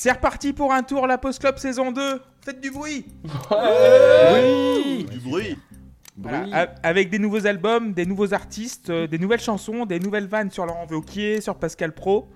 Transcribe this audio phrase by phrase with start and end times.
[0.00, 2.22] C'est reparti pour un tour la Post Club saison 2.
[2.42, 3.04] Faites du bruit.
[4.32, 5.58] Oui Du bruit.
[6.16, 10.52] Voilà, avec des nouveaux albums, des nouveaux artistes, euh, des nouvelles chansons, des nouvelles vannes
[10.52, 12.28] sur Laurent Wauquiez, sur Pascal Pro.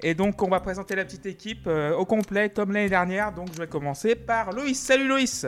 [0.00, 3.34] Et donc on va présenter la petite équipe euh, au complet comme l'année dernière.
[3.34, 4.80] Donc je vais commencer par Loïs.
[4.80, 5.44] Salut Loïs.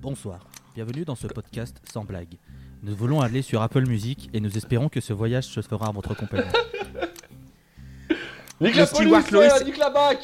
[0.00, 2.38] Bonsoir, bienvenue dans ce podcast sans blague.
[2.82, 5.92] Nous voulons aller sur Apple Music et nous espérons que ce voyage se fera à
[5.92, 6.48] votre compagnie.
[8.62, 9.52] Nique Le la steward police, Loïs.
[9.52, 10.18] ouais, nique la bac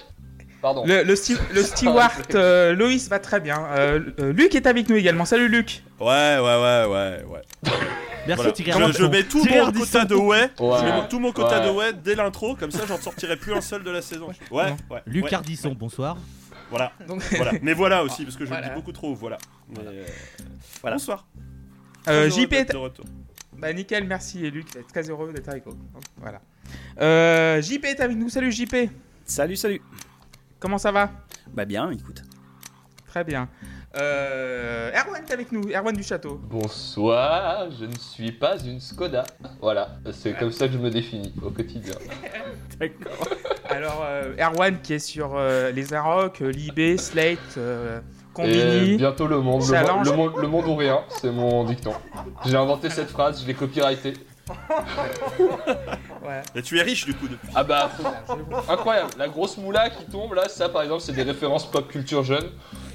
[0.60, 0.84] Pardon.
[0.86, 3.64] Le, le, sti- le steward euh, Loïs va très bien.
[3.70, 5.24] Euh, euh, Luc est avec nous également.
[5.24, 5.82] Salut Luc.
[6.00, 7.42] Ouais, ouais, ouais, ouais, ouais.
[8.26, 8.88] Merci Voilà.
[8.92, 10.50] Je, je mets tout mon quota de ouais.
[10.58, 10.78] Ouais.
[10.80, 11.66] Je mets tout mon quota Ouais.
[11.66, 14.28] de ouais dès l'intro, comme ça j'en sortirai plus un seul de la saison.
[14.50, 15.02] Ouais, ouais.
[15.06, 15.34] Luc ouais.
[15.34, 16.16] Ardisson, bonsoir.
[16.70, 17.52] Voilà, Donc, voilà.
[17.62, 18.66] Mais voilà aussi, parce que je Voilà.
[18.66, 19.38] le dis beaucoup trop, voilà.
[19.70, 20.04] Mais, euh,
[20.82, 21.26] Bonsoir.
[22.08, 23.04] euh, JP de retour.
[23.56, 24.66] Bah nickel, merci et Luc.
[24.92, 25.76] Très heureux d'être avec vous.
[26.18, 26.40] Voilà.
[27.00, 28.28] Euh, JP est avec nous.
[28.28, 28.90] Salut JP.
[29.24, 29.82] Salut, salut.
[30.60, 31.10] Comment ça va?
[31.52, 32.22] Bah bien, écoute.
[33.06, 33.48] Très bien.
[33.96, 35.70] Euh, Erwan est avec nous.
[35.70, 36.38] Erwan du château.
[36.44, 39.24] Bonsoir, je ne suis pas une Skoda.
[39.62, 41.94] Voilà, c'est comme ça que je me définis au quotidien.
[43.70, 48.96] Alors, euh, Erwan qui est sur euh, les Arocs, euh, Libé, Slate, euh, Et Combini.
[48.98, 50.06] bientôt le monde, le, Challenge.
[50.06, 51.92] monde- le monde, le monde ou rien, c'est mon dicton.
[52.46, 54.14] J'ai inventé cette phrase, je l'ai copyrightée.
[56.26, 56.42] Ouais.
[56.54, 57.48] Et tu es riche du coup depuis.
[57.54, 57.90] Ah bah,
[58.68, 62.24] incroyable, la grosse moula qui tombe là, ça par exemple, c'est des références pop culture
[62.24, 62.50] jeune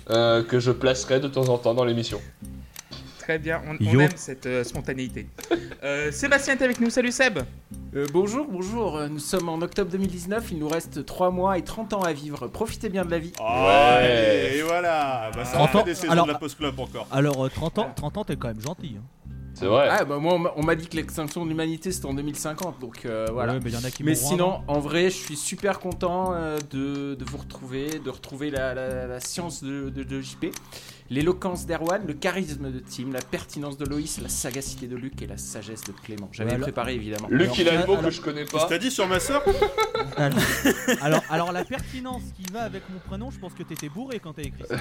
[0.09, 2.19] euh, que je placerai de temps en temps dans l'émission.
[3.19, 5.27] Très bien, on, on aime cette euh, spontanéité.
[5.81, 6.89] Euh, Sébastien est avec nous.
[6.89, 7.39] Salut Seb.
[7.95, 11.93] Euh, bonjour, bonjour, nous sommes en octobre 2019, il nous reste 3 mois et 30
[11.93, 12.47] ans à vivre.
[12.47, 13.31] Profitez bien de la vie.
[13.39, 14.55] Ouais.
[14.57, 15.31] Et voilà.
[15.33, 15.83] Bah, ça 30 fait ans.
[15.83, 17.07] des saisons Alors- de la Post Club encore.
[17.11, 18.97] Alors, euh, 30 ans, 30 ans, t'es quand même gentil.
[18.99, 19.03] Hein.
[19.53, 19.87] C'est vrai.
[19.91, 23.27] Ah bah moi on m'a- dit que l'extinction de l'humanité c'était en 2050, donc euh,
[23.31, 23.53] voilà.
[23.53, 26.33] Ouais, mais il y en a qui Mais sinon, en vrai, je suis super content
[26.33, 30.47] euh, de, de vous retrouver, de retrouver la, la- la science de, de- de JP,
[31.11, 35.27] l'éloquence d'Erwan, le charisme de Tim, la pertinence de Loïs, la sagacité de Luc et
[35.27, 36.29] la sagesse de Clément.
[36.31, 36.63] J'avais Voilà.
[36.63, 37.27] préparé évidemment.
[37.29, 38.65] Luc, Alors, il a un mot que je connais pas.
[38.65, 39.43] t'ai dit sur ma soeur
[40.17, 40.39] Alors,
[41.01, 44.33] alors, alors, la pertinence qui va avec mon prénom, je pense que t'étais bourré quand
[44.33, 44.77] t'as écrit ça.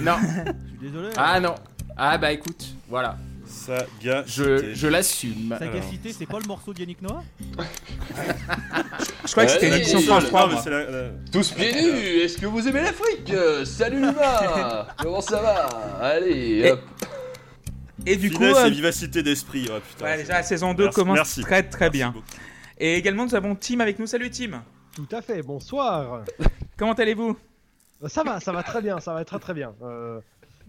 [0.00, 1.10] Non, Je suis désolé.
[1.16, 1.54] ah non.
[1.96, 3.16] Ah bah écoute, voilà,
[3.54, 4.24] Ça, gars.
[4.26, 5.54] je, je l'assume.
[5.58, 7.22] Sagacité, c'est pas le morceau d'Yannick Noah
[9.26, 10.40] Je crois que c'était une émission ouais, France ouais, 3.
[10.40, 10.62] Non, mais moi.
[10.62, 15.20] c'est la- la- Tous pieds nus, est-ce que vous aimez l'Afrique Euh, Salut l'humain Comment
[15.20, 15.66] ça va
[16.02, 16.80] Allez, Et- hop
[18.06, 19.68] Et du coup, finesse euh, et vivacité d'esprit.
[19.68, 20.04] Ouais, putain.
[20.04, 21.40] ouais, déjà la saison 2 Merci- commence merci.
[21.42, 22.10] très très Merci bien.
[22.10, 22.26] beaucoup.
[22.78, 24.06] Et également, nous avons Tim avec nous.
[24.06, 24.62] Salut Tim.
[24.94, 26.22] Tout à fait, bonsoir.
[26.76, 27.36] Comment allez-vous?
[28.08, 29.72] Ça va, ça va très bien, ça va très très bien.
[29.82, 30.20] Euh,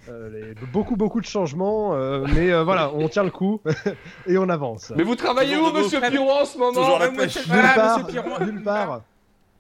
[0.08, 3.62] les- beaucoup beaucoup de changements, euh, mais euh, voilà, on tient le coup
[4.28, 4.92] et on avance.
[4.96, 7.38] Mais vous travaillez où, monsieur Piron, en ce moment Toujours la pêche.
[7.48, 9.02] Nulle part,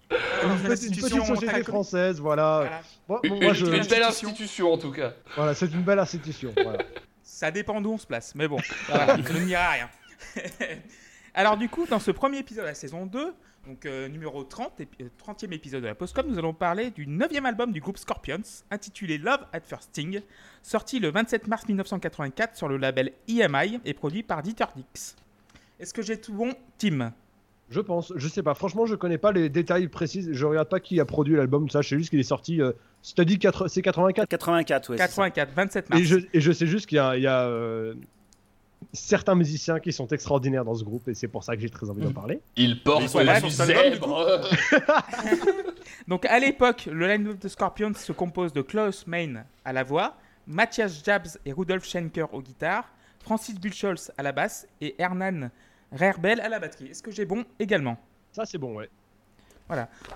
[0.10, 2.60] Une petite, petite société française, voilà.
[2.60, 2.82] Voilà.
[3.08, 4.74] Bon, Une, bon, moi, une- je, une belle institution.
[4.74, 5.14] en tout cas.
[5.36, 6.54] voilà, c'est une belle institution.
[6.62, 6.80] Voilà.
[7.24, 8.58] Ça dépend d'où on se place, mais bon,
[8.88, 9.90] voilà, je ne dirai rien.
[11.34, 13.34] Alors du coup, dans ce premier épisode de la saison 2,
[13.66, 17.08] donc euh, numéro 30, épi- euh, 30e épisode de la Postcom, nous allons parler du
[17.08, 20.22] 9e album du groupe Scorpions, intitulé Love at First Sting,
[20.62, 25.16] sorti le 27 mars 1984 sur le label EMI et produit par Dieter Dix.
[25.80, 27.12] Est-ce que j'ai tout bon, Tim?
[27.72, 28.54] Je pense, je sais pas.
[28.54, 30.28] Franchement, je connais pas les détails précis.
[30.32, 31.68] Je regarde pas qui a produit l'album.
[31.70, 32.62] Ça, je sais juste qu'il est sorti.
[32.62, 32.72] Euh,
[33.18, 34.28] dit quatre- c'est 84.
[34.30, 34.98] 84, ouais.
[34.98, 35.08] c'est ça.
[35.08, 36.02] 84, 27 mars.
[36.02, 37.96] Et je, et je sais juste qu'il y a, il y a, euh,
[38.94, 41.90] certains musiciens qui sont extraordinaires dans ce groupe et c'est pour ça que j'ai très
[41.90, 42.42] envie d'en parler.
[42.56, 44.50] Il Mais porte ils pas sur du zèbre
[46.08, 50.18] Donc à l'époque, le line-up de Scorpions se compose de Klaus Main à la voix,
[50.48, 55.50] Matthias Jabs et Rudolf Schenker aux guitares, Francis Buchholz à la basse et Hernan
[55.92, 56.88] Rerbel à la batterie.
[56.88, 57.98] Est-ce que j'ai bon également?
[58.32, 58.90] Ça, c'est bon, ouais.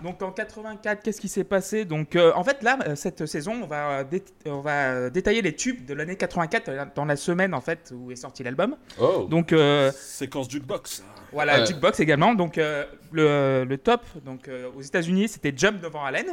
[0.04, 1.84] Donc en 84, qu'est-ce qui s'est passé?
[1.84, 5.42] Donc euh, en fait là, euh, cette saison, on va, euh, dé- on va détailler
[5.42, 8.76] les tubes de l'année 84 euh, dans la semaine en fait où est sorti l'album.
[9.00, 11.04] Oh Donc euh, Séquence jukebox.
[11.32, 11.66] voilà, Ouais.
[11.66, 12.36] Jukebox également.
[12.36, 16.28] Donc euh, le, le top donc euh, aux États-Unis, c'était Jump devant Allen.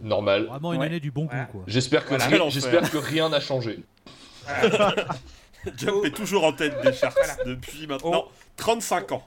[0.00, 0.46] Normal.
[0.46, 0.86] Vraiment une Ouais.
[0.86, 1.44] année du bon Voilà.
[1.44, 1.62] goût, quoi.
[1.66, 2.24] J'espère que, Voilà.
[2.24, 2.52] rien- Quel enfer.
[2.60, 3.80] j'espère que rien n'a changé.
[5.76, 7.36] Jump est toujours en tête des charts Voilà.
[7.44, 8.24] depuis maintenant
[8.56, 9.22] 35 ans.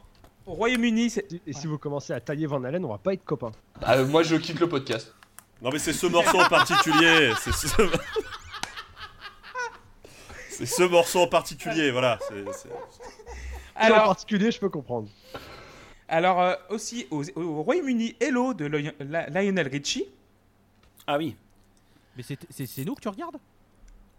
[0.46, 3.24] Au Royaume-Uni, c'est Et si vous commencez à tailler Van Halen, on va pas être
[3.26, 3.52] copains.
[3.82, 5.14] Ah, moi, je quitte le podcast.
[5.62, 7.68] Non mais c'est ce morceau en particulier, c'est ce...
[10.50, 12.20] C'est ce morceau en particulier, voilà.
[12.28, 12.76] c'est- c'est- en
[13.76, 15.10] alors particulier, je peux comprendre.
[16.08, 20.06] Alors, euh, aussi au, au Royaume-Uni, Hello de Lion- La- Lionel Richie.
[21.08, 21.36] Ah oui.
[22.16, 23.38] Mais c'est c'est- c'est nous que tu regardes?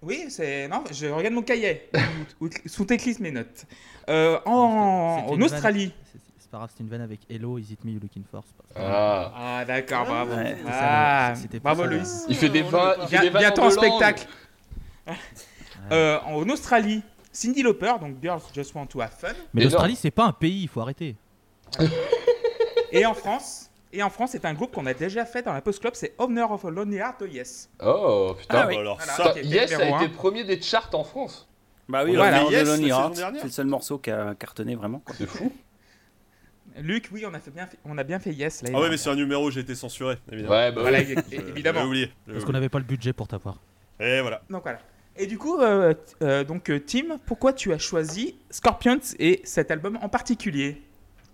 [0.07, 0.69] Oui, c'est.
[0.69, 1.89] Non, je regarde mon cahier.
[2.41, 3.65] où, où sous-éclise mes notes.
[4.09, 5.93] Euh, en, Australie.
[6.13, 8.45] C'est- c'est pas grave, c'était une vanne avec Hello, Is It Me You Looking For
[8.47, 9.33] c'est pas- Ah.
[9.37, 10.33] Ah, d'accord, bravo.
[10.37, 11.89] Ouais, c'est ça, ah, c'était bravo, ça.
[11.91, 12.25] Loïs.
[12.29, 12.95] Il fait des vins.
[12.97, 14.27] Il fait Viens- des vannes Bientôt en spectacle.
[15.93, 19.29] Euh, en Australie, Cindy Lauper, donc Girls Just Want to Have Fun.
[19.55, 21.17] Mais l'Australie, c'est pas un pays, il faut arrêter.
[22.93, 23.66] Et en France,
[23.97, 26.15] et en France, c'est un groupe qu'on a déjà fait dans la Post Club, c'est
[26.19, 27.71] Owner of a Lonely Heart de Yes.
[27.85, 28.59] Oh putain.
[28.61, 28.75] Ah oui.
[28.75, 29.13] bah alors Voilà.
[29.13, 31.49] ça, Ok, Yes a été premier des charts en France.
[31.89, 32.43] Bah oui, Voilà.
[32.43, 35.03] voilà, Yes, Lonely Heart, c'est le seul morceau qui a cartonné vraiment.
[35.17, 35.53] C'est fou.
[36.79, 38.63] Luc, oui, on a, fait bien fait- on a bien fait Yes.
[38.63, 40.55] Là, Ah ouais, mais c'est un numéro, j'ai été censuré, évidemment.
[40.55, 41.15] Ouais, bah Voilà, Je-
[41.49, 41.85] évidemment.
[41.85, 42.13] Oublié.
[42.31, 43.61] Parce qu'on n'avait pas le budget pour t'avoir.
[43.99, 44.43] Et voilà.
[44.51, 44.79] Donc voilà.
[45.17, 49.71] Et du coup, euh, euh, donc euh, Tim, pourquoi tu as choisi Scorpions et cet
[49.71, 50.83] album en particulier?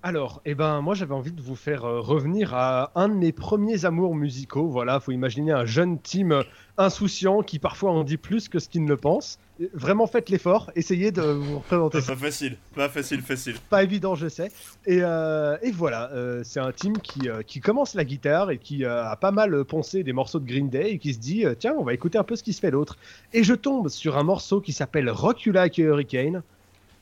[0.05, 3.31] Alors, eh ben, moi j'avais envie de vous faire euh, revenir à un de mes
[3.31, 4.67] premiers amours musicaux.
[4.67, 6.43] Voilà, faut imaginer un jeune team euh,
[6.77, 9.39] insouciant qui parfois en dit plus que ce qu'il ne pense.
[9.61, 12.17] Et Vraiment faites l'effort, essayez de vous représenter Pas ça.
[12.17, 13.55] facile, pas facile, facile.
[13.71, 14.51] Pas évident, je sais.
[14.87, 18.85] Et, euh, et voilà, euh, c'est un team qui, qui commence la guitare et qui
[18.85, 21.85] a pas mal poncé des morceaux de Green Day et qui se dit tiens, on
[21.85, 22.97] va écouter un peu ce qui se fait d'autre.
[23.33, 26.43] Et je tombe sur un morceau qui s'appelle Rock You Like a Hurricane.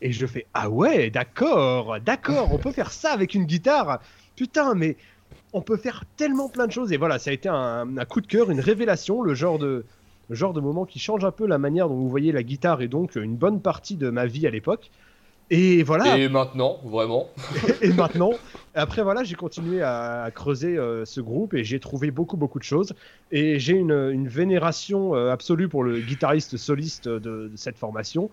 [0.02, 4.00] Et je fais ah ouais, d'accord, d'accord, on peut faire ça avec une guitare.
[4.36, 4.96] Putain, mais
[5.52, 6.92] on peut faire tellement plein de choses.
[6.92, 9.84] Et voilà, ça a été un, un coup de cœur, une révélation, le genre de
[10.28, 12.82] le genre de moment qui change un peu la manière dont vous voyez la guitare
[12.82, 14.90] et donc une bonne partie de ma vie à l'époque.
[15.52, 16.16] Et voilà.
[16.16, 17.26] Et maintenant, vraiment.
[17.82, 18.30] et maintenant,
[18.76, 22.60] après voilà, j'ai continué à, à creuser euh, ce groupe et j'ai trouvé beaucoup beaucoup
[22.60, 22.94] de choses.
[23.32, 27.18] Et j'ai une, une vénération euh, absolue pour le guitariste soliste de,
[27.48, 28.30] de cette formation.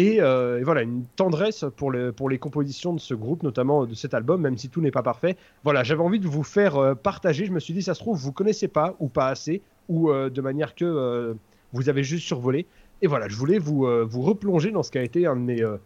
[0.00, 3.84] Et, euh, et voilà, une tendresse pour, le, pour les compositions de ce groupe, notamment
[3.84, 5.36] de cet album, même si tout n'est pas parfait.
[5.64, 7.46] Voilà, j'avais envie de vous faire euh, partager.
[7.46, 10.30] Je me suis dit, ça se trouve, vous connaissez pas ou pas assez, ou euh,
[10.30, 11.34] de manière que euh,
[11.72, 12.64] vous avez juste survolé.
[13.02, 15.40] Et voilà, je voulais vous, euh, vous replonger dans ce qui a été un de
[15.40, 15.78] mes, euh,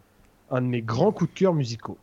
[0.51, 1.97] un de mes grands coups de cœur musicaux.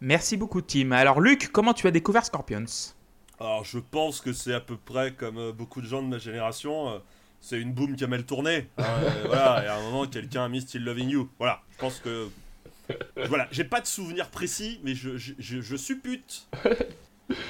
[0.00, 0.90] Merci beaucoup, Tim.
[0.90, 2.64] Alors, Luc, comment tu as découvert Scorpions?
[3.38, 6.18] Alors, je pense que c'est à peu près comme euh, beaucoup de gens de ma
[6.18, 7.00] génération.
[7.46, 8.68] C'est une boum qui a mal tourné.
[8.78, 11.28] hein, euh, voilà, et à un moment, quelqu'un a mis Still Loving You.
[11.38, 12.28] Voilà, je pense que.
[13.28, 16.46] Voilà, j'ai pas de souvenir précis, mais je, je, je, je suppute.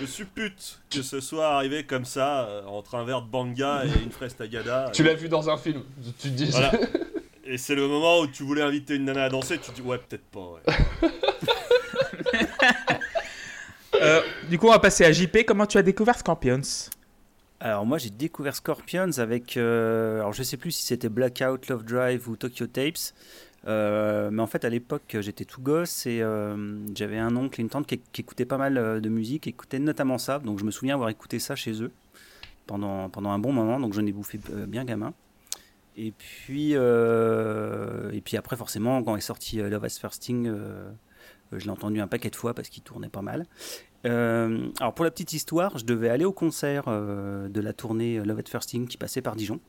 [0.00, 4.02] Je suppute que ce soit arrivé comme ça, euh, entre un verre de banga et
[4.02, 4.90] une fraise tagada.
[4.92, 5.82] Tu l'as vu dans un film.
[6.20, 6.44] Tu te dis.
[6.50, 6.72] Voilà.
[7.44, 9.82] Et c'est le moment où tu voulais inviter une nana à danser, tu te dis
[9.82, 10.40] ouais, peut-être pas.
[10.40, 11.10] ouais.
[13.94, 14.20] Euh,
[14.50, 15.44] Du coup, on va passer à JP.
[15.46, 16.60] Comment tu as découvert Scorpions?
[17.64, 21.82] Alors moi j'ai découvert Scorpions avec, euh, alors je sais plus si c'était Blackout, Love
[21.82, 23.14] Drive ou Tokyo Tapes,
[23.66, 27.62] Euh, mais en fait à l'époque j'étais tout gosse et euh, j'avais un oncle et
[27.62, 30.70] une tante qui, qui écoutaient pas mal de musique, écoutaient notamment ça, donc je me
[30.70, 31.90] souviens avoir écouté ça chez eux
[32.66, 34.38] pendant, pendant un bon moment, donc j'en ai bouffé
[34.68, 35.14] bien gamin.
[35.96, 40.90] Et puis, et puis après forcément quand est sorti Love as First Thing, euh,
[41.52, 43.46] je l'ai entendu un paquet de fois parce qu'il tournait pas mal.
[44.06, 48.18] Euh, alors pour la petite histoire, je devais aller au concert euh, de la tournée
[48.18, 49.60] Love at First Thing qui passait par Dijon.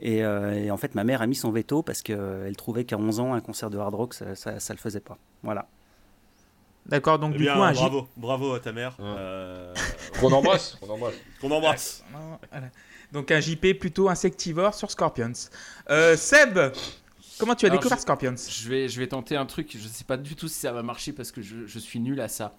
[0.00, 2.98] Et, euh, et en fait, ma mère a mis son veto parce qu'elle trouvait qu'à
[2.98, 5.16] 11 ans, un concert de hard rock, ça, ça, ça le faisait pas.
[5.42, 5.68] Voilà.
[6.84, 8.94] D'accord, donc Eh du bien, coup, un bravo, bravo à ta mère.
[9.00, 9.04] Ouais.
[9.06, 9.74] euh,
[10.22, 10.78] On embrasse.
[10.82, 11.14] On embrasse.
[11.40, 12.04] Qu'on embrasse.
[12.52, 12.68] Voilà.
[13.12, 15.32] Donc un JP plutôt insectivore sur Scorpions.
[15.90, 16.58] Euh, Seb,
[17.38, 18.34] comment tu as Alors, découvert je- Scorpions?
[18.48, 20.82] Je vais, je vais tenter un truc, je sais pas du tout si ça va
[20.82, 22.54] marcher parce que je, je suis nul à ça.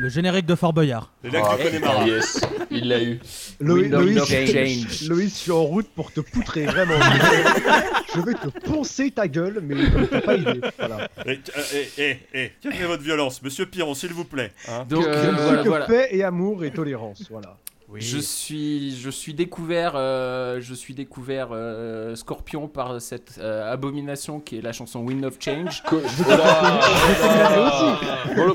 [0.00, 1.12] Le générique de Fort Boyard.
[1.24, 2.02] Du Connemara.
[2.02, 3.18] Ah, yes, il l'a eu.
[3.60, 6.94] Loïs, je suis en route pour te poutrer, vraiment.
[8.14, 9.74] je vais te poncer ta gueule, mais
[10.08, 10.60] t'as pas idée.
[10.78, 11.08] Voilà.
[11.26, 11.40] Eh,
[11.74, 14.52] eh, eh, eh, calmez votre violence, monsieur Piron, s'il vous plaît.
[14.68, 14.84] hein.
[14.88, 15.86] Donc Je euh, ne suis voilà, que voilà.
[15.86, 17.56] paix et amour et tolérance, voilà.
[17.94, 24.40] Je suis, je suis découvert, euh, je suis découvert euh, Scorpion par cette euh, abomination
[24.40, 25.82] qui est la chanson Wind of Change.
[25.88, 25.96] Que-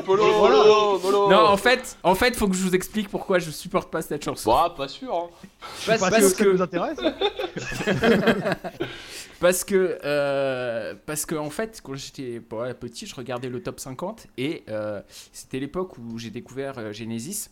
[0.03, 1.29] polo.
[1.29, 4.23] Non, en fait, en fait, faut que je vous explique pourquoi je supporte pas cette
[4.23, 4.51] chanson.
[4.51, 5.13] Bah, pas sûr.
[5.13, 5.29] Hein.
[5.87, 6.99] Parce, parce que ça nous intéresse.
[9.39, 13.77] Parce que, euh, parce que en fait, quand j'étais bon, petit, je regardais le top
[13.77, 15.01] 50 et euh,
[15.33, 17.49] c'était l'époque où j'ai découvert euh, Genesis.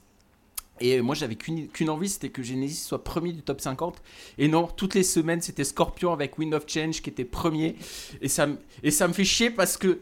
[0.81, 4.01] Et moi, j'avais qu'une envie, c'était que Genesis soit premier du top 50.
[4.37, 7.75] Et non, toutes les semaines, c'était Scorpion avec Wind of Change qui était premier.
[8.21, 9.99] Et ça, me- et ça me fait chier parce que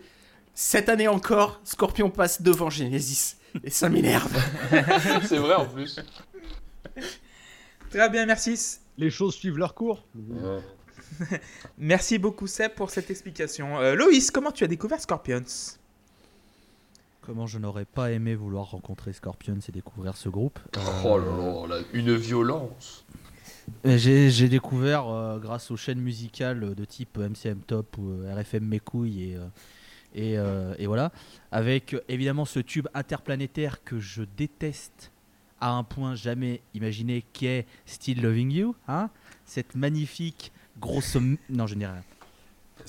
[0.55, 3.35] cette année encore, Scorpion passe devant Genesis.
[3.63, 4.31] Et ça m'énerve.
[5.27, 5.99] C'est vrai en plus.
[7.89, 8.77] Très bien, merci.
[8.97, 10.05] Les choses suivent leur cours.
[11.77, 13.79] Merci beaucoup Seb pour cette explication.
[13.79, 15.43] Euh, Loïs, comment tu as découvert Scorpions?
[17.21, 20.59] Comment je n'aurais pas aimé vouloir rencontrer Scorpions et découvrir ce groupe.
[20.77, 21.17] Euh, Oh
[21.67, 23.05] là là, une violence.
[23.83, 28.63] et J'ai découvert euh, grâce aux chaînes musicales de type MCM Top ou euh, RFM
[28.65, 29.47] Mes couilles et, euh,
[30.15, 31.11] Et, euh, et voilà.
[31.51, 35.11] Avec euh, évidemment ce tube interplanétaire que je déteste
[35.61, 38.75] à un point jamais imaginé qui est Still Loving You.
[38.87, 39.09] Hein
[39.45, 41.17] Cette magnifique grosse.
[41.49, 42.01] Non, je n'ai rien.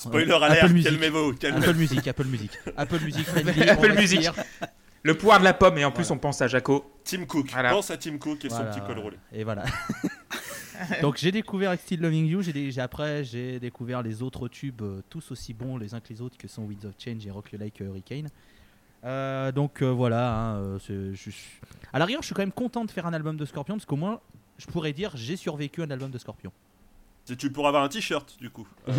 [0.01, 0.91] Spoiler Apple alert, Music.
[0.91, 1.35] calmez-vous.
[1.43, 2.59] Apple Music, Apple Music.
[2.77, 4.29] Apple Music, friendly, Apple Music.
[5.03, 6.17] Le pouvoir de la pomme, et en plus Voilà.
[6.17, 6.85] on pense à Jaco.
[7.05, 7.51] Tim Cook.
[7.53, 7.71] Voilà.
[7.71, 9.17] Pense à Tim Cook et Voilà, son petit col roulé.
[9.33, 9.65] Et voilà.
[11.03, 15.31] Donc j'ai découvert Still Loving You, j'ai après j'ai découvert les autres tubes euh, tous
[15.31, 17.59] aussi bons les uns que les autres que sont Winds of Change et Rock You
[17.59, 18.29] Like Hurricane.
[19.05, 20.79] Euh, donc euh, voilà, hein, euh,
[21.15, 21.31] je
[21.93, 23.87] à la rigueur je suis quand même content de faire un album de Scorpion parce
[23.87, 24.21] qu'au moins
[24.59, 26.53] je pourrais dire j'ai survécu à un album de Scorpion.
[27.39, 28.67] Tu pourras avoir un t-shirt du coup.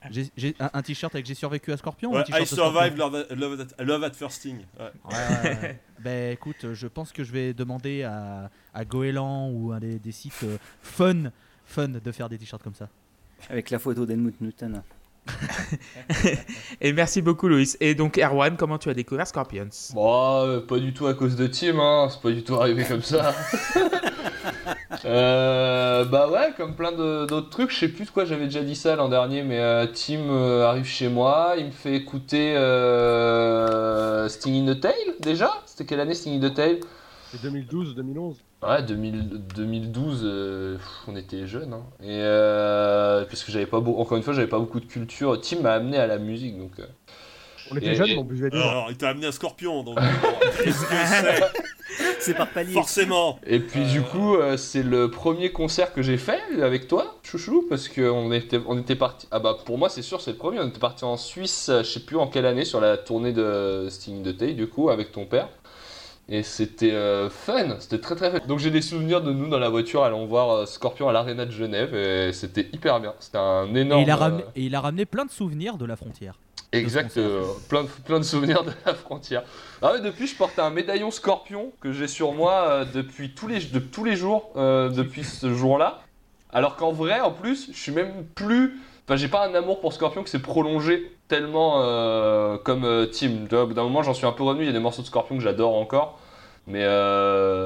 [0.00, 2.42] Euh, J'ai j'ai un, un t-shirt avec j'ai survécu à Scorpion ou un ouais, t-shirt
[2.44, 4.58] I survived love at, love at- love at first sting.
[4.78, 4.84] Ouais.
[4.84, 5.80] Ouais, ouais, ouais.
[5.98, 10.12] ben écoute, je pense que je vais demander à, à Goéland ou un des, des
[10.12, 11.32] sites euh, fun,
[11.66, 12.88] fun de faire des t-shirts comme ça.
[13.50, 14.82] Avec la photo d'Helmut Newton.
[16.80, 17.76] Et merci beaucoup Loïs.
[17.80, 19.68] Et donc Erwan, comment tu as découvert Scorpions?
[19.94, 22.08] Bon, euh, pas du tout à cause de Tim, hein.
[22.10, 23.34] c'est pas du tout arrivé comme ça.
[25.04, 28.76] Euh, bah ouais, comme plein d'autres trucs, je sais plus de quoi j'avais déjà dit
[28.76, 34.28] ça l'an dernier, mais euh, Tim euh, arrive chez moi, il me fait écouter euh,
[34.28, 35.50] Sting in the Tail déjà?
[35.66, 36.80] C'était quelle année Sting in the Tail?
[37.30, 41.72] C'est 2012 ou 2011 Ouais, 2000 2012, euh, pff, on était jeunes.
[41.74, 41.82] Hein.
[42.02, 45.40] Et euh, parce que j'avais pas beau, encore une fois, j'avais pas beaucoup de culture.
[45.40, 46.72] Tim m'a amené à la musique, donc.
[46.80, 46.86] euh,
[47.70, 48.68] On était Et- jeunes, et- on buvait déjà.
[48.70, 49.96] Alors, il t'a amené un scorpion, donc
[50.64, 51.40] qu'est-ce que c'est?
[52.20, 52.72] C'est par palier.
[52.72, 57.18] Forcément Et puis du coup, euh, c'est le premier concert que j'ai fait avec toi,
[57.22, 59.26] chouchou, parce qu'on était, on était parti.
[59.30, 60.58] Ah bah pour moi c'est sûr c'est le premier.
[60.60, 63.32] On était parti en Suisse, euh, je sais plus en quelle année, sur la tournée
[63.32, 65.48] de Sting de Tay, du coup, avec ton père.
[66.30, 68.46] Et c'était euh, fun, c'était très très fun.
[68.46, 71.46] Donc j'ai des souvenirs de nous dans la voiture allant voir euh, Scorpion à l'Arena
[71.46, 73.14] de Genève et c'était hyper bien.
[73.18, 74.02] C'était un Et énorme.
[74.02, 76.38] il, a euh, ramené, et il a ramené plein de souvenirs de la frontière.
[76.72, 79.42] Exact, euh, plein, de, plein de souvenirs de la frontière.
[79.80, 83.46] Ah ouais, depuis, je porte un médaillon scorpion que j'ai sur moi euh, depuis tous
[83.46, 86.00] les, de, tous les jours, euh, depuis ce jour-là.
[86.52, 88.78] Alors qu'en vrai, en plus, je suis même plus.
[89.06, 91.80] Enfin, j'ai pas un amour pour Scorpion qui s'est prolongé tellement
[92.64, 93.46] comme Tim.
[93.50, 94.64] D'un moment, j'en suis un peu revenu.
[94.64, 96.18] Il y a des morceaux de Scorpion que j'adore encore.
[96.66, 96.84] Mais,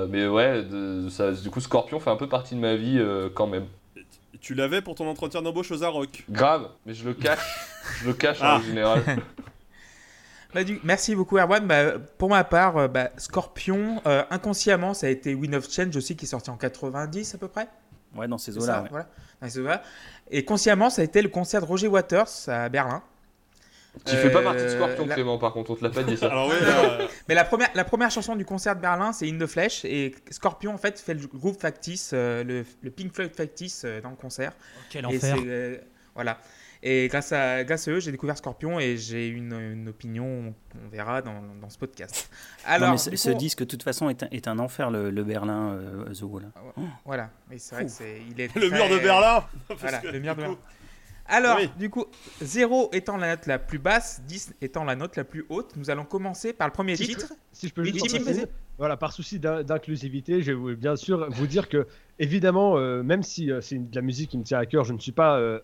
[0.09, 3.01] mais ouais, de- ça, du coup, Scorpion fait un peu partie de ma vie
[3.35, 3.67] quand même.
[4.41, 6.25] Tu l'avais pour ton entretien d'embauche aux Arocs.
[6.29, 7.39] Grave, mais je le cache.
[8.01, 8.57] je le cache Ah.
[8.57, 9.03] en général.
[10.55, 11.67] Bah, du- Merci beaucoup Erwan.
[11.67, 15.97] Bah, pour ma part, euh, bah, Scorpion, euh, inconsciemment, ça a été Wind of Change
[15.97, 17.69] aussi qui est sorti en 90 à peu près.
[18.15, 18.67] Ouais, dans ces C'est eaux-là.
[18.67, 18.89] ça, ouais.
[18.91, 19.07] voilà.
[19.41, 19.83] Dans ces eaux-là.
[20.31, 23.03] Et consciemment, ça a été le concert de Roger Waters à Berlin.
[24.07, 26.03] Tu fais pas Euh, partie de Scorpion, la- Clément, par contre, on te l'a pas
[26.03, 26.27] dit ça.
[26.31, 29.47] Alors euh, Mais la première, la première chanson du concert de Berlin, c'est In the
[29.47, 29.85] Flesh.
[29.85, 34.01] Et Scorpion, en fait, fait le groupe factice, euh, le, le Pink Floyd factice euh,
[34.01, 34.53] dans le concert.
[34.91, 35.37] Quel Et enfer.
[35.47, 35.77] euh,
[36.15, 36.39] voilà.
[36.85, 40.53] Et grâce à, grâce à eux, j'ai découvert Scorpion et j'ai une, une opinion,
[40.85, 42.29] on verra dans, dans ce podcast.
[42.65, 44.59] Alors, non, mais ce, du ce coup, disque, de toute façon, est un, est un
[44.59, 46.51] enfer, le, le Berlin euh, The Wall.
[47.05, 49.45] Voilà, mais c'est vrai que c'est, il est le très- mur de Berlin
[49.79, 50.55] Voilà, que, le mur de Berlin.
[50.57, 50.61] coup,
[51.27, 51.71] Alors, Oui.
[51.79, 52.05] du coup,
[52.41, 55.89] 0 étant la note la plus basse, 10 étant la note la plus haute, nous
[55.89, 57.33] allons commencer par le premier Si je titre.
[57.53, 58.47] Si je peux juste vas-y.
[58.79, 61.87] voilà, par souci d'in- d'inclusivité, je vais bien sûr vous dire que,
[62.19, 64.93] évidemment, euh, même si euh, c'est de la musique qui me tient à cœur, je
[64.93, 65.61] ne suis pas, euh,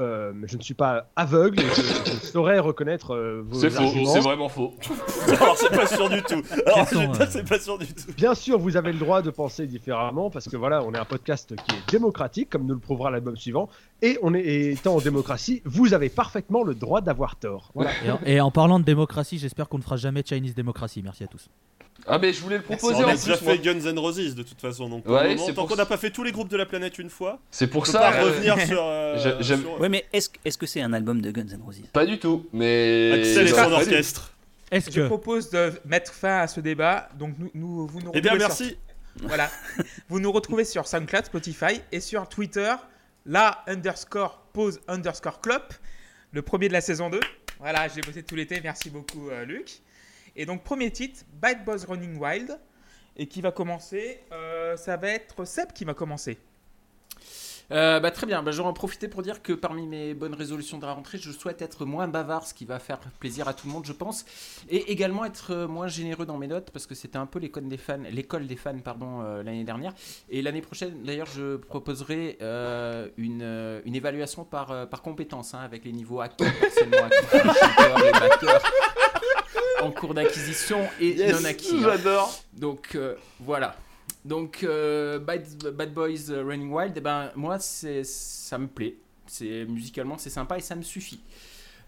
[0.00, 1.60] euh, je ne suis pas aveugle.
[1.60, 4.74] je, je saurais reconnaître euh, vos C'est faux, c'est vraiment faux.
[5.40, 6.42] Alors c'est pas sûr du tout.
[6.66, 8.12] Alors euh, c'est pas sûr du tout.
[8.16, 11.04] Bien sûr, vous avez le droit de penser différemment parce que voilà, on est un
[11.04, 13.68] podcast qui est démocratique, comme nous le prouvera l'album suivant,
[14.02, 17.70] et on est et étant en démocratie, vous avez parfaitement le droit d'avoir tort.
[17.74, 17.90] Voilà.
[18.04, 21.02] Et en, et en parlant de démocratie, j'espère qu'on ne fera jamais Chinese démocratie.
[21.02, 21.48] Merci à tous.
[22.06, 24.60] Ah, mais je voulais le proposer On a déjà fait Guns N' Roses de toute
[24.60, 26.64] façon, donc Ouais, moment, c'est tant qu'on n'a pas fait tous les groupes de la
[26.66, 27.98] planète une fois, C'est on pour peut ça.
[28.00, 28.80] pas euh, revenir sur.
[28.82, 31.60] euh, J'ai- j'aime- sur- Ouais, mais est-ce est-ce que c'est un album de Guns N'
[31.64, 31.82] Roses?
[31.92, 33.12] Pas du tout, mais.
[33.12, 34.32] Axel et son orchestre.
[34.70, 37.08] Est-ce Je que propose de mettre fin à ce débat.
[37.18, 38.78] Donc, nous, nous- vous nous Eh bien retrouvez sur- merci.
[39.22, 39.50] Voilà.
[40.08, 42.72] vous nous retrouvez sur SoundCloud, Spotify et sur Twitter,
[43.26, 45.62] la underscore pause underscore club,
[46.32, 47.20] le premier de la saison 2.
[47.58, 48.58] Voilà, je l'ai bossé tout l'été.
[48.62, 49.80] Merci beaucoup, euh, Luc.
[50.40, 52.58] Et donc, premier titre, Bad Boys Running Wild.
[53.18, 56.38] Et qui va commencer euh, Ça va être Seb qui va commencer.
[57.72, 60.86] Euh, bah, très bien, bah, en profiter pour dire que parmi mes bonnes résolutions de
[60.86, 63.72] la rentrée, je souhaite être moins bavard, ce qui va faire plaisir à tout le
[63.74, 64.24] monde, je pense,
[64.70, 67.68] et également être euh, moins généreux dans mes notes, parce que c'était un peu l'école
[67.68, 68.72] des fans,
[69.44, 69.92] l'année dernière.
[70.30, 72.38] Et l'année prochaine, d'ailleurs, je proposerai
[73.18, 77.10] une, évaluation par, par compétence, hein, avec les niveaux acquis, les shooters,
[77.98, 78.10] les
[79.82, 81.70] en cours d'acquisition et Yes, non acquis.
[81.76, 81.80] hein.
[81.82, 82.42] J'adore.
[82.52, 83.76] Donc euh, voilà.
[84.24, 88.96] Donc euh, Bad, Bad Boys euh, Running Wild, eh ben moi ça me plaît.
[89.26, 91.20] C'est musicalement c'est sympa et ça me suffit.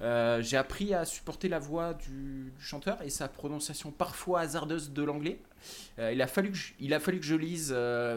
[0.00, 4.90] Euh, j'ai appris à supporter la voix du, du chanteur et sa prononciation parfois hasardeuse
[4.92, 5.38] de l'anglais.
[5.98, 7.76] Il, a fallu que je, il a fallu que je lise,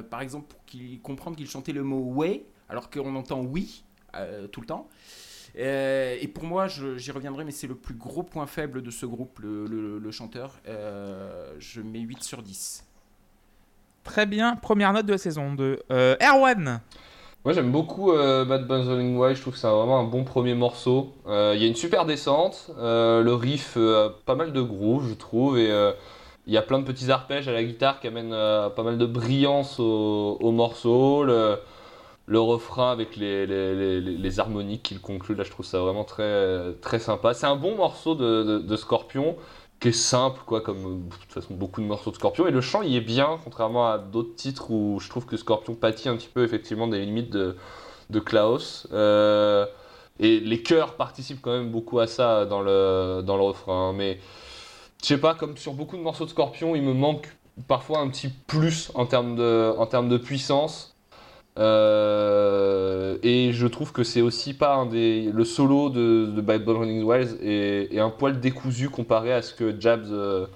[0.10, 3.84] par exemple, pour qu'il comprenne qu'il chantait le mot way, alors qu'on entend oui
[4.52, 4.90] tout le temps.
[5.58, 9.06] Euh, et pour moi, j'y reviendrai, mais c'est le plus gros point faible de ce
[9.06, 10.56] groupe, le, le- le chanteur.
[10.68, 12.84] Euh, je mets 8 sur 10.
[14.04, 15.80] Très bien, première note de la saison 2.
[15.92, 16.80] Euh, Erwan
[17.44, 20.24] Moi j'aime beaucoup euh, Bad Bunch Running Wild, je trouve que c'est vraiment un bon
[20.24, 21.14] premier morceau.
[21.28, 24.62] Euh, Il y a une super descente, euh, le riff euh, a pas mal de
[24.62, 25.92] groove je trouve, et euh,
[26.46, 29.00] il y a plein de petits arpèges à la guitare qui amènent euh, pas mal
[29.00, 31.24] de brillance au, au morceau.
[31.24, 31.58] Le,
[32.28, 35.80] le refrain avec les, les, les- les- harmoniques qui le concluent, là je trouve ça
[35.80, 37.34] vraiment très, très sympa.
[37.34, 39.36] C'est un bon morceau de, Scorpion
[39.80, 42.48] qui est simple, quoi, comme de toute façon beaucoup de morceaux de Scorpion.
[42.48, 45.76] Et le chant il est bien, contrairement à d'autres titres où je trouve que Scorpion
[45.76, 47.56] pâtit un petit peu effectivement des limites de,
[48.10, 48.88] de Klaus.
[48.94, 49.66] Euh,
[50.20, 53.94] et les chœurs participent quand même beaucoup à ça dans le, dans le refrain.
[53.94, 54.20] Mais
[55.02, 57.36] je sais pas, comme sur beaucoup de morceaux de Scorpion, il me manque
[57.68, 60.95] parfois un petit plus en termes de, en termes de puissance.
[61.58, 65.32] Euh, et je trouve que c'est aussi pas un des.
[65.34, 69.42] Le solo de, de Bad Bunch Running Wild est, est un poil décousu comparé à
[69.42, 70.48] ce que Jabs euh,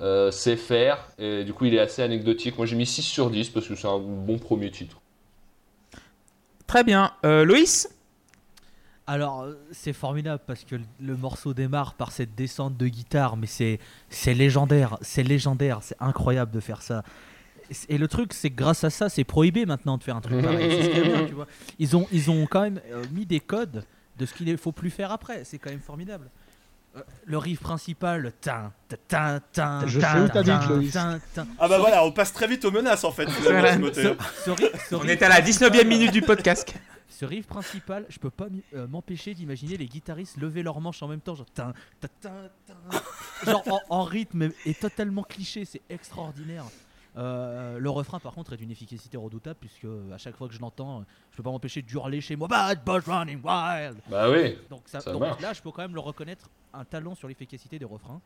[0.00, 1.08] euh, sait faire.
[1.18, 2.56] Et du coup, il est assez anecdotique.
[2.58, 5.00] Moi, j'ai mis 6 sur 10 parce que c'est un bon premier titre.
[6.66, 7.12] Très bien.
[7.24, 7.88] Euh, Loïs?
[9.06, 13.48] Alors, c'est formidable parce que le- le morceau démarre par cette descente de guitare, mais
[13.48, 17.02] c'est c'est légendaire, c'est légendaire, c'est incroyable de faire ça.
[17.88, 20.42] Et le truc, c'est que grâce à ça, c'est prohibé maintenant de faire un truc
[20.42, 20.70] pareil.
[20.70, 21.46] C'est ce qui est bien, tu vois.
[21.78, 23.84] Ils ont, ils ont quand même euh, mis des codes
[24.18, 25.44] de ce qu'il ne faut plus faire après.
[25.44, 26.28] C'est quand même formidable.
[26.96, 28.70] Euh, Le riff principal, tin,
[29.08, 30.92] tin, tin, Je tin, sais où t'habites, tin, Loïs.
[30.92, 31.46] tin, tin.
[31.58, 33.28] Ah bah voilà, on passe très vite aux menaces en fait.
[33.30, 34.02] finalement, ce.
[34.02, 36.74] Ce, ce ri- ce On riff est à la 19ème minute du podcast.
[37.08, 41.08] Ce riff principal, je peux pas euh, m'empêcher d'imaginer les guitaristes lever leurs manches en
[41.08, 42.32] même temps, genre tin, tin, tin,
[42.66, 43.50] tin.
[43.52, 46.64] genre en, en rythme et totalement cliché, c'est extraordinaire.
[47.18, 50.54] Euh, le refrain par contre est d'une efficacité redoutable puisque euh, à chaque fois que
[50.54, 53.98] je l'entends, je peux pas m'empêcher d'hurler chez moi Bad Boys Running Wild.
[54.08, 54.56] Bah oui.
[54.70, 55.40] Donc, ça, Ça donc marche.
[55.42, 58.20] là, je peux quand même le reconnaître un talent sur l'efficacité des refrains.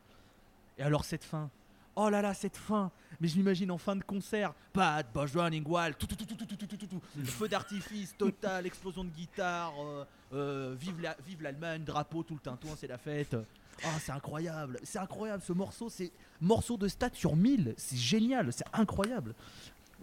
[0.77, 1.49] Et alors cette fin,
[1.97, 5.65] oh là là cette fin, mais je l'imagine en fin de concert, Bad Boys Running
[5.67, 9.09] Wild, tout, tout, tout, tout, tout, tout, tout, tout, tout, feu d'artifice total, explosion de
[9.09, 13.35] guitare, euh, euh, vive la- vive l'Allemagne, drapeau tout le tintouin, c'est la fête.
[13.83, 16.11] Ah c'est incroyable, c'est incroyable ce morceau, c'est
[16.41, 19.33] morceau de stats sur 1000, c'est génial, c'est incroyable.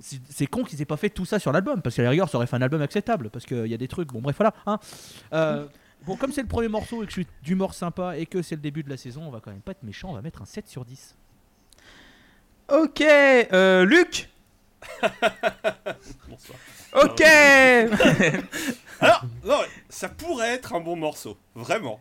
[0.00, 2.36] C'est con qu'ils aient pas fait tout ça sur l'album, parce qu'à la rigueur ça
[2.36, 4.54] aurait fait un album acceptable, parce qu'il y a des trucs, bon bref voilà.
[4.66, 4.78] Hein.
[5.32, 5.66] Euh,
[6.06, 8.56] Bon, comme c'est le premier morceau et que je suis d'humeur sympa et que c'est
[8.56, 10.42] le début de la saison, on va quand même pas être méchant, on va mettre
[10.42, 11.16] un 7 sur 10.
[12.68, 14.28] Ok, euh, Luc
[16.28, 16.58] Bonsoir.
[17.02, 17.22] Ok
[19.00, 22.00] Alors, non, ça pourrait être un bon morceau, vraiment.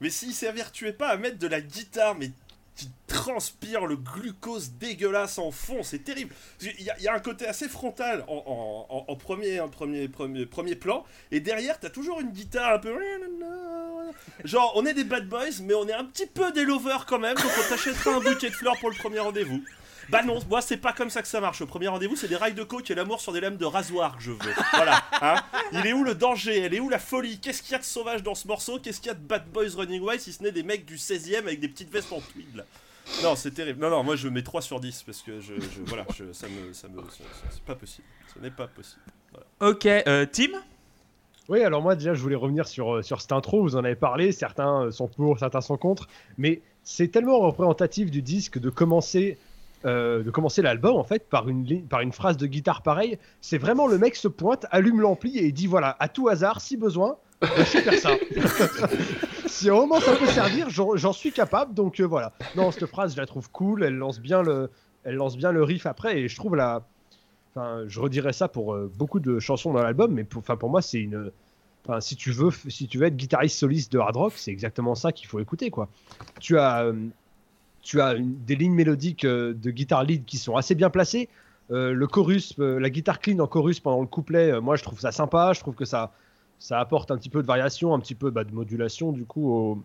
[0.00, 2.30] Mais s'il s'évertuait pas à mettre de la guitare, mais
[2.76, 6.34] qui transpire le glucose dégueulasse en fond, c'est terrible.
[6.62, 11.78] Il y a un côté assez frontal en, en premier, premier, premier plan, et derrière,
[11.78, 12.96] t'as toujours une guitare un peu.
[14.44, 17.18] Genre, on est des bad boys, mais on est un petit peu des lovers quand
[17.18, 19.62] même, donc on t'achètera un bouquet de fleurs pour le premier rendez-vous.
[20.10, 21.60] Bah non, moi c'est pas comme ça que ça marche.
[21.60, 24.16] Le premier rendez-vous, c'est des rails de coke et l'amour sur des lames de rasoir
[24.16, 24.38] que je veux.
[24.72, 25.02] Voilà.
[25.22, 25.36] Hein
[25.72, 26.58] Il est où le danger?
[26.60, 27.38] Elle est où la folie?
[27.38, 28.78] Qu'est-ce qu'il y a de sauvage dans ce morceau?
[28.78, 30.96] Qu'est-ce qu'il y a de Bad Boys Running Wild si ce n'est des mecs du
[30.96, 32.64] 16ème avec des petites vestes en tweed là?
[33.22, 33.80] Non, c'est terrible.
[33.80, 36.46] Non, non, moi je mets 3 sur 10 parce que je, je- voilà, je- ça
[36.48, 37.02] me, ça me,
[37.50, 38.06] c'est pas possible.
[38.34, 39.00] Ce n'est pas possible.
[39.60, 40.50] Ok, euh, Tim?
[41.48, 43.96] Oui, alors moi déjà je voulais revenir sur, euh, sur cette intro, vous en avez
[43.96, 46.06] parlé, certains euh, sont pour, certains sont contre,
[46.38, 49.36] mais c'est tellement représentatif du disque de commencer,
[49.86, 53.18] euh, de commencer l'album en fait par une, par une phrase de guitare pareille.
[53.40, 56.76] C'est vraiment le mec se pointe, allume l'ampli et dit voilà, à tout hasard, si
[56.76, 58.10] besoin, je sais faire ça.
[59.46, 62.34] si un moment ça peut servir, j'en suis capable, donc euh, voilà.
[62.56, 64.70] Non, cette phrase je la trouve cool, elle lance bien le,
[65.04, 66.82] elle lance bien le riff après et je trouve la...
[67.54, 70.82] Enfin, je redirais ça pour euh, beaucoup de chansons dans l'album, mais pour, pour moi,
[70.82, 71.32] c'est une.
[71.84, 74.94] Enfin, si tu veux, si tu veux être guitariste soliste de hard rock, c'est exactement
[74.94, 75.88] ça qu'il faut écouter, quoi.
[76.38, 76.92] Tu as,
[77.82, 81.28] tu as une- des lignes mélodiques euh, de guitare lead qui sont assez bien placées.
[81.70, 84.82] Euh, le chorus, euh, la guitare clean en chorus pendant le couplet, euh, moi, je
[84.82, 85.52] trouve ça sympa.
[85.54, 86.12] Je trouve que ça,
[86.58, 89.50] ça apporte un petit peu de variation, un petit peu bah, de modulation, du coup,
[89.52, 89.82] au,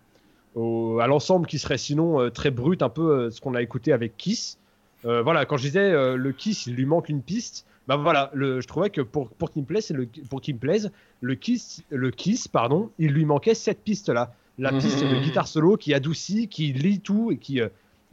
[0.56, 4.18] au- à l'ensemble qui serait sinon très brut, un peu ce qu'on a écouté avec
[4.18, 4.58] Kiss.
[5.04, 7.66] Voilà, quand je disais le Kiss, il lui manque une piste.
[7.88, 10.60] Bah voilà, le, je trouvais que pour, pour qu'il me plaise, le, pour qu'il me
[10.60, 14.34] plaise, le Kiss, le Kiss, pardon, il lui manquait cette piste-là.
[14.58, 17.62] La piste de guitare solo qui adoucit, qui lit tout et qui,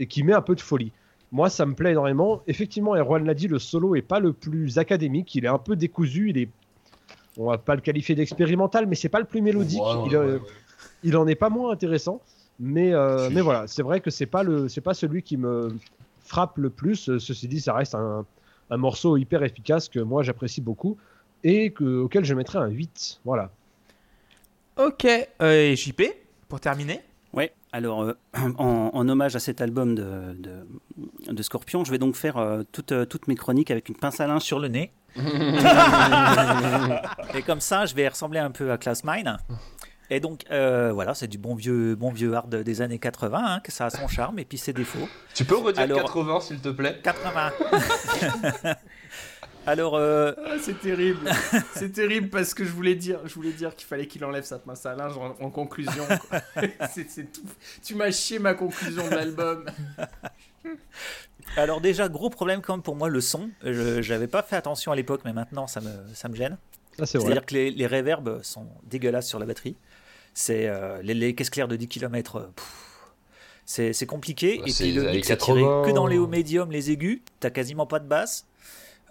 [0.02, 0.92] et qui met un peu de folie.
[1.30, 2.42] Moi, ça me plaît énormément.
[2.46, 5.76] Effectivement, Erwan l'a dit, le solo est pas le plus académique, il est un peu
[5.76, 6.48] décousu, il est,
[7.38, 9.80] on va pas le qualifier d'expérimental, mais c'est pas le plus mélodique.
[9.80, 10.48] Ouais, Il, euh, ouais, ouais.
[11.04, 12.20] il en est pas moins intéressant.
[12.58, 15.74] Mais, euh, mais voilà, c'est vrai que c'est pas le, c'est pas celui qui me
[16.20, 17.18] frappe le plus.
[17.18, 18.26] Ceci dit, ça reste un,
[18.70, 20.96] un morceau hyper efficace que moi j'apprécie beaucoup
[21.44, 23.20] et que, auquel je mettrais un 8.
[23.24, 23.50] Voilà.
[24.76, 26.02] Ok, euh, et JP,
[26.48, 27.00] pour terminer?
[27.72, 28.12] Alors euh,
[28.58, 30.66] en, en hommage à cet album de, de,
[31.32, 34.20] de Scorpion, je vais donc faire euh, toutes, euh, toutes mes chroniques avec une pince
[34.20, 34.92] à linge sur le nez.
[37.34, 39.36] Et comme ça, je vais ressembler un peu à Klaus Mine.
[40.10, 43.60] Et donc, euh, voilà, c'est du bon vieux, bon vieux hard des années 80, hein,
[43.60, 45.08] que ça a son charme et puis ses défauts.
[45.34, 47.00] Tu peux redire Alors- 80 s'il te plaît?
[47.02, 47.50] 80
[49.66, 51.30] Alors, euh, Ah, c'est terrible.
[51.74, 54.58] c'est terrible parce que je voulais dire, je voulais dire qu'il fallait qu'il enlève sa
[54.58, 56.04] pince à linge en, en conclusion.
[56.28, 56.40] quoi.
[56.92, 57.42] c'est, c'est tout.
[57.82, 59.64] Tu m'as chié ma conclusion de l'album.
[61.56, 63.50] alors déjà, gros problème quand même pour moi, le son.
[63.62, 66.56] Je J'avais pas fait attention à l'époque, mais maintenant, ça me, ça me gêne.
[67.04, 67.26] C'est vrai.
[67.26, 69.76] C'est-à-dire que les, les reverbs sont dégueulasses sur la batterie.
[70.34, 72.50] C'est euh, les, les caisses claires de 10 km.
[73.64, 74.58] c'est c'est compliqué.
[74.58, 75.82] Bah, et c'est puis le mix années est tiré 80.
[75.86, 77.22] que dans les hauts médiums, les aigus.
[77.40, 78.46] T'as quasiment pas de basse.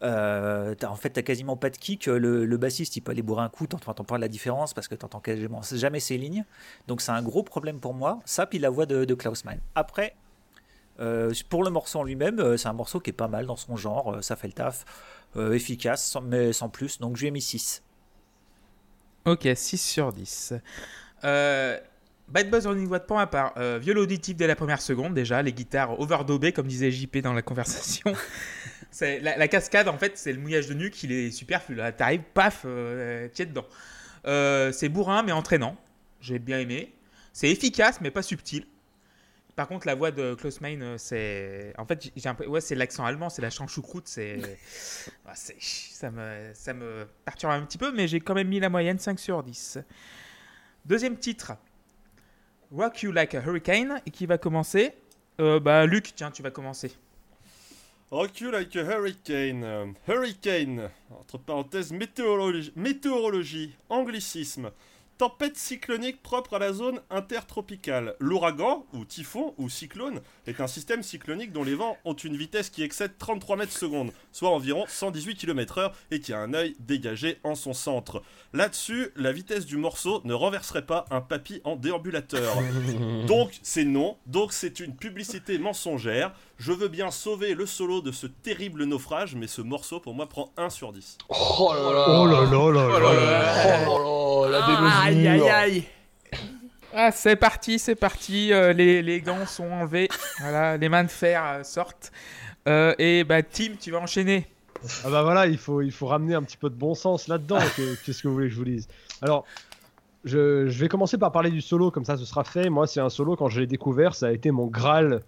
[0.03, 2.07] Euh, en fait, t'as quasiment pas de kick.
[2.07, 4.95] Le, le bassiste, il peut aller bourrer un coup, t'entends pas la différence parce que
[4.95, 6.43] t'entends quasiment jamais ses lignes.
[6.87, 8.19] Donc c'est un gros problème pour moi.
[8.25, 9.43] Ça, puis la voix de, de Klaus.
[9.75, 10.15] Après,
[10.99, 13.55] euh, pour le morceau en lui-même, euh, c'est un morceau qui est pas mal dans
[13.55, 14.15] son genre.
[14.15, 14.85] euh, ça fait le taf.
[15.37, 16.99] Euh, efficace, sans- mais sans plus.
[16.99, 17.83] Donc je lui ai mis 6.
[19.25, 20.53] Ok, 6 sur 10.
[21.23, 21.77] Euh,
[22.27, 23.53] Bad Buzz Running Watt pour ma part.
[23.57, 25.41] Euh, viol auditif dès la première seconde, déjà.
[25.43, 28.13] Les guitares overdobées, comme disait JP dans la conversation.
[28.99, 31.75] La, la cascade, en fait, c'est le mouillage de nuque, il est superflu.
[31.75, 33.65] Là, t'arrives, paf, euh, t'y es dedans.
[34.25, 35.77] Euh, c'est bourrin, mais entraînant.
[36.19, 36.93] J'ai bien aimé.
[37.33, 38.65] C'est efficace, mais pas subtil.
[39.55, 41.73] Par contre, la voix de Klaus Meine, euh, c'est.
[41.77, 42.45] En fait, j'ai un peu.
[42.45, 44.39] Ouais, c'est l'accent allemand, c'est la choucroute, c'est.
[45.25, 46.51] Ah, ça, me...
[46.53, 49.43] ça me perturbe un petit peu, mais j'ai quand même mis la moyenne 5 sur
[49.43, 49.79] 10.
[50.85, 51.53] Deuxième titre
[52.71, 54.93] Rock You Like a Hurricane, et qui va commencer.
[55.39, 56.93] Euh, bah, Luc, tiens, tu vas commencer.
[58.11, 59.95] Rock you like a hurricane.
[60.05, 64.71] Hurricane, entre parenthèses, météorologie, météorologie, anglicisme.
[65.17, 68.15] Tempête cyclonique propre à la zone intertropicale.
[68.19, 72.69] L'ouragan, ou typhon, ou cyclone, est un système cyclonique dont les vents ont une vitesse
[72.69, 77.37] qui excède 33 mètres secondes, soit environ 118 km/h, et qui a un œil dégagé
[77.43, 78.23] en son centre.
[78.51, 82.57] Là-dessus, la vitesse du morceau ne renverserait pas un papy en déambulateur.
[83.27, 86.33] Donc c'est non, donc c'est une publicité mensongère.
[86.63, 90.27] Je veux bien sauver le solo de ce terrible naufrage, mais ce morceau pour moi
[90.29, 91.17] prend 1 sur 10.
[91.29, 93.79] Oh là là Oh là là là Oh là là là.
[93.79, 95.83] là Oh là là, la aïe aïe aïe.
[96.93, 98.53] Ah, c'est parti, c'est parti.
[98.53, 100.07] euh, les, les gants sont enlevés.
[100.39, 102.11] voilà, les mains de fer euh, sortent.
[102.67, 104.45] Euh, et bah, Tim, tu vas enchaîner.
[105.03, 107.57] Ah bah voilà, il faut, il faut ramener un petit peu de bon sens là-dedans.
[107.75, 108.87] Que- Qu'est-ce que vous voulez que je vous dise
[109.23, 109.45] Alors,
[110.25, 112.69] je, je vais commencer par parler du solo, comme ça ce sera fait.
[112.69, 115.19] Moi, c'est un solo, quand je l'ai découvert, ça a été mon graal euh,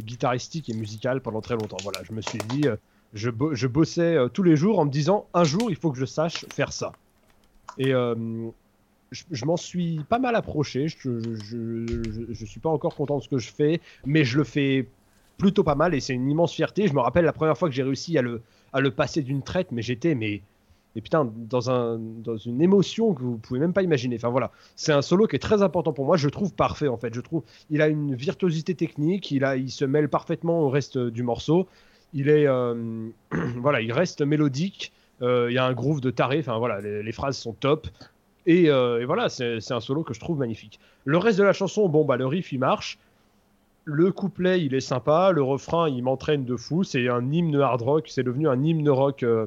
[0.00, 1.80] guitaristique et musical pendant très longtemps.
[1.82, 2.76] Voilà, je me suis dit, euh,
[3.12, 5.98] je, je bossais euh, tous les jours en me disant, un jour, il faut que
[5.98, 6.96] je sache faire ça.
[7.78, 8.50] Et euh,
[9.12, 10.88] je, je m'en suis pas mal approché.
[10.88, 14.24] Je, je, je, je- je suis pas encore content de ce que je fais, mais
[14.24, 14.92] je le fais
[15.38, 16.88] plutôt pas mal et c'est une immense fierté.
[16.88, 18.42] Je me rappelle la première fois que j'ai réussi à le,
[18.72, 20.44] à le passer d'une traite, mais j'étais mais,
[20.94, 24.16] mais putain dans un dans une émotion que vous pouvez même pas imaginer.
[24.16, 26.16] Enfin voilà, c'est un solo qui est très important pour moi.
[26.16, 27.14] Je trouve parfait en fait.
[27.14, 29.30] Je trouve il a une virtuosité technique.
[29.30, 31.68] Il a il se mêle parfaitement au reste du morceau.
[32.14, 33.08] Il est euh,
[33.56, 34.92] voilà, il reste mélodique.
[35.20, 36.38] Euh, Il y a un groove de taré.
[36.40, 37.86] Enfin voilà, les, phrases sont top.
[38.46, 40.80] Et, euh, et voilà, c'est un solo que je trouve magnifique.
[41.04, 42.98] Le reste de la chanson, bon bah le riff il marche.
[43.90, 45.32] Le couplet, il est sympa.
[45.32, 46.84] Le refrain, il m'entraîne de fou.
[46.84, 48.04] C'est un hymne hard rock.
[48.08, 49.46] C'est devenu un hymne rock euh,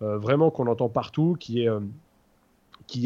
[0.00, 1.80] vraiment qu'on entend partout, qui est, euh,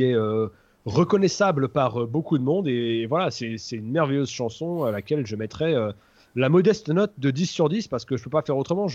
[0.00, 0.48] euh,
[0.86, 2.68] reconnaissable par euh, beaucoup de monde.
[2.68, 5.92] Et, voilà, c'est une merveilleuse chanson à laquelle je mettrais euh,
[6.36, 8.86] la modeste note de 10 sur 10 parce que je peux pas faire autrement.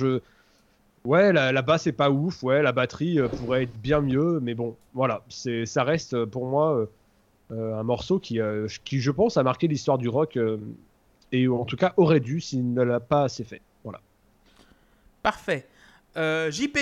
[1.05, 2.41] Ouais, la, basse est pas ouf.
[2.41, 4.39] Ouais, la batterie euh, pourrait être bien mieux.
[4.41, 6.85] Mais bon, voilà, ça reste euh, pour moi euh,
[7.51, 10.37] euh, un morceau qui, euh, qui, je pense, a marqué l'histoire du rock.
[10.37, 10.57] euh,
[11.31, 13.61] et en tout cas aurait dû s'il ne l'a pas assez fait.
[13.83, 13.99] Voilà.
[15.21, 15.67] Parfait.
[16.17, 16.77] Euh, JP.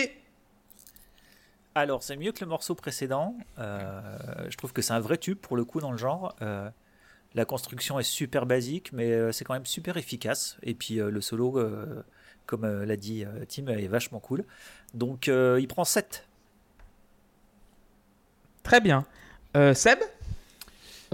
[1.75, 3.35] Alors, c'est mieux que le morceau précédent.
[3.57, 3.99] Euh,
[4.49, 6.35] je trouve que c'est un vrai tube pour le coup dans le genre.
[6.41, 6.69] Euh,
[7.33, 10.57] la construction est super basique, mais euh, c'est quand même super efficace.
[10.61, 12.03] Et puis euh, le solo, euh,
[12.45, 14.45] comme euh, l'a dit euh, Tim, est vachement cool.
[14.93, 16.27] Donc, euh, il prend 7.
[18.61, 19.05] Très bien.
[19.57, 19.99] Euh, Seb?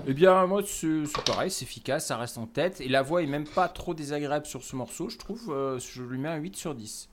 [0.07, 2.79] Eh bien, moi, c'est c'est pareil, c'est efficace, ça reste en tête.
[2.81, 5.51] Et la voix est même pas trop désagréable sur ce morceau, je trouve.
[5.51, 7.08] euh, je lui mets un 8 sur 10.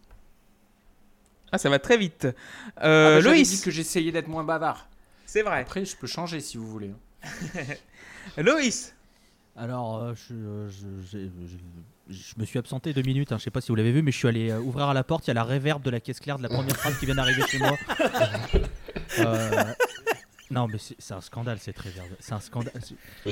[1.57, 2.29] Ah, ça va très vite.
[2.77, 3.51] Ah Euh, bah, j'avais Loïs.
[3.51, 4.87] dit que j'essayais d'être moins bavard.
[5.25, 5.61] C'est vrai.
[5.63, 6.93] Après, je peux changer si vous voulez.
[8.37, 8.95] Loïs
[9.57, 10.35] Alors, euh, je,
[10.69, 11.31] je- j'ai-
[12.09, 14.03] je- je me suis absenté deux minutes, hein, je sais pas si vous l'avez vu,
[14.03, 15.91] mais je suis allé euh, ouvrir à la porte, il y a la réverb de
[15.91, 17.73] la caisse claire de la première phrase qui vient d'arriver chez moi.
[19.19, 19.65] Euh,
[20.51, 22.07] non, mais c'est un scandale cette réverb.
[22.21, 22.73] C'est un scandale.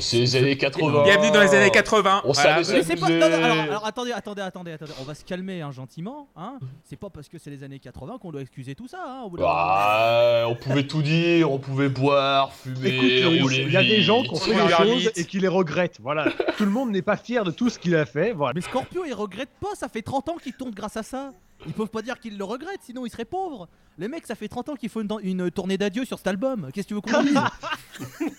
[0.01, 1.05] C'est les années 80.
[1.05, 2.23] Bienvenue dans les années 80.
[2.25, 2.65] On Voilà.
[2.65, 3.09] savait pas.
[3.09, 4.93] non, non, alors, alors, attendez, attendez, attendez, attendez.
[5.01, 6.29] On va se calmer hein, gentiment.
[6.37, 6.59] Hein.
[6.83, 8.99] C'est pas parce que c'est les années 80 qu'on doit excuser tout ça.
[9.07, 9.37] Hein, au bout.
[9.37, 14.03] Bah, on pouvait tout dire, on pouvait boire, fumer, Écoute, rouler il y a des
[14.03, 16.01] gens qui ont On fait des choses et qui les regrettent.
[16.01, 16.27] Voilà.
[16.57, 18.33] Tout le monde n'est pas fier de tout ce qu'il a fait.
[18.33, 18.55] Voilà.
[18.55, 19.75] Mais Scorpio, il regrette pas.
[19.75, 21.31] Ça fait 30 ans qu'il tourne grâce à ça.
[21.67, 23.69] Ils peuvent pas dire qu'ils le regrettent, sinon ils seraient pauvres.
[23.99, 26.71] Les mecs, ça fait 30 ans qu'il faut une, une tournée d'adieu sur cet album.
[26.73, 27.39] Qu'est-ce que tu veux qu'on dise?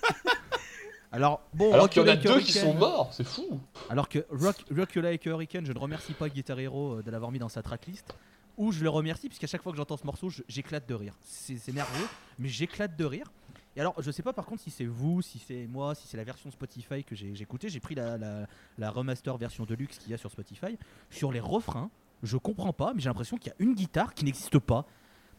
[1.12, 3.60] Alors, bon, Alors qu'il y en a deux qui sont morts, c'est fou.
[3.90, 7.04] Alors que Rock, Rock You Like a Hurricane, je ne remercie pas Guitar Hero euh,
[7.04, 8.14] de l'avoir mis dans sa tracklist.
[8.58, 11.14] Ou je le remercie, puisqu'à chaque fois que j'entends ce morceau, j'éclate de rire.
[11.22, 12.08] C'est nerveux,
[12.38, 13.32] mais j'éclate de rire.
[13.78, 16.16] Et alors, je sais pas par contre si c'est vous, si c'est moi, si c'est
[16.18, 17.68] la version Spotify que j'ai j'ai écoutée.
[17.70, 20.78] J'ai pris la, la, la remaster version deluxe qu'il y a sur Spotify.
[21.10, 21.90] Sur les refrains,
[22.24, 24.86] je comprends pas, mais j'ai l'impression qu'il y a une guitare qui n'existe pas.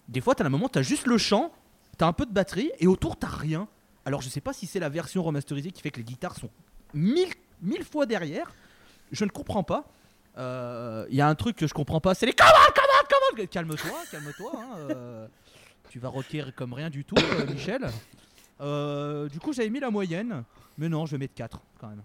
[0.09, 1.53] Des fois, t'as un moment, t'as juste le chant,
[1.99, 3.69] t'as un peu de batterie, et autour, t'as rien.
[4.05, 6.51] Alors, je sais pas si c'est la version remasterisée qui fait que les guitares sont
[6.95, 8.53] mille, mille fois derrière.
[9.11, 9.85] Je ne comprends pas.
[10.39, 13.47] Euh, Il y a un truc que je comprends pas, c'est les comment, comment, comment.
[13.49, 14.53] Calme-toi, calme-toi.
[14.55, 15.27] hein, euh,
[15.89, 17.89] tu vas rocker comme rien du tout, euh, Michel.
[18.61, 20.45] Euh, du coup, j'avais mis la moyenne,
[20.79, 22.03] mais non, je vais mettre 4 quand même.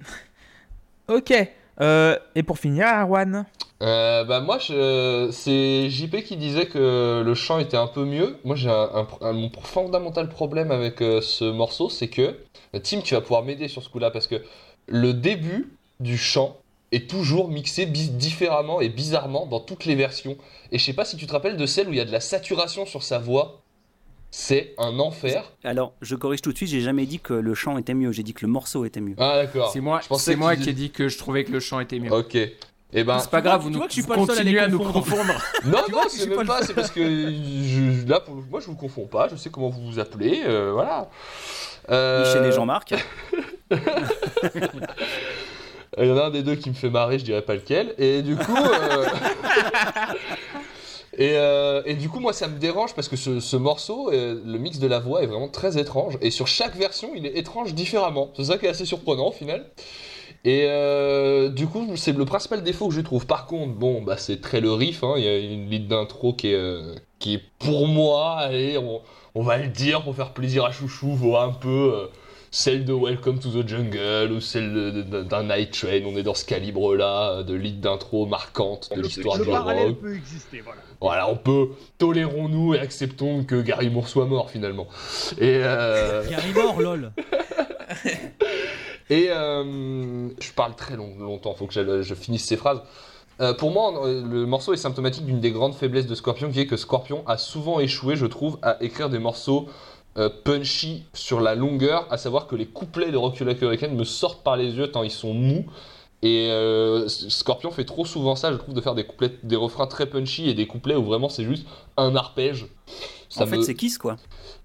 [1.08, 1.32] Ok.
[1.80, 3.46] Euh, et pour finir, Arwan.
[3.82, 8.38] Euh, bah moi, c'est JP qui disait que le chant était un peu mieux.
[8.44, 12.36] Moi, j'ai un, mon fondamental problème avec euh, ce morceau, c'est que
[12.82, 14.42] Tim, tu vas pouvoir m'aider sur ce coup-là parce que
[14.86, 16.58] le début du chant
[16.92, 20.36] est toujours mixé différemment et bizarrement dans toutes les versions.
[20.72, 22.12] Et je sais pas si tu te rappelles de celle où il y a de
[22.12, 23.62] la saturation sur sa voix.
[24.30, 25.44] C'est un enfer.
[25.64, 28.22] Alors, je corrige tout de suite, j'ai jamais dit que le chant était mieux, j'ai
[28.22, 29.16] dit que le morceau était mieux.
[29.18, 29.70] Ah d'accord.
[29.72, 32.12] C'est moi, c'est qui ai dit que je trouvais que le chant était mieux.
[32.12, 32.36] Ok.
[32.92, 33.20] Et ben.
[33.20, 34.38] c'est pas grave, tu vous, nous, vois que je suis vous pas le seul à
[34.38, 35.32] continuez à nous confondre.
[35.64, 38.74] Non, non, c'est suis même pas c'est parce que je, là, pour- moi je vous
[38.74, 41.08] confonds pas, je sais comment vous vous appelez, euh, voilà.
[41.88, 42.94] Euh, Michel et Jean-Marc.
[45.98, 47.94] Il y en a un des deux qui me fait marrer, je dirais pas lequel,
[47.98, 48.56] et du coup.
[48.56, 49.06] euh,
[51.16, 54.40] Et, euh, et du coup, moi, ça me dérange parce que ce, ce morceau, euh,
[54.44, 56.18] le mix de la voix est vraiment très étrange.
[56.20, 58.30] Et sur chaque version, il est étrange différemment.
[58.36, 59.66] C'est ça qui est assez surprenant au final.
[60.44, 63.26] Et euh, du coup, c'est le principal défaut que je trouve.
[63.26, 65.04] Par contre, bon, bah, c'est très le riff.
[65.04, 65.14] hein.
[65.16, 66.80] Il y a une ligne d'intro qui est,
[67.18, 69.00] qui est pour moi, on,
[69.34, 72.08] on va le dire pour faire plaisir à Chouchou, vaut un peu
[72.52, 76.02] celle de Welcome to the Jungle ou celle d'un Night Train.
[76.04, 79.98] On est dans ce calibre-là de ligne d'intro marquante de l'histoire du rock.
[80.00, 80.60] peut exister.
[80.60, 80.80] Voilà.
[81.00, 84.88] Voilà, on peut tolérons-nous et acceptons que Gary Moore soit mort finalement.
[85.38, 87.12] Et euh, Gary Moore, lol.
[89.10, 92.82] et euh, je parle très long- longtemps, faut que je, je finisse ces phrases.
[93.40, 96.66] Euh, pour moi, le morceau est symptomatique d'une des grandes faiblesses de Scorpion, qui est
[96.66, 99.66] que Scorpion a souvent échoué, je trouve, à écrire des morceaux
[100.18, 103.66] euh, punchy sur la longueur, à savoir que les couplets de Rock You Like a
[103.66, 105.66] Hurricane me sortent par les yeux tant ils sont mous.
[106.22, 109.86] Et euh, Scorpion fait trop souvent ça, je trouve, de faire des couplets, des refrains
[109.86, 112.66] très punchy et des couplets où vraiment c'est juste un arpège.
[113.28, 114.16] Ça en fait, c'est Kiss quoi.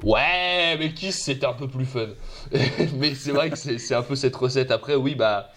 [0.04, 2.08] Ouais, mais Kiss c'était un peu plus fun.
[2.96, 4.72] mais c'est vrai que c'est c'est un peu cette recette.
[4.72, 5.52] Après, oui, bah.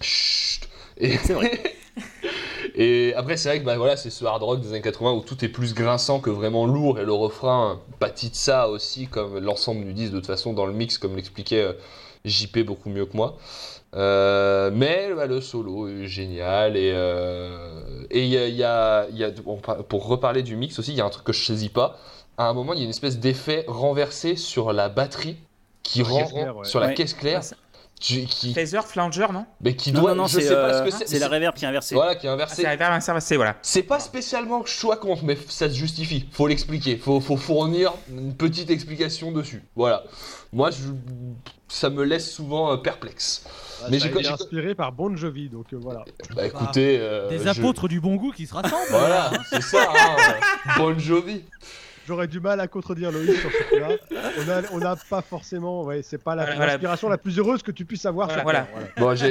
[0.00, 0.68] Chut.
[0.96, 1.18] Et...
[1.18, 1.76] C'est vrai.
[2.74, 5.20] Et après, c'est vrai que bah, voilà, c'est ce hard rock des années 80 où
[5.22, 9.38] tout est plus grinçant que vraiment lourd et le refrain pâtit de ça aussi, comme
[9.38, 11.72] l'ensemble du disque de toute façon dans le mix, comme l'expliquait euh,
[12.24, 13.36] JP beaucoup mieux que moi.
[13.96, 18.62] Euh, mais bah, le solo est génial et euh, et il y a, il y
[18.64, 19.58] a- il y a- bon,
[19.88, 21.98] pour reparler du mix aussi, il y a un truc que je saisis pas.
[22.38, 25.36] À un moment, il y a une espèce d'effet renversé sur la batterie
[25.82, 26.64] qui Sur la rend caisse claire, ouais.
[26.64, 26.94] sur la Ouais.
[26.94, 27.40] caisse claire,
[28.00, 30.80] qui, qui- Phaser, Flanger, non mais qui Non, doit, non, non, je c'est sais pas
[30.82, 31.94] euh, ce la reverb qui est inversée.
[31.94, 32.62] Voilà, qui est ah, inversé.
[32.62, 33.56] C'est un c'est voilà.
[33.62, 36.26] C'est pas spécialement que je sois contre, mais ça se justifie.
[36.32, 36.96] Faut l'expliquer.
[36.96, 39.62] Faut, faut fournir une petite explication dessus.
[39.76, 40.02] Voilà.
[40.52, 40.78] Moi, je,
[41.68, 43.44] ça me laisse souvent euh, perplexe.
[43.90, 46.04] Mais Mais j'ai- inspiré par Bon Jovi, donc euh, voilà.
[46.34, 46.98] Bah écoutez.
[46.98, 48.76] euh, Des je- apôtres du bon goût qui se rassemblent.
[48.90, 49.88] Voilà, c'est ça.
[49.94, 50.16] Hein.
[50.78, 51.44] Bon Jovi.
[52.10, 54.62] J'aurais du mal à contredire Loïc sur ce coup-là.
[54.72, 57.84] On n'a pas forcément, ouais, c'est pas la- Voilà, l'inspiration la plus heureuse que tu
[57.84, 58.28] puisses avoir.
[58.32, 58.86] sur Voilà, Terre, voilà.
[58.96, 59.30] Bon, Bon Jovi,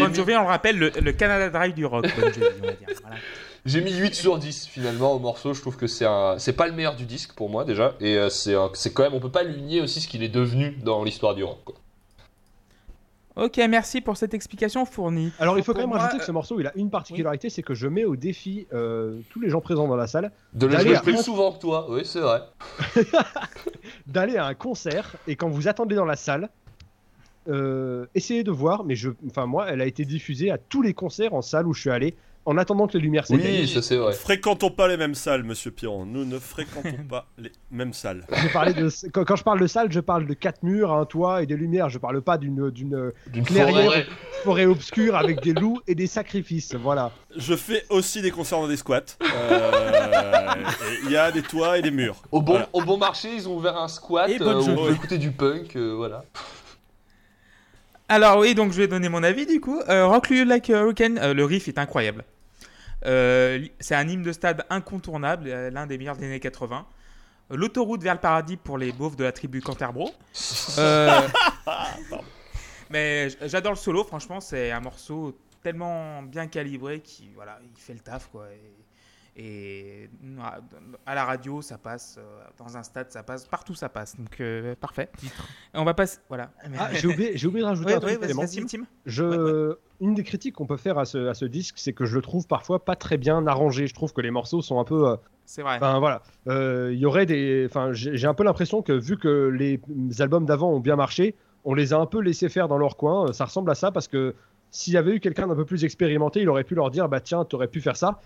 [0.00, 2.06] Bon mis, Jovi, on le rappelle, le, le Canada Drive du rock.
[2.18, 2.88] Bon Jovi, on va dire.
[3.02, 3.16] Voilà.
[3.64, 5.54] j'ai mis 8 sur 10 finalement au morceau.
[5.54, 8.16] Je trouve que c'est un, c'est pas le meilleur du disque pour moi déjà, et
[8.18, 10.28] euh, c'est, un- c'est quand même, on peut pas lui nier aussi ce qu'il est
[10.28, 11.60] devenu dans l'histoire du rock.
[11.64, 11.76] quoi.
[13.36, 15.32] Ok, merci pour cette explication fournie.
[15.40, 17.62] Alors il faut quand même moi, rajouter que ce morceau, il a une particularité, c'est
[17.62, 20.78] que je mets au défi euh, tous les gens présents dans la salle De le
[20.78, 22.42] jouer plus un- souvent que toi, oui, c'est vrai.
[24.06, 26.48] d'aller à un concert et quand vous attendez dans la salle,
[27.48, 30.94] euh, essayez de voir, mais je, enfin moi, elle a été diffusée à tous les
[30.94, 32.14] concerts en salle où je suis allé,
[32.46, 33.60] en attendant que les lumières s'éteignent.
[33.62, 34.12] Oui, ça c'est vrai.
[34.12, 36.04] Fréquentons pas les mêmes salles, monsieur Piron.
[36.04, 38.26] Nous ne fréquentons pas les mêmes salles.
[38.30, 41.06] Je parlais de, quand, quand je parle de salle, je parle de quatre murs, un
[41.06, 41.88] toit et des lumières.
[41.88, 44.06] Je parle pas d'une d'une D'une clairière, forêt.
[44.44, 46.74] forêt obscure avec des loups et des sacrifices.
[46.74, 47.12] Voilà.
[47.36, 49.00] Je fais aussi des concerts dans des squats.
[49.22, 49.70] Euh,
[51.04, 52.22] Il y a des toits et des murs.
[52.30, 52.68] Au bon, Voilà.
[52.72, 55.30] au bon marché, ils ont ouvert un squat Et euh, où on peut écouter du
[55.30, 56.24] punk, euh, voilà.
[58.08, 59.80] Alors oui, donc je vais donner mon avis du coup.
[59.88, 62.24] Euh, Rock You Like a Hurricane, euh, le riff est incroyable.
[63.06, 66.86] Euh, c'est un hymne de stade incontournable, euh, l'un des meilleurs des années 80.
[67.50, 70.10] Euh, L'autoroute vers le paradis pour les beaufs de la tribu Canterbro.
[70.78, 71.28] Euh,
[72.90, 77.94] mais j'adore le solo, franchement, c'est un morceau tellement bien calibré qui voilà, il fait
[77.94, 78.46] le taf quoi.
[78.50, 78.83] Et,
[79.36, 80.08] et
[81.06, 82.22] à- la radio, ça passe, euh,
[82.58, 84.16] dans un stade, ça passe, partout ça passe.
[84.16, 85.10] Donc euh, parfait.
[85.24, 86.50] Et on va passer, voilà.
[86.78, 88.12] Ah, j'ai oublié, j'ai oublié de rajouter Ouais, un truc
[89.70, 89.74] ouais.
[90.00, 92.22] Une des critiques qu'on peut faire à ce, à ce disque, c'est que je le
[92.22, 93.86] trouve parfois pas très bien arrangé.
[93.86, 95.08] Je trouve que les morceaux sont un peu.
[95.08, 95.16] euh,
[95.46, 95.76] C'est vrai.
[95.76, 97.66] Enfin voilà, Euh, il y aurait des.
[97.68, 99.80] Enfin, j'ai j'ai un peu l'impression que vu que les
[100.20, 103.32] albums d'avant ont bien marché, on les a un peu laissés faire dans leur coin.
[103.32, 104.34] Ça ressemble à ça parce que
[104.70, 107.20] s'il y avait eu quelqu'un d'un peu plus expérimenté, il aurait pu leur dire bah
[107.20, 108.20] tiens, t'aurais pu faire ça.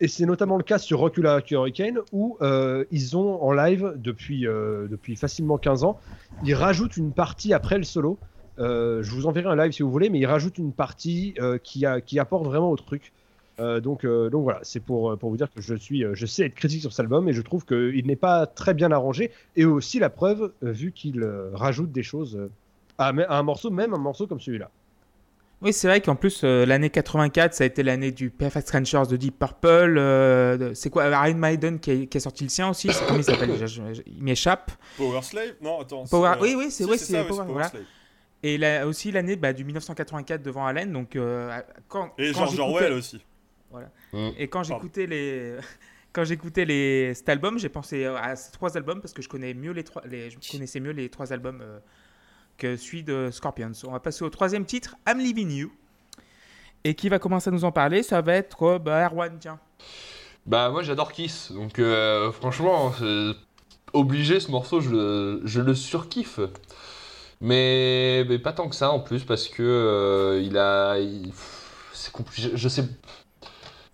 [0.00, 4.46] Et c'est notamment le cas sur Rockula Hurricane où euh, ils ont en live depuis,
[4.46, 6.00] euh, depuis facilement 15 ans,
[6.44, 8.18] ils rajoutent une partie après le solo.
[8.58, 11.84] Euh, je vous enverrai un live si vous voulez, mais ils rajoutent une partie qui,
[12.06, 13.12] qui apporte vraiment au truc.
[13.58, 16.80] Donc, donc voilà, c'est pour, pour vous dire que je suis, je sais être critique
[16.80, 19.30] sur cet album et je trouve qu'il n'est pas très bien arrangé.
[19.54, 22.48] Et aussi la preuve, vu qu'il rajoute des choses
[22.98, 24.70] à un morceau, même un morceau comme celui-là.
[25.64, 29.04] Oui, c'est vrai qu'en plus, euh, l'année 84, ça a été l'année du Perfect Strangers
[29.10, 29.96] de Deep Purple.
[29.98, 33.18] euh, c'est quoi Iron Maiden qui a, qui a sorti le sien aussi c'est- Comment
[33.18, 33.50] il s'appelle
[34.06, 34.70] Il m'échappe.
[34.98, 35.54] Power Slave?
[35.62, 36.04] Non, attends.
[36.04, 37.68] Power- euh, oui, oui, c'est- si, oui, Power- voilà.
[37.68, 37.82] Slave.
[38.42, 40.92] Et là, aussi l'année bah, du 1984 devant Allen.
[40.92, 41.50] Donc, euh,
[41.88, 43.24] quand, Et quand George j'écoutais- Orwell aussi.
[44.38, 45.54] Et quand j'écoutais les.
[46.12, 47.12] Quand j'écoutais les...
[47.14, 50.00] cet album, j'ai pensé à ces trois albums parce que je connais mieux les trois,
[50.08, 50.30] les...
[50.30, 51.80] je connaissais mieux les trois albums euh,
[52.58, 53.72] que celui de Scorpions.
[53.86, 55.72] On va passer au troisième titre, I'm Leaving You.
[56.84, 59.58] Et qui va commencer à nous en parler Ça va être bah, Erwan, tiens.
[60.46, 62.92] Bah moi j'adore Kiss, donc euh, franchement,
[63.94, 66.40] obligé ce morceau, je le, surkiffe.
[67.40, 70.96] Mais, mais pas tant que ça en plus parce que euh, il a,
[71.92, 72.50] c'est compliqué.
[72.54, 72.84] Je, sais,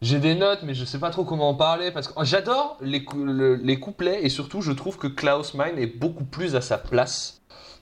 [0.03, 2.77] j'ai des notes mais je sais pas trop comment en parler parce que oh, j'adore
[2.81, 3.05] les,
[3.63, 7.40] les couplets et surtout je trouve que Klaus Meine est beaucoup plus à sa place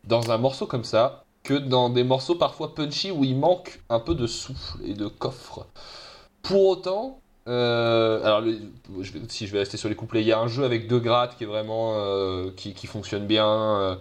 [0.09, 4.01] dans un morceau comme ça que dans des morceaux parfois punchy où il manque un
[4.01, 5.67] peu de souffle et de coffre.
[6.43, 10.33] Pour autant, euh, alors, je vais- si je vais rester sur les couplets, il y
[10.33, 13.97] a un jeu avec deux grattes qui est vraiment euh, qui, fonctionne bien euh,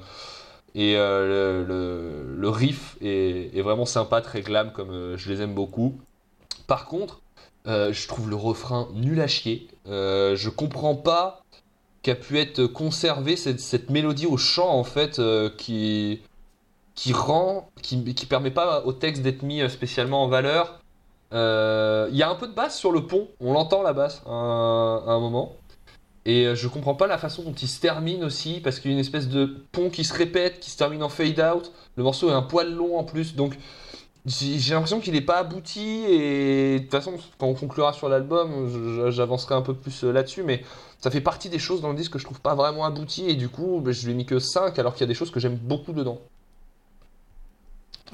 [0.76, 6.00] et le, riff est, est vraiment sympa, très glam comme je les aime beaucoup.
[6.67, 7.22] Par contre,
[7.65, 9.67] je trouve le refrain nul à chier.
[9.86, 11.43] Je comprends pas
[12.08, 16.22] qu'a pu être conservée cette, mélodie au chant en fait euh, qui
[16.96, 17.98] qui rend qui,
[18.30, 20.80] permet pas au texte d'être mis euh, spécialement en valeur.
[21.34, 24.22] Euh, Il y a un peu de basse sur le pont, on l'entend la basse
[24.26, 25.58] à un, à un moment.
[26.24, 28.96] Et je comprends pas la façon dont il se termine aussi, parce qu'il y a
[28.96, 31.72] une espèce de pont qui se répète, qui se termine en fade out.
[31.98, 33.58] Le morceau est un poil long en plus, donc
[34.26, 36.06] j'ai l'impression qu'il n'est pas abouti.
[36.10, 40.63] Et de toute façon, quand on conclura sur l'album, j'avancerai un peu plus là-dessus, mais
[41.00, 43.30] ça fait partie des choses dans le disque que je trouve pas vraiment abouti.
[43.30, 45.14] Et du coup, bah, je lui ai mis que 5, alors qu'il y a des
[45.14, 46.20] choses que j'aime beaucoup dedans.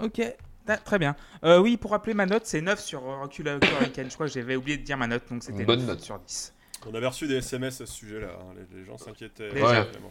[0.01, 0.21] Ok,
[0.67, 1.15] ah, très bien.
[1.43, 4.09] Euh, oui, pour rappeler ma note, c'est 9 sur Rockula Hurricane.
[4.09, 6.01] Je crois que j'avais oublié de dire ma note, donc c'était Une bonne 9 note.
[6.01, 6.53] sur 10.
[6.85, 8.27] On avait reçu des SMS à ce sujet-là.
[8.27, 8.53] hein.
[8.73, 9.49] Les, les gens s'inquiétaient.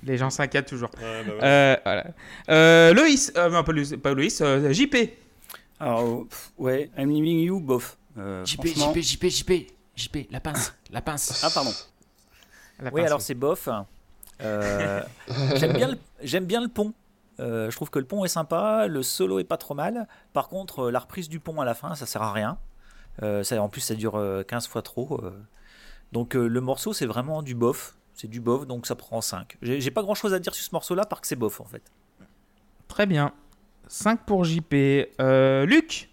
[0.05, 0.91] Les gens s'inquiètent toujours.
[0.97, 1.39] Ouais, bah ouais.
[1.43, 2.07] Euh, voilà.
[2.49, 4.97] Euh, Loïs, euh, non, pas, Loïs, pas Loïs, euh, JP.
[5.81, 7.99] Alors, pff, ouais, I'm leaving you, bof.
[8.16, 9.53] Euh, JP, JP, JP, JP,
[9.97, 11.43] JP, la pince, la pince.
[11.45, 11.73] Ah, pardon.
[12.83, 13.68] La Oui, alors c'est bof.
[14.43, 15.03] Euh,
[15.57, 16.93] J'aime bien, le- j'aime bien le pont.
[17.41, 20.07] Euh, je trouve que le pont est sympa, le solo est pas trop mal.
[20.33, 22.59] Par contre, euh, la reprise du pont à la fin, ça sert à rien.
[23.22, 25.20] Euh, ça, en plus, ça dure euh, 15 fois trop.
[26.12, 27.97] Donc euh, le morceau, c'est vraiment du bof.
[28.14, 29.57] C'est du bof, donc ça prend 5.
[29.62, 31.83] J'ai pas grand chose à dire sur ce morceau-là, parce que c'est bof en fait.
[32.89, 33.33] Très bien.
[33.89, 34.74] 5 pour JP.
[35.20, 36.11] Euh, Luc?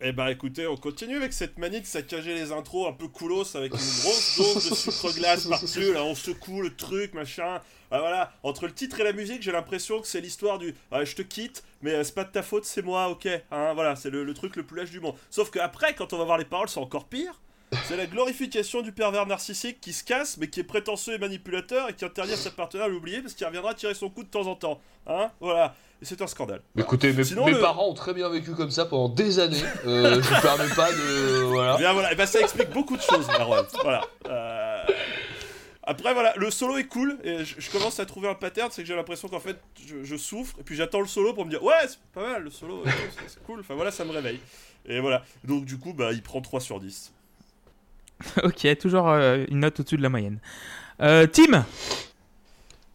[0.00, 3.56] Eh bah écoutez, on continue avec cette manie de saccager les intros un peu coolos
[3.56, 7.60] avec une grosse dose de sucre glace par-dessus, là on secoue le truc, machin.
[7.90, 11.04] Ah, voilà, entre le titre et la musique, j'ai l'impression que c'est l'histoire du ah,
[11.04, 13.26] je te quitte, mais euh, c'est pas de ta faute, c'est moi, ok.
[13.50, 15.16] Hein, voilà, c'est le, le truc le plus lâche du monde.
[15.30, 17.40] Sauf que après, quand on va voir les paroles, c'est encore pire.
[17.84, 21.88] C'est la glorification du pervers narcissique qui se casse, mais qui est prétentieux et manipulateur
[21.90, 24.28] et qui interdit à sa partenaire à l'oublier parce qu'il reviendra tirer son coup de
[24.28, 24.80] temps en temps.
[25.06, 25.74] Hein Voilà.
[26.00, 26.62] Et c'est un scandale.
[26.78, 29.60] Écoutez, mes, Sinon, mes le- parents ont très bien vécu comme ça pendant des années.
[29.86, 31.42] Euh, je ne permets pas de.
[31.44, 31.76] Voilà.
[31.76, 33.64] Bien voilà, et ben ça explique beaucoup de choses, Erwan.
[33.82, 34.02] Voilà.
[34.28, 34.84] Euh,
[35.82, 38.82] Après voilà, le solo est cool et je, je commence à trouver un pattern, c'est
[38.82, 39.56] que j'ai l'impression qu'en fait
[39.86, 42.42] je, je souffre et puis j'attends le solo pour me dire ouais c'est pas mal
[42.44, 42.82] le solo,
[43.26, 43.60] c'est cool.
[43.60, 44.38] Enfin voilà, ça me réveille.
[44.86, 45.24] Et voilà.
[45.44, 47.12] Donc du coup bah il prend 3 sur 10.
[48.42, 50.38] ok, toujours euh, une note au-dessus de la moyenne.
[51.00, 51.64] Euh, Tim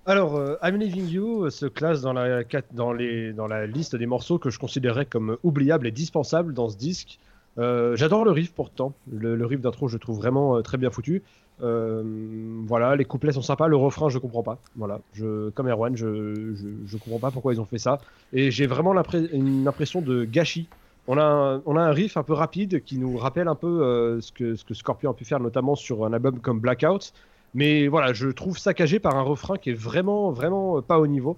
[0.05, 2.43] Alors, euh, I'm Leaving You se classe dans la,
[2.73, 6.69] dans, les, dans la liste des morceaux que je considérais comme oubliables et dispensables dans
[6.69, 7.19] ce disque.
[7.55, 8.93] J'adore le riff pourtant.
[9.11, 11.21] Le, riff d'intro, je trouve vraiment très bien foutu.
[11.59, 14.57] Voilà, les couplets sont sympas, le refrain, je comprends pas.
[14.75, 17.99] Voilà, je, comme Erwan, je, je, comprends pas pourquoi ils ont fait ça.
[18.33, 20.67] Et j'ai vraiment l'impré- une impression de gâchis.
[21.07, 24.73] On a, un, riff un peu rapide qui nous rappelle un peu euh, ce, que,
[24.73, 27.13] Scorpion a pu faire, notamment sur un album comme Blackout.
[27.55, 31.07] Mais voilà, je trouve saccagé par un refrain qui est vraiment, vraiment euh, pas au
[31.07, 31.37] niveau.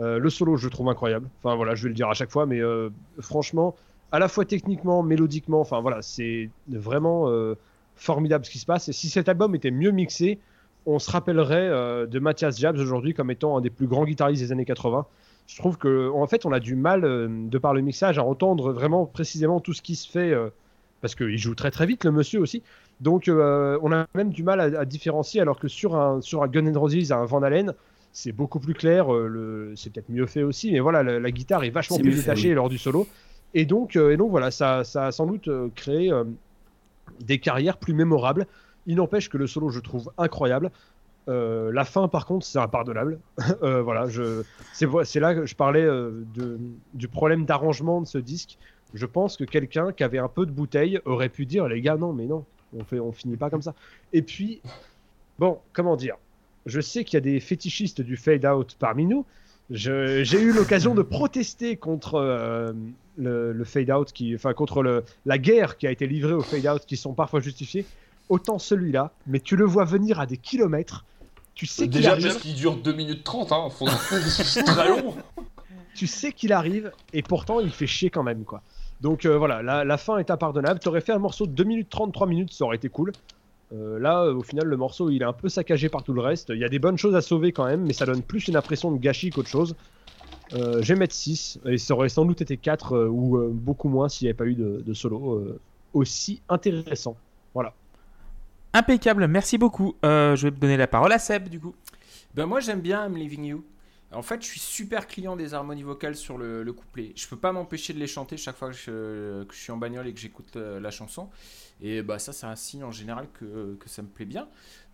[0.00, 1.28] Euh, le solo, je le trouve incroyable.
[1.42, 2.60] Enfin voilà, je vais le dire à chaque fois, mais
[3.20, 3.76] franchement,
[4.10, 7.30] à la fois techniquement, mélodiquement, enfin voilà, c'est vraiment
[7.96, 8.88] formidable ce qui se passe.
[8.88, 10.38] Et si cet album était mieux mixé,
[10.86, 14.50] on se rappellerait de Mathias Jabs aujourd'hui comme étant un des plus grands guitaristes des
[14.50, 15.06] années 80.
[15.46, 18.24] Je trouve que en fait, on a du mal, euh, de par le mixage, à
[18.24, 20.48] entendre vraiment précisément tout ce qui se fait, euh,
[21.00, 22.62] parce qu'il joue très très vite, le monsieur aussi.
[23.00, 26.42] Donc, euh, on a même du mal à, à différencier, alors que sur un, sur
[26.42, 27.74] un Gun N' Roses, un Van Halen,
[28.12, 31.30] c'est beaucoup plus clair, euh, le, c'est peut-être mieux fait aussi, mais voilà, la, la
[31.30, 32.54] guitare est vachement plus détachée oui.
[32.54, 33.06] lors du solo.
[33.52, 36.12] Et donc, euh, et donc voilà, ça, ça a sans doute créé
[37.20, 38.46] des carrières plus mémorables.
[38.86, 40.70] Il n'empêche que le solo, je trouve incroyable.
[41.28, 43.18] Euh, la fin, par contre, c'est impardonnable.
[43.62, 44.06] Euh, voilà,
[44.72, 46.24] c'est, là que je parlais euh,
[46.92, 48.58] du problème d'arrangement de ce disque.
[48.92, 51.96] Je pense que quelqu'un qui avait un peu de bouteille aurait pu dire, les gars,
[51.96, 52.44] non, mais non,
[52.92, 53.74] on finit pas comme ça.
[54.12, 54.60] Et puis,
[55.38, 56.16] bon, comment dire?
[56.66, 59.24] Je sais qu'il y a des fétichistes du fade out parmi nous.
[59.70, 62.74] J'ai eu l'occasion de protester contre
[63.16, 66.66] le, le fade out, qui, enfin contre la guerre qui a été livrée au fade
[66.66, 67.86] out, qui sont parfois justifiés.
[68.28, 71.04] Autant celui-là, mais tu le vois venir à des kilomètres.
[71.54, 73.68] Tu sais qu'il Déjà arrive, parce qu'il dure 2 minutes 30, hein.
[73.70, 75.14] faut- c'est très long.
[75.94, 78.62] tu sais qu'il arrive, et pourtant il fait chier quand même, quoi.
[79.00, 80.80] Donc euh, voilà, la, la fin est impardonnable.
[80.80, 83.12] T'aurais fait un morceau de 2 minutes 33 minutes, ça aurait été cool.
[83.72, 86.20] Euh, là, euh, au final, le morceau il est un peu saccagé par tout le
[86.20, 86.50] reste.
[86.50, 88.56] Il y a des bonnes choses à sauver quand même, mais ça donne plus une
[88.56, 89.74] impression de gâchis qu'autre chose.
[90.54, 93.88] Euh, je vais mettre 6, et ça aurait sans doute été 4 euh, ou beaucoup
[93.88, 95.42] moins s'il n'y avait pas eu de, de solo
[95.92, 97.16] aussi intéressant.
[98.76, 99.94] Impeccable, merci beaucoup.
[100.04, 101.76] Euh, je vais donner la parole à Seb, du coup.
[102.34, 103.64] Ben moi j'aime bien I'm Leaving You.
[104.10, 107.12] En fait, je suis super client des harmonies vocales sur le, le couplet.
[107.14, 110.12] Je peux pas m'empêcher de les chanter chaque fois que je, suis en bagnole et
[110.12, 111.30] que j'écoute euh, la chanson.
[111.80, 114.48] Et bah ça, c'est un signe en général que, ça me plaît bien.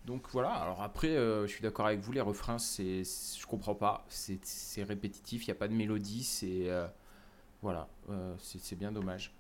[0.05, 0.51] Donc voilà.
[0.51, 4.05] Alors après, euh, je suis d'accord avec vous, les refrains, c'est, je comprends pas.
[4.11, 6.23] C'est, répétitif, il y a pas de mélodie.
[6.23, 6.69] C'est
[7.63, 7.89] voilà,
[8.39, 9.33] c'est bien dommage.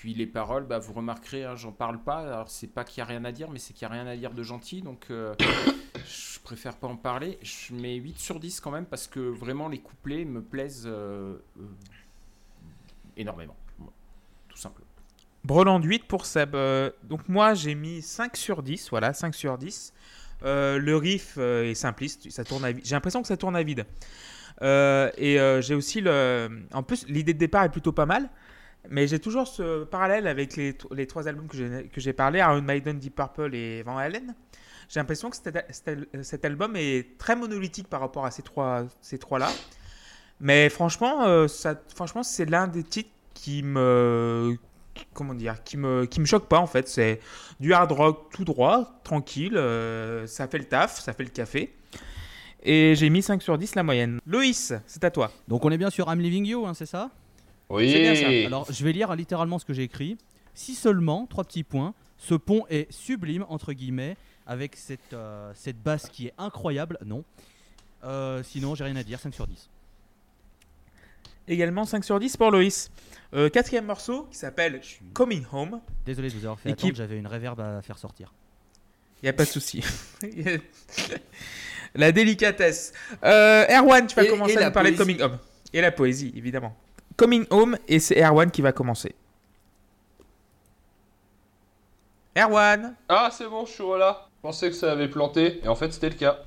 [0.00, 2.20] Puis les paroles, bah, vous remarquerez, hein, j'en parle pas.
[2.20, 4.06] Alors c'est pas qu'il y a rien à dire, mais c'est qu'il y a rien
[4.06, 4.80] à dire de gentil.
[4.80, 5.34] Donc euh,
[5.94, 7.38] je préfère pas en parler.
[7.42, 11.36] Je mets 8 sur 10 quand même parce que vraiment les couplets me plaisent euh,
[11.58, 11.62] euh,
[13.18, 13.54] énormément.
[14.48, 14.88] Tout simplement.
[15.44, 16.56] Breland 8 pour Seb.
[17.02, 19.92] Donc moi j'ai mis 5 sur 10, voilà, 5 sur 10.
[20.44, 22.86] Euh, le riff est simpliste, ça tourne à vide.
[22.86, 23.84] J'ai l'impression que ça tourne à vide.
[24.62, 26.64] Et j'ai aussi le...
[26.72, 28.30] En plus, l'idée de départ est plutôt pas mal.
[28.88, 30.74] Mais j'ai toujours ce parallèle avec les,
[31.06, 34.34] trois albums que j'ai parlé, Iron Maiden, Deep Purple et Van Halen.
[34.88, 39.48] J'ai l'impression que cet, album est très monolithique par rapport à ces trois, ces trois-là.
[40.40, 41.46] Mais franchement, euh,
[41.94, 44.56] franchement c'est l'un des titres qui me,
[45.12, 46.88] comment dire, qui me, qui me choque pas en fait.
[46.88, 47.20] C'est
[47.60, 51.74] du hard rock tout droit, tranquille, euh, ça fait le taf, ça fait le café.
[52.62, 54.18] Et j'ai mis 5 sur 10 la moyenne.
[54.26, 55.30] Loïs, c'est à toi.
[55.46, 57.10] Donc on est bien sur I'm Leaving You, hein, c'est ça?
[57.70, 57.90] Oui.
[57.90, 58.46] C'est bien ça.
[58.46, 60.18] Alors je vais lire littéralement ce que j'ai écrit.
[60.54, 64.16] Si seulement, trois petits points, ce pont est sublime, entre guillemets,
[64.46, 67.24] avec cette, euh, cette basse qui est incroyable, non.
[68.04, 69.68] Euh, sinon, j'ai rien à dire, 5 sur 10.
[71.48, 72.90] Également 5 sur 10 pour Loïs.
[73.32, 74.80] Euh, quatrième morceau qui s'appelle
[75.14, 75.80] Coming Home.
[76.04, 78.32] Désolé de vous avoir fait attendre, j'avais une réverb à faire sortir.
[79.22, 79.82] Il n'y a pas de souci.
[81.94, 82.92] la délicatesse.
[83.22, 84.96] Euh, Erwan, tu vas Et- commencer et à nous parler de.
[84.96, 85.38] Coming Home.
[85.72, 86.76] Et la poésie, évidemment.
[87.20, 89.14] Coming Home et c'est Erwan qui va commencer.
[92.34, 94.26] Erwan Ah, c'est bon, je suis là.
[94.36, 96.38] Je pensais que ça avait planté, et en fait, c'était le cas.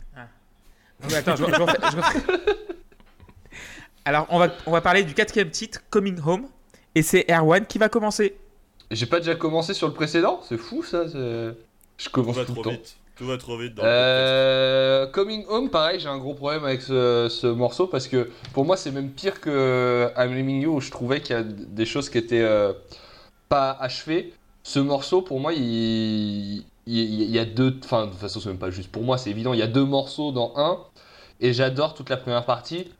[1.00, 2.20] Donc, attends, je, je refais- je refais.
[4.06, 6.48] Alors, on va, on va parler du quatrième titre, Coming Home,
[6.96, 8.36] et c'est Erwan qui va commencer.
[8.90, 10.42] J'ai pas déjà commencé sur le précédent?
[10.44, 11.06] C'est fou, ça.
[11.06, 11.54] Je
[12.12, 12.72] commence tout le temps.
[12.72, 12.98] vite.
[13.16, 13.84] Tout va trop vite dans.
[13.86, 18.66] Euh, Coming Home, pareil, j'ai un gros problème avec ce, ce morceau parce que pour
[18.66, 21.86] moi, c'est même pire que I'm Leaving You où je trouvais qu'il y a des
[21.86, 22.74] choses qui étaient euh,
[23.50, 24.34] pas achevées.
[24.64, 27.78] Ce morceau, pour moi, il y a deux.
[27.84, 29.54] Enfin, de toute façon, c'est même pas juste pour moi, c'est évident.
[29.54, 30.80] Il y a deux morceaux dans un
[31.40, 32.92] et j'adore toute la première partie.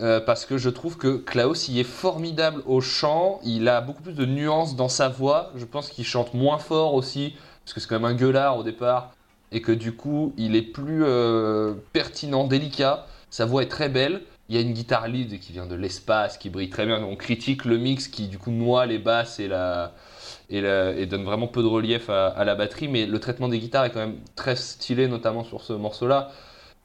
[0.00, 4.02] euh, parce que je trouve que Klaus il est formidable au chant, il a beaucoup
[4.02, 7.34] plus de nuances dans sa voix, je pense qu'il chante moins fort aussi,
[7.64, 9.12] parce que c'est quand même un gueulard au départ,
[9.52, 13.06] et que du coup il est plus euh, pertinent, délicat.
[13.30, 14.22] Sa voix est très belle.
[14.48, 17.02] Il y a une guitare lead qui vient de l'espace, qui brille très bien.
[17.02, 21.66] On critique le mix qui du coup noie les basses et donne vraiment peu de
[21.66, 22.88] relief à, la batterie.
[22.88, 26.32] Mais le traitement des guitares est quand même très stylé, notamment sur ce morceau-là.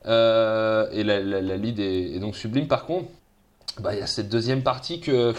[0.06, 1.20] Euh, et la,
[1.58, 2.68] lead est, donc sublime.
[2.68, 3.10] Par contre,
[3.80, 5.34] bah, il y a cette deuxième partie que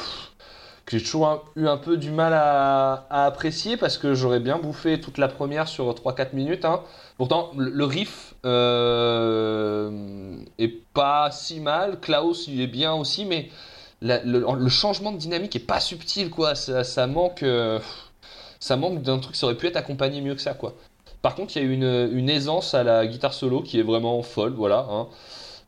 [0.88, 4.98] que j'ai toujours eu un peu du mal à, apprécier parce que j'aurais bien bouffé
[4.98, 6.64] toute la première sur 3-4 minutes.
[6.64, 6.80] hein.
[7.18, 9.90] Pourtant, le, riff euh,
[10.58, 12.00] est pas si mal.
[12.00, 13.50] Klaus, il est bien aussi, mais
[14.00, 16.54] le, changement de dynamique est pas subtil, quoi.
[16.54, 17.78] Ça, manque, euh,
[18.58, 20.56] ça manque d'un truc qui aurait pu être accompagné mieux que ça.
[21.20, 24.22] Par contre, il y a une, une aisance à la guitare solo qui est vraiment
[24.22, 24.86] folle, voilà.
[24.90, 25.06] hein.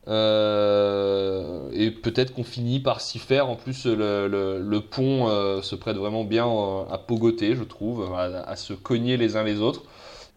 [0.09, 3.49] Euh, et peut-être qu'on finit par s'y faire.
[3.49, 7.63] En plus, le, le- le pont euh, se prête vraiment bien euh, à pogoter, je
[7.65, 9.83] trouve, à, à se cogner les uns les autres.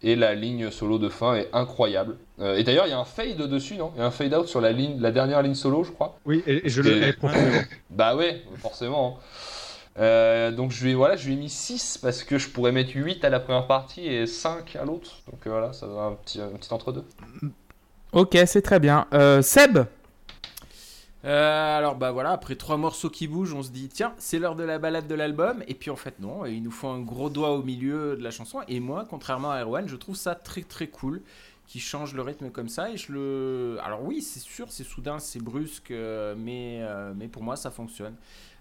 [0.06, 2.18] Et la ligne solo de fin est incroyable.
[2.42, 3.92] Euh, et d'ailleurs, il y a un fade dessus, non?
[3.96, 6.20] Il y a un fade out sur la ligne, la dernière ligne solo, je crois.
[6.26, 7.14] Oui, et, et je le.
[7.90, 9.20] Bah ouais, forcément.
[9.98, 10.52] hein.
[10.52, 12.92] Donc je lui, ai, voilà, je lui ai mis 6 parce que je pourrais mettre
[12.96, 15.12] 8 à la première partie et 5 à l'autre.
[15.32, 17.06] Donc voilà, ça donne un petit, un petit entre-deux.
[18.14, 19.08] Ok, c'est très bien.
[19.14, 19.80] Euh, Seb
[21.26, 24.56] Euh, alors bah voilà, après trois morceaux qui bougent, on se dit tiens, c'est l'heure
[24.56, 25.64] de la balade de l'album.
[25.68, 28.30] Et puis en fait non, il nous faut un gros doigt au milieu de la
[28.30, 28.60] chanson.
[28.68, 31.22] Et moi, contrairement à Erwan, je trouve ça très très cool
[31.66, 32.92] qui change le rythme comme ça.
[32.92, 37.28] Et je le, alors oui, c'est sûr, c'est soudain, c'est brusque, euh, mais euh, mais
[37.28, 38.16] pour moi ça fonctionne.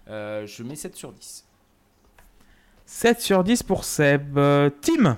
[0.07, 1.45] Euh, je mets 7 sur 10.
[2.87, 4.39] 7 sur 10 pour Seb.
[4.81, 5.17] Tim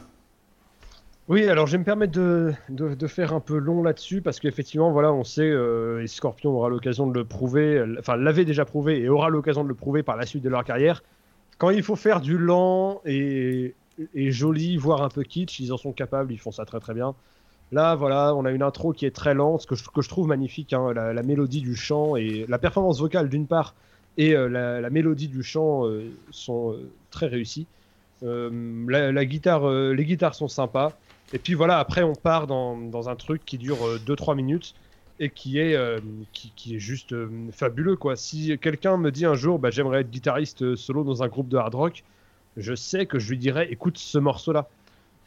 [1.28, 4.92] Oui, alors je vais me permettre de, de, faire un peu long là-dessus parce qu'effectivement,
[4.92, 8.64] voilà, on sait, euh, et Scorpion aura l'occasion de le prouver, euh, enfin l'avait déjà
[8.64, 11.04] prouvé et aura l'occasion de le prouver par la suite de leur carrière.
[11.58, 13.74] Quand il faut faire du lent et,
[14.14, 16.94] et joli, voire un peu kitsch, ils en sont capables, ils font ça très très
[16.94, 17.16] bien.
[17.72, 20.28] Là, voilà, on a une intro qui est très lente, que je, que je trouve
[20.28, 23.74] magnifique, hein, la, mélodie du chant et la performance vocale d'une part
[24.18, 25.90] et euh, la, mélodie du chant
[26.30, 26.76] sont
[27.10, 27.66] très réussies.
[28.22, 30.96] La, guitare, les guitares sont sympas.
[31.34, 34.76] Et puis voilà, après on part dans, dans un truc qui dure 2-3 minutes
[35.20, 36.00] et qui est, euh,
[36.34, 37.96] qui, est juste euh, fabuleux.
[37.96, 38.16] quoi.
[38.16, 41.48] Si quelqu'un me dit un jour, bah, j'aimerais être guitariste euh, solo dans un groupe
[41.48, 42.04] de hard rock,
[42.58, 44.68] je sais que je lui dirais, écoute ce morceau-là.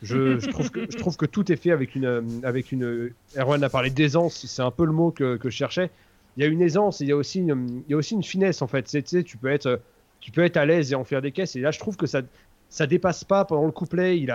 [0.02, 2.04] Je, trouve que, je trouve que tout est fait avec une...
[2.04, 5.56] euh, Avec une Erwan a parlé d'aisance, c'est un peu le mot que, que je
[5.56, 5.90] cherchais.
[6.36, 8.14] Il y a une aisance et il y a aussi une, il y a aussi
[8.14, 8.82] une finesse en fait.
[8.84, 9.80] Tu sais, tu peux être,
[10.20, 11.56] tu peux être à l'aise et en faire des caisses.
[11.56, 12.22] Et là, je trouve que ça,
[12.68, 14.26] ça dépasse pas pendant le couplet.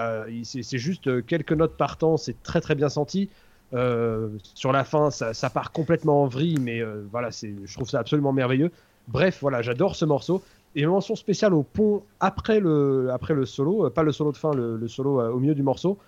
[0.43, 2.17] C'est juste euh, quelques notes partant.
[2.17, 3.29] C'est très très bien senti.
[3.73, 7.99] Euh, sur la fin, ça, part complètement en vrille, mais euh, voilà, je trouve ça
[7.99, 8.71] absolument merveilleux.
[9.07, 10.43] Bref, voilà, j'adore ce morceau.
[10.75, 13.07] Et mention spéciale au pont après le,
[13.45, 15.99] solo, pas le solo de fin, le, solo au milieu du morceau.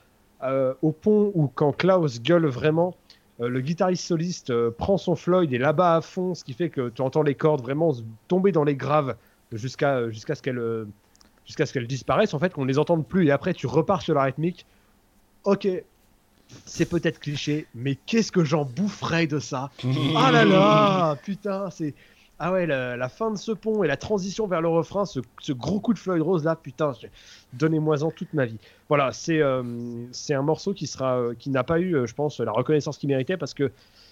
[0.43, 2.95] Au pont où quand Klaus gueule vraiment,
[3.39, 7.03] le guitariste soliste prend son Floyd et là-bas à fond, ce qui fait que tu
[7.03, 7.93] entends les cordes vraiment
[8.27, 9.15] tomber dans les graves
[9.51, 10.87] jusqu'à jusqu'à ce qu'elles
[11.45, 14.13] jusqu'à ce qu'elles disparaissent en fait, qu'on les entende plus et après tu repars sur
[14.13, 14.65] la rythmique.
[15.43, 15.67] Ok,
[16.65, 19.71] c'est peut-être cliché, mais qu'est-ce que j'en boufferais de ça?
[20.17, 21.93] Ah là là, putain, c'est
[22.37, 25.21] ah ouais la, la fin de ce pont et la transition vers le refrain, ce,
[25.39, 26.91] ce gros coup de Floyd Rose là, putain,
[27.53, 28.57] donnez-moi-en toute ma vie.
[28.89, 29.63] Voilà, c'est euh,
[30.11, 32.97] c'est un morceau qui sera euh, qui n'a pas eu, euh, je pense, la reconnaissance
[32.97, 33.71] qu'il méritait parce que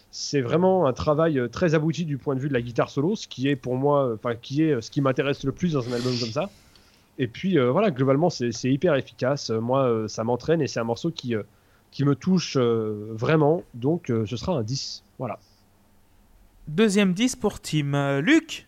[0.10, 3.28] c'est vraiment un travail très abouti du point de vue de la guitare solo, ce
[3.28, 6.14] qui est pour moi, enfin qui est ce qui m'intéresse le plus dans un album
[6.20, 6.50] comme ça.
[7.20, 9.50] Et puis euh, voilà, globalement c'est hyper efficace.
[9.52, 11.44] Euh, Moi, euh, ça m'entraîne et c'est un morceau qui euh,
[11.92, 13.64] qui me touche euh, vraiment.
[13.76, 15.04] Donc euh, ce sera un 10.
[15.20, 15.40] Voilà.
[16.68, 17.94] Deuxième 10 pour Tim.
[17.94, 18.68] Euh, Luc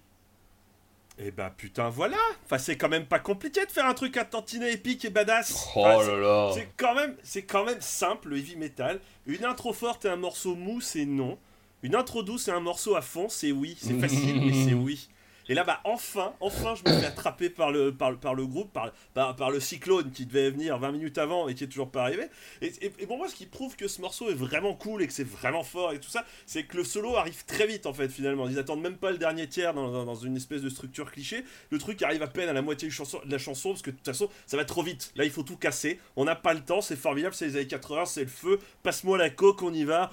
[1.17, 4.25] Et bah putain voilà Enfin c'est quand même pas compliqué de faire un truc à
[4.25, 6.51] tantiner épique et badass Oh Enfin, là là.
[6.53, 8.99] C'est quand même, c'est quand même simple le heavy metal.
[9.25, 11.37] Une intro forte et un morceau mou, c'est non.
[11.83, 13.77] Une intro douce et un morceau à fond, c'est oui.
[13.79, 15.07] C'est facile, mais c'est oui.
[15.47, 18.47] Et là, bah, enfin, enfin, je me fais attraper par le, par, le- par le
[18.47, 18.91] groupe, par,
[19.35, 22.23] par, le cyclone qui devait venir 20 minutes avant et qui est toujours pas arrivé.
[22.61, 25.07] Et, et- et pour moi, ce qui prouve que ce morceau est vraiment cool et
[25.07, 27.93] que c'est vraiment fort et tout ça, c'est que le solo arrive très vite en
[27.93, 28.49] fait, finalement.
[28.49, 31.43] Ils attendent même pas le dernier tiers dans, une espèce de structure cliché.
[31.69, 34.05] Le truc arrive à peine à la moitié de la chanson parce que de toute
[34.05, 35.11] façon, ça va trop vite.
[35.15, 35.99] Là, il faut tout casser.
[36.15, 38.59] On n'a pas le temps, c'est formidable, c'est les années 80, c'est le feu.
[38.83, 40.11] Passe-moi la coque, on y va.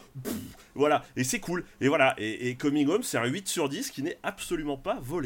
[0.74, 1.64] Voilà, et c'est cool.
[1.80, 4.99] Et voilà, et, et Coming Home, c'est un 8 sur 10 qui n'est absolument pas
[5.01, 5.22] volé.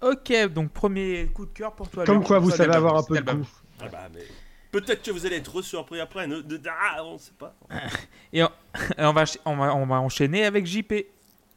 [0.00, 2.04] Ok, donc premier coup de cœur pour toi.
[2.04, 3.48] Comme quoi, vous savez avoir un peu de goût.
[3.80, 4.22] Ah bah, mais
[4.70, 6.26] peut-être que vous allez être surpris après.
[6.26, 7.54] Ne, ah, on sait pas.
[8.32, 10.92] Et on, va, on, va, on va enchaîner avec JP.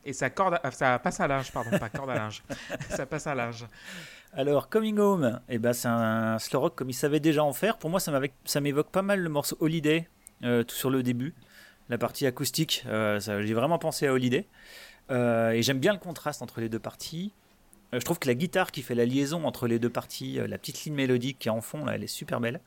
[0.04, 2.42] Et sa corde, à- ça passe à linge, pardon, pas corde à linge.
[2.90, 3.66] ça passe à linge.
[4.34, 7.78] Alors, Coming Home, eh ben, c'est un slow rock comme il savait déjà en faire.
[7.78, 10.08] Pour moi, ça m'évoque pas mal le morceau Holiday,
[10.44, 11.36] euh, tout sur le début.
[11.90, 14.48] La partie acoustique, euh, ça- j'ai vraiment pensé à Holiday.
[15.12, 17.34] Euh, et j'aime bien le contraste entre les deux parties.
[17.94, 20.48] Euh, je trouve que la guitare qui fait la liaison entre les deux parties, euh,
[20.48, 22.60] la petite ligne mélodique qui est en fond, là, elle est super belle.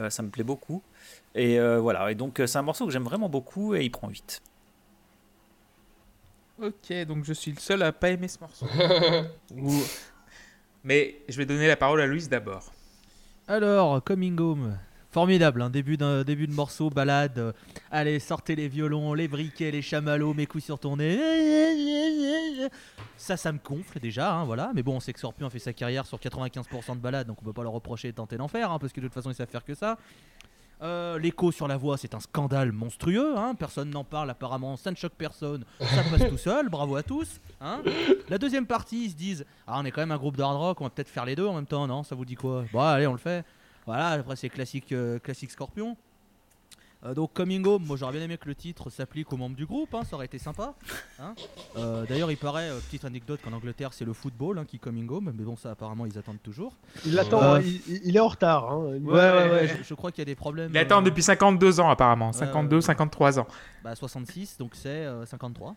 [0.00, 0.82] Euh, ça me plaît beaucoup.
[1.34, 4.08] Et euh, voilà, et donc c'est un morceau que j'aime vraiment beaucoup et il prend
[4.08, 4.42] vite.
[6.60, 8.66] Ok, donc je suis le seul à pas aimer ce morceau.
[9.56, 9.82] Ou-
[10.84, 12.72] Mais je vais donner la parole à Louise d'abord.
[13.46, 14.78] Alors, Coming Home.
[15.10, 17.38] Formidable, hein, début, d'un, début de morceau, balade.
[17.38, 17.52] euh,
[17.90, 21.18] allez, sortez les violons, les briquets, les chamallows, mes couilles sur ton nez.
[23.16, 24.70] Ça, ça me gonfle déjà, hein, voilà.
[24.74, 27.38] Mais bon, on sait que Scorpion a fait sa carrière sur 95% de balades, donc
[27.40, 29.30] on peut pas leur reprocher de tenter d'en faire, hein, parce que de toute façon,
[29.30, 29.96] ils savent faire que ça.
[30.80, 33.34] Euh, L'écho sur la voix, c'est un scandale monstrueux.
[33.58, 35.64] Personne n'en parle apparemment, ça ne choque personne.
[35.80, 36.68] Ça passe tout seul.
[36.68, 37.40] Bravo à tous.
[38.28, 40.56] La deuxième partie, ils se disent Ah, on est quand même un groupe de hard
[40.56, 42.04] rock, on va peut-être faire les deux en même temps, non?
[42.04, 42.64] Ça vous dit quoi?
[42.72, 43.44] Bon, allez, on le fait.
[43.88, 45.96] Voilà, après, c'est classique, euh, classique Scorpion.
[47.06, 49.64] Euh, donc, Coming Home, moi j'aurais bien aimé que le titre s'applique aux membres du
[49.64, 50.74] groupe, hein, ça aurait été sympa.
[51.18, 51.34] hein.
[51.78, 55.08] Euh, D'ailleurs, il paraît, euh, petite anecdote, qu'en Angleterre c'est le football hein, qui Coming
[55.10, 56.74] Home, mais bon, ça apparemment ils attendent toujours.
[57.06, 57.62] Il Euh, hein,
[58.04, 58.70] il, est en retard.
[58.70, 58.76] hein.
[58.76, 60.70] Ouais, ouais, ouais, je, je crois qu'il y a des problèmes.
[60.70, 62.26] Il attend depuis 52 ans apparemment.
[62.26, 62.82] ouais, 52, ouais.
[62.82, 63.46] 53 ans.
[63.82, 65.74] bah, 66, donc c'est euh, 53.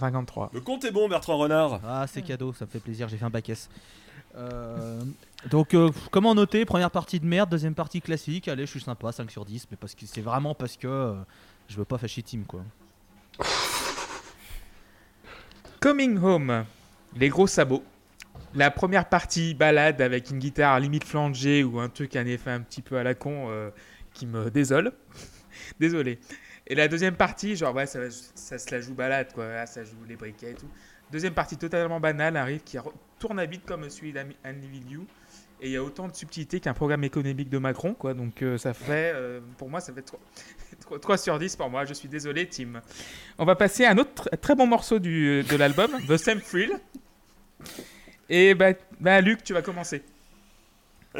[0.00, 0.50] 53.
[0.54, 1.78] Le compte est bon, Bertrand Renard.
[1.86, 3.68] Ah, c'est cadeau, ça me fait plaisir, j'ai fait un bac S.
[4.36, 5.02] Euh,
[5.50, 8.48] donc, euh, comment noter Première partie de merde, deuxième partie classique.
[8.48, 11.14] Allez, je suis sympa, 5 sur 10, mais parce que c'est vraiment parce que euh,
[11.68, 12.62] je veux pas fâcher Team quoi.
[15.80, 16.64] Coming Home,
[17.16, 17.84] les gros sabots.
[18.54, 22.60] La première partie balade avec une guitare limite flangée ou un truc un effet un
[22.60, 23.48] petit peu à la con
[24.12, 24.92] qui me désole.
[25.80, 26.18] Désolé.
[26.66, 29.84] Et la deuxième partie, genre ouais, ça, ça se la joue balade quoi, Ah, ça
[29.84, 30.68] joue les briquets et tout.
[31.10, 32.78] Deuxième partie totalement banale, un riff qui
[33.46, 34.12] vite comme celui
[34.90, 35.06] You.
[35.60, 38.14] Et il y a autant de subtilité qu'un programme économique de Macron quoi.
[38.14, 41.84] Donc euh, ça fait, euh, pour moi, ça fait 3, 3 sur 10 pour moi.
[41.84, 42.82] Je suis désolé, Tim.
[43.38, 46.40] On va passer à un autre tr- très bon morceau du, de l'album, The Same
[46.40, 46.72] Thrill.
[48.28, 50.02] Et bah, bah, Luc, tu vas commencer.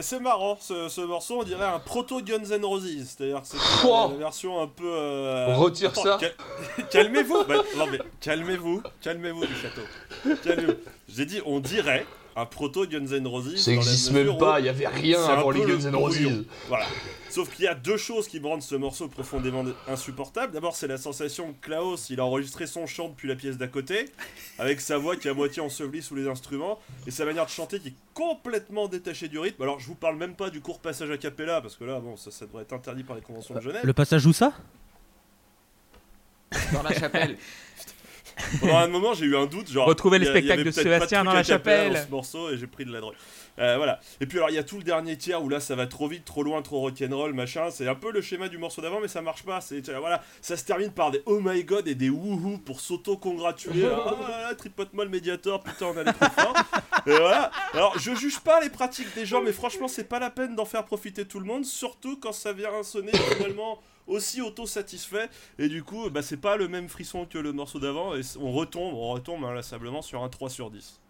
[0.00, 2.86] C'est marrant, ce, ce morceau, on dirait un proto Guns N' Roses.
[3.06, 4.84] C'est-à-dire c'est la version un peu.
[4.86, 6.18] euh, Retire Attends, ça.
[6.18, 10.36] cal- Calmez-vous Bah, Non mais calmez-vous, calmez-vous du château.
[10.44, 10.74] Calmez-vous.
[11.14, 13.56] J'ai dit, on dirait un proto Guns N' Roses.
[13.56, 15.90] Ça dans la existe mesure même pas, il y avait rien avant les le Guns
[15.90, 16.44] N' Roses.
[16.68, 16.86] Voilà.
[17.28, 20.52] Sauf qu'il y a deux choses qui me rendent ce morceau profondément insupportable.
[20.52, 23.68] D'abord, c'est la sensation que Klaus, il a enregistré son chant depuis la pièce d'à
[23.68, 24.06] côté,
[24.58, 27.50] avec sa voix qui est à moitié ensevelie sous les instruments, et sa manière de
[27.50, 29.62] chanter qui est complètement détachée du rythme.
[29.62, 32.16] Alors, je vous parle même pas du court passage a cappella, parce que là, bon,
[32.16, 33.80] ça, ça devrait être interdit par les conventions de Genève.
[33.82, 34.52] Le passage où ça?
[36.72, 37.38] Dans la chapelle.
[38.60, 39.86] Pendant un moment, j'ai eu un doute, genre.
[39.86, 41.94] Retrouver spectacles avait de Sébastien dans la chapelle.
[41.94, 43.14] Dans ce morceau, et j'ai pris de la drogue.
[43.58, 44.00] Euh, voilà.
[44.20, 46.08] Et puis alors, il y a tout le dernier tiers où là, ça va trop
[46.08, 47.70] vite, trop loin, trop rock'n'roll, machin.
[47.70, 49.60] C'est un peu le schéma du morceau d'avant, mais ça marche pas.
[49.60, 52.80] C'est euh, voilà, ça se termine par des oh my god et des wouhou pour
[52.80, 53.84] s'auto-congratuler.
[53.84, 56.54] ah là là, tripote-moi le médiator, putain, on allait trop fort.
[57.06, 57.50] Et voilà.
[57.74, 60.64] Alors, je juge pas les pratiques des gens, mais franchement, c'est pas la peine d'en
[60.64, 65.28] faire profiter tout le monde, surtout quand ça vient sonner finalement aussi auto-satisfait.
[65.58, 68.14] Et du coup, bah, c'est pas le même frisson que le morceau d'avant.
[68.14, 71.00] Et on retombe, on retombe inlassablement sur un 3 sur 10.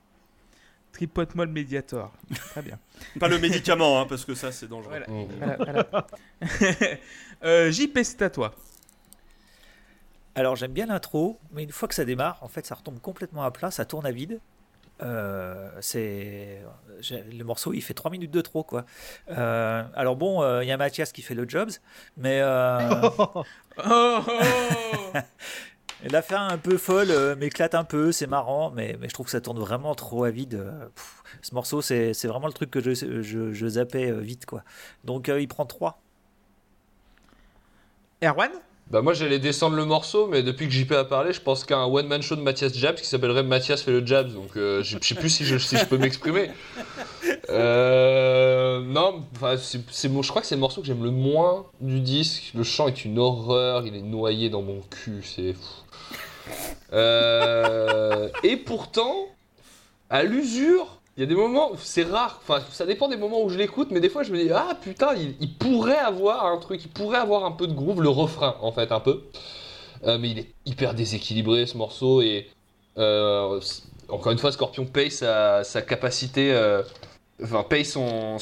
[0.93, 2.13] Tripote-moi le Mediator.
[2.35, 2.79] Très bien.
[3.21, 5.01] Pas le médicament, hein, parce que ça, c'est dangereux.
[5.07, 5.57] Voilà.
[5.57, 6.07] Voilà, voilà.
[7.45, 8.55] Euh, JP, c'est à toi.
[10.35, 13.43] Alors j'aime bien l'intro, mais une fois que ça démarre, en fait ça retombe complètement
[13.43, 14.41] à plat, ça tourne à vide.
[15.03, 16.63] Euh, c'est
[17.11, 18.85] le morceau il fait 3 minutes de trop quoi.
[19.31, 21.71] Euh, alors bon, euh, il y a Mathias qui fait le jobs,
[22.17, 23.45] mais Oh,
[23.89, 24.21] oh
[26.11, 29.33] la fin un peu folle m'éclate un peu, c'est marrant, mais, mais je trouve que
[29.33, 30.65] ça tourne vraiment trop à vide.
[30.95, 34.63] pff, ce morceau c'est vraiment le truc que je, je, je zappais vite quoi.
[35.05, 36.01] Donc il prend 3.
[38.23, 38.51] Erwan?
[38.91, 41.85] Bah moi j'allais descendre le morceau, mais depuis que JP a parlé, je pense qu'un
[41.85, 44.99] one man show de Mathias Jabs qui s'appellerait Mathias fait le Jabs, donc euh, je
[45.01, 46.51] sais plus si je, peux m'exprimer.
[47.49, 49.25] Euh, non,
[49.91, 52.53] c'est mon- je crois que c'est le morceau que j'aime le moins du disque.
[52.55, 55.83] Le chant est une horreur, il est noyé dans mon cul, c'est fou.
[56.93, 59.29] Euh, et pourtant,
[60.11, 63.59] à l'usure, y a des moments, c'est rare, enfin ça dépend des moments où je
[63.59, 66.91] l'écoute, mais des fois je me dis ah putain, il, pourrait avoir un truc, il
[66.91, 69.23] pourrait avoir un peu de groove, le refrain en fait un peu.
[70.05, 72.49] Euh, mais il est hyper déséquilibré ce morceau et
[72.99, 73.61] euh,
[74.09, 76.83] encore une fois Scorpion paye sa, capacité, euh,
[77.69, 78.39] paye son,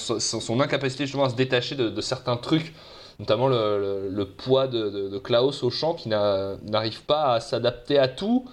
[0.60, 2.72] incapacité justement à se détacher de, certains trucs,
[3.18, 8.08] notamment le, poids de, de- Klaus au chant qui n'a- n'arrive pas à s'adapter à
[8.08, 8.46] tout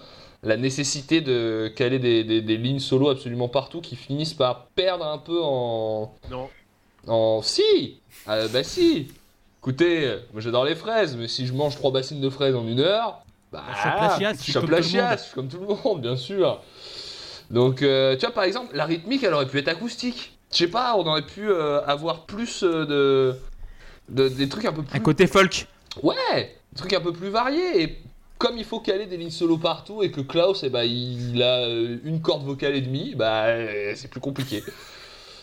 [0.48, 5.06] la nécessité de caler des, des- des lignes solo absolument partout qui finissent par perdre
[5.06, 6.14] un peu en.
[6.32, 6.50] Non.
[7.08, 7.41] En.
[7.41, 9.08] Si Ah, Bah si
[9.62, 12.80] Écoutez, moi j'adore les fraises, mais si je mange trois bassines de fraises en une
[12.80, 13.22] heure,
[13.52, 13.64] bah.
[13.84, 16.16] chope la chiasse, je suis chope la chiasse, je suis comme tout le monde, bien
[16.16, 16.62] sûr.
[17.52, 20.34] Donc, euh, tu vois, par exemple, la rythmique, elle aurait pu être acoustique.
[20.52, 23.36] Je sais pas, on aurait pu euh, avoir plus euh, de,
[24.10, 25.68] de- Des trucs un peu plus Un côté folk.
[26.04, 27.82] Ouais, des trucs un peu plus variés.
[27.84, 27.98] Et
[28.38, 31.66] comme il faut caler des lignes solo partout et que Klaus, eh ben, il a
[31.66, 34.64] euh, une corde vocale et demie, bah, euh, c'est plus compliqué.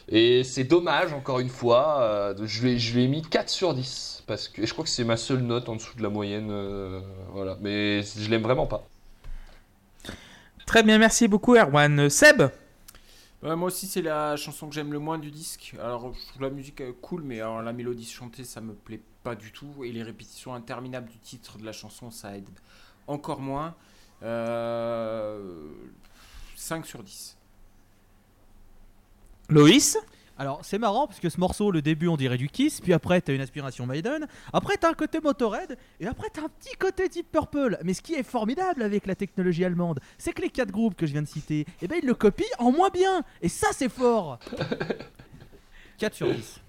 [0.08, 2.02] Et c'est dommage, encore une fois.
[2.02, 4.22] euh, je, lui ai, je lui ai mis 4 sur 10.
[4.26, 6.48] Parce que et je crois que c'est ma seule note en dessous de la moyenne.
[6.50, 7.00] euh,
[7.32, 7.56] voilà.
[7.60, 8.86] Mais je l'aime vraiment pas.
[10.66, 12.08] Très bien, merci beaucoup Erwan.
[12.08, 12.42] Seb?
[13.42, 15.74] Ouais, moi aussi, c'est la chanson que j'aime le moins du disque.
[15.82, 19.34] Alors, je trouve la musique cool, mais alors, la mélodie chantée, ça me plaît pas
[19.34, 19.84] du tout.
[19.84, 22.48] Et les répétitions interminables du titre de la chanson, ça aide
[23.06, 23.74] encore moins.
[24.22, 25.68] Euh,
[26.56, 27.36] 5 sur 10.
[29.50, 29.98] Loïs
[30.38, 33.20] Alors c'est marrant parce que ce morceau, le début on dirait du Kiss, puis après
[33.20, 37.08] t'as une inspiration Maiden, après t'as un côté Motorhead, et après t'as un petit côté
[37.08, 37.78] Deep Purple.
[37.84, 41.06] Mais ce qui est formidable avec la technologie allemande, c'est que les quatre groupes que
[41.06, 43.90] je viens de citer, eh ben ils le copient en moins bien, et ça c'est
[43.90, 44.38] fort
[45.98, 46.60] 4 sur 10.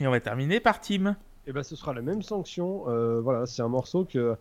[0.00, 1.16] Et on va terminer par Tim.
[1.46, 2.88] Et ben ce sera la même sanction.
[2.88, 4.36] Euh, voilà, c'est un morceau que.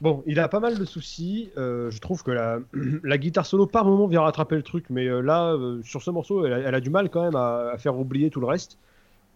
[0.00, 1.50] Bon, il a pas mal de soucis.
[1.58, 2.30] Euh, je trouve que
[3.04, 6.10] la, guitare solo par moment vient rattraper le truc, mais euh, là, euh, sur ce
[6.10, 8.78] morceau, elle a, du mal quand même à, faire oublier tout le reste.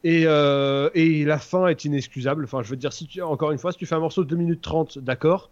[0.04, 2.44] Et, la fin est inexcusable.
[2.44, 4.28] Enfin, je veux dire, si tu, encore une fois, si tu fais un morceau de
[4.28, 5.50] 2 minutes 30, d'accord.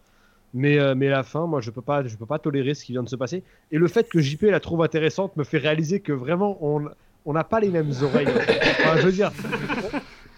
[0.55, 3.17] Mais, la fin, moi, je peux pas, peux pas tolérer ce qui vient de se
[3.17, 3.43] passer.
[3.71, 7.45] Et le fait que JP la trouve intéressante me fait réaliser que vraiment, on n'a
[7.45, 8.29] pas les mêmes oreilles.
[8.29, 9.33] Enfin, je veux dire,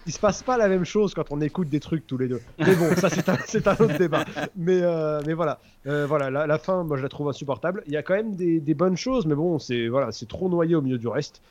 [0.05, 2.41] il se passe pas la même chose quand on écoute des trucs tous les deux.
[2.59, 4.25] Mais bon, ça c'est un, autre débat.
[4.55, 7.83] Mais, euh, mais voilà, Euh, voilà la, fin, moi je la trouve insupportable.
[7.87, 10.75] Il y a quand même des, bonnes choses, mais bon, c'est voilà, c'est trop noyé
[10.75, 11.41] au milieu du reste.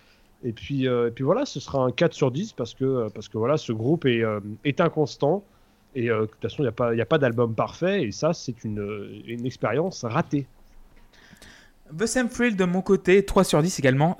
[0.45, 3.29] Et puis, euh, et puis voilà, ce sera un 4 sur 10 parce que, parce
[3.29, 4.23] que voilà, ce groupe est,
[4.65, 5.43] est inconstant.
[5.97, 8.03] Et de toute façon, il n'y a pas, a pas d'album parfait.
[8.03, 10.47] Et ça, c'est une, une expérience ratée.
[11.97, 14.19] The Same Thrill de mon côté, 3 sur 10 également.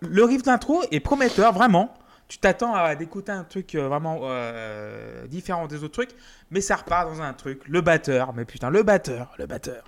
[0.00, 1.92] Le riff d'intro est prometteur, vraiment.
[2.28, 6.10] Tu t'attends à d'écouter un truc euh, vraiment euh, différent des autres trucs,
[6.50, 7.62] mais ça repart dans un truc.
[7.66, 9.84] Le batteur, mais putain, le batteur, le batteur.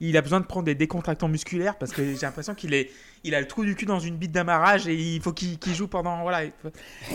[0.00, 2.90] Il a besoin de prendre des décontractants musculaires parce que j'ai l'impression qu'il est,
[3.24, 5.86] il a le trou du cul dans une bite d'amarrage et il faut qu'il joue
[5.86, 6.42] pendant voilà.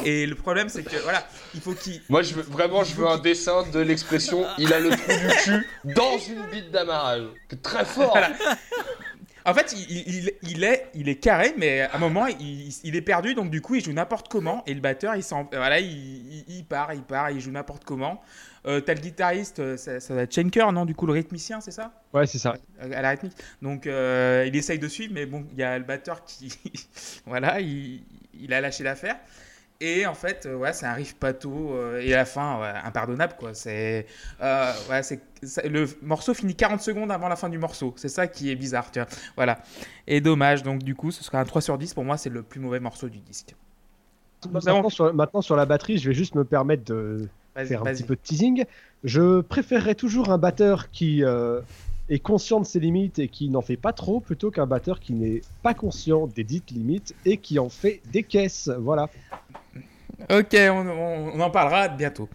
[0.05, 3.07] Et le problème c'est que voilà, il faut qu'il Moi, je veux, vraiment, je veux
[3.07, 7.23] un dessin de l'expression il a le trou du cul dans une bite d'amarrage.
[7.63, 8.29] Très fort Voilà.
[9.47, 12.95] En fait, il, il- il est, il est carré, mais à un moment, il, il
[12.95, 14.61] est perdu, donc du coup, il joue n'importe comment.
[14.67, 18.21] Et le batteur, il, s'en- voilà, il, part, il part, il joue n'importe comment.
[18.65, 21.61] Euh, T'as le guitariste, euh, ça, ça va être Schenker, non Du coup, le rythmicien,
[21.61, 21.93] c'est ça?
[22.13, 22.55] Ouais, c'est ça.
[22.81, 23.33] Euh, À la rythmique.
[23.61, 26.51] Donc, euh, il essaye de suivre, mais bon, il y a le batteur qui.
[27.25, 28.01] voilà, il,
[28.37, 29.15] il a lâché l'affaire.
[29.79, 31.51] Et en fait, euh, ouais, c'est un riff pato.
[31.73, 33.53] euh, et à la fin, ouais, impardonnable, quoi.
[33.53, 34.07] C'est.
[34.41, 35.21] euh, ouais, c'est.
[35.43, 37.93] ça- Le morceau finit 40 secondes avant la fin du morceau.
[37.95, 39.07] C'est ça qui est bizarre, tu vois.
[39.35, 39.59] Voilà.
[40.07, 40.63] Et dommage.
[40.63, 41.93] Donc, du coup, ce sera un 3 sur 10.
[41.93, 43.55] Pour moi, c'est le plus mauvais morceau du disque.
[44.45, 47.81] Avons- Maintenant sur, maintenant, sur la batterie, je vais juste me permettre de, Vas-y, faire
[47.81, 47.97] un vas-y.
[47.97, 48.65] petit peu de teasing.
[49.03, 51.61] Je préférerais toujours un batteur qui euh,
[52.09, 55.13] est conscient de ses limites et qui n'en fait pas trop, plutôt qu'un batteur qui
[55.13, 58.71] n'est pas conscient des dites limites et qui en fait des caisses.
[58.79, 59.09] Voilà.
[60.31, 62.27] Ok, on, on- on en parlera bientôt.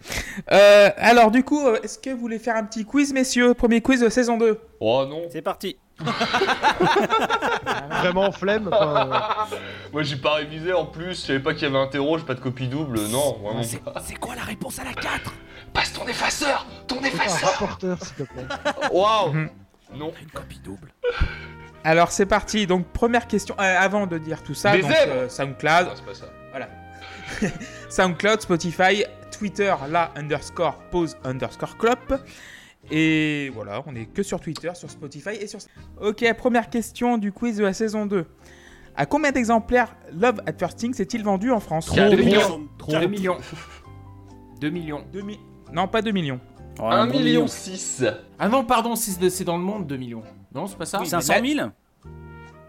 [0.51, 3.53] Euh, alors, du coup, euh, est-ce que vous voulez faire un petit quiz, messieurs?
[3.53, 4.59] Premier quiz de saison 2.
[4.79, 5.77] Oh non C'est parti.
[7.99, 8.69] Vraiment flemme.
[8.71, 9.09] enfin,
[9.51, 9.55] euh,
[9.91, 12.25] Moi, j'ai pas révisé en plus, je savais pas qu'il y avait un terreau, j'ai
[12.25, 12.99] pas de copie double.
[13.09, 13.63] Non, vraiment.
[13.63, 15.33] C'est quoi la réponse à la 4
[15.73, 18.45] Passe ton effaceur Ton un effaceur rapporteur, s'il te plaît.
[18.91, 19.49] Waouh Mhm.
[19.95, 20.11] Non.
[20.21, 20.91] Une copie double.
[21.83, 22.65] Alors, c'est parti.
[22.65, 23.55] Donc, première question.
[23.59, 25.89] euh, avant de dire tout ça, Des donc, euh, SoundCloud.
[25.95, 26.25] C'est pas ça.
[27.89, 32.13] SoundCloud, Spotify, Twitter, la underscore pause underscore clop.
[32.91, 35.59] Et voilà, on est que sur Twitter, sur Spotify et sur.
[36.01, 38.25] Ok, première question du quiz de la saison 2.
[38.95, 42.67] À combien d'exemplaires Love at First Sting s'est-il vendu en France Trop, 2 trop, millions.
[42.77, 42.91] trop.
[42.91, 43.37] 2 millions.
[44.59, 45.03] 2 millions.
[45.11, 45.39] Deux mi-
[45.71, 46.39] Non, pas 2 millions.
[46.79, 48.03] Oh, 1 bon million 6.
[48.37, 50.23] Ah non, pardon, c'est c'est dans le monde 2 millions.
[50.53, 51.67] Non, c'est pas ça 500 000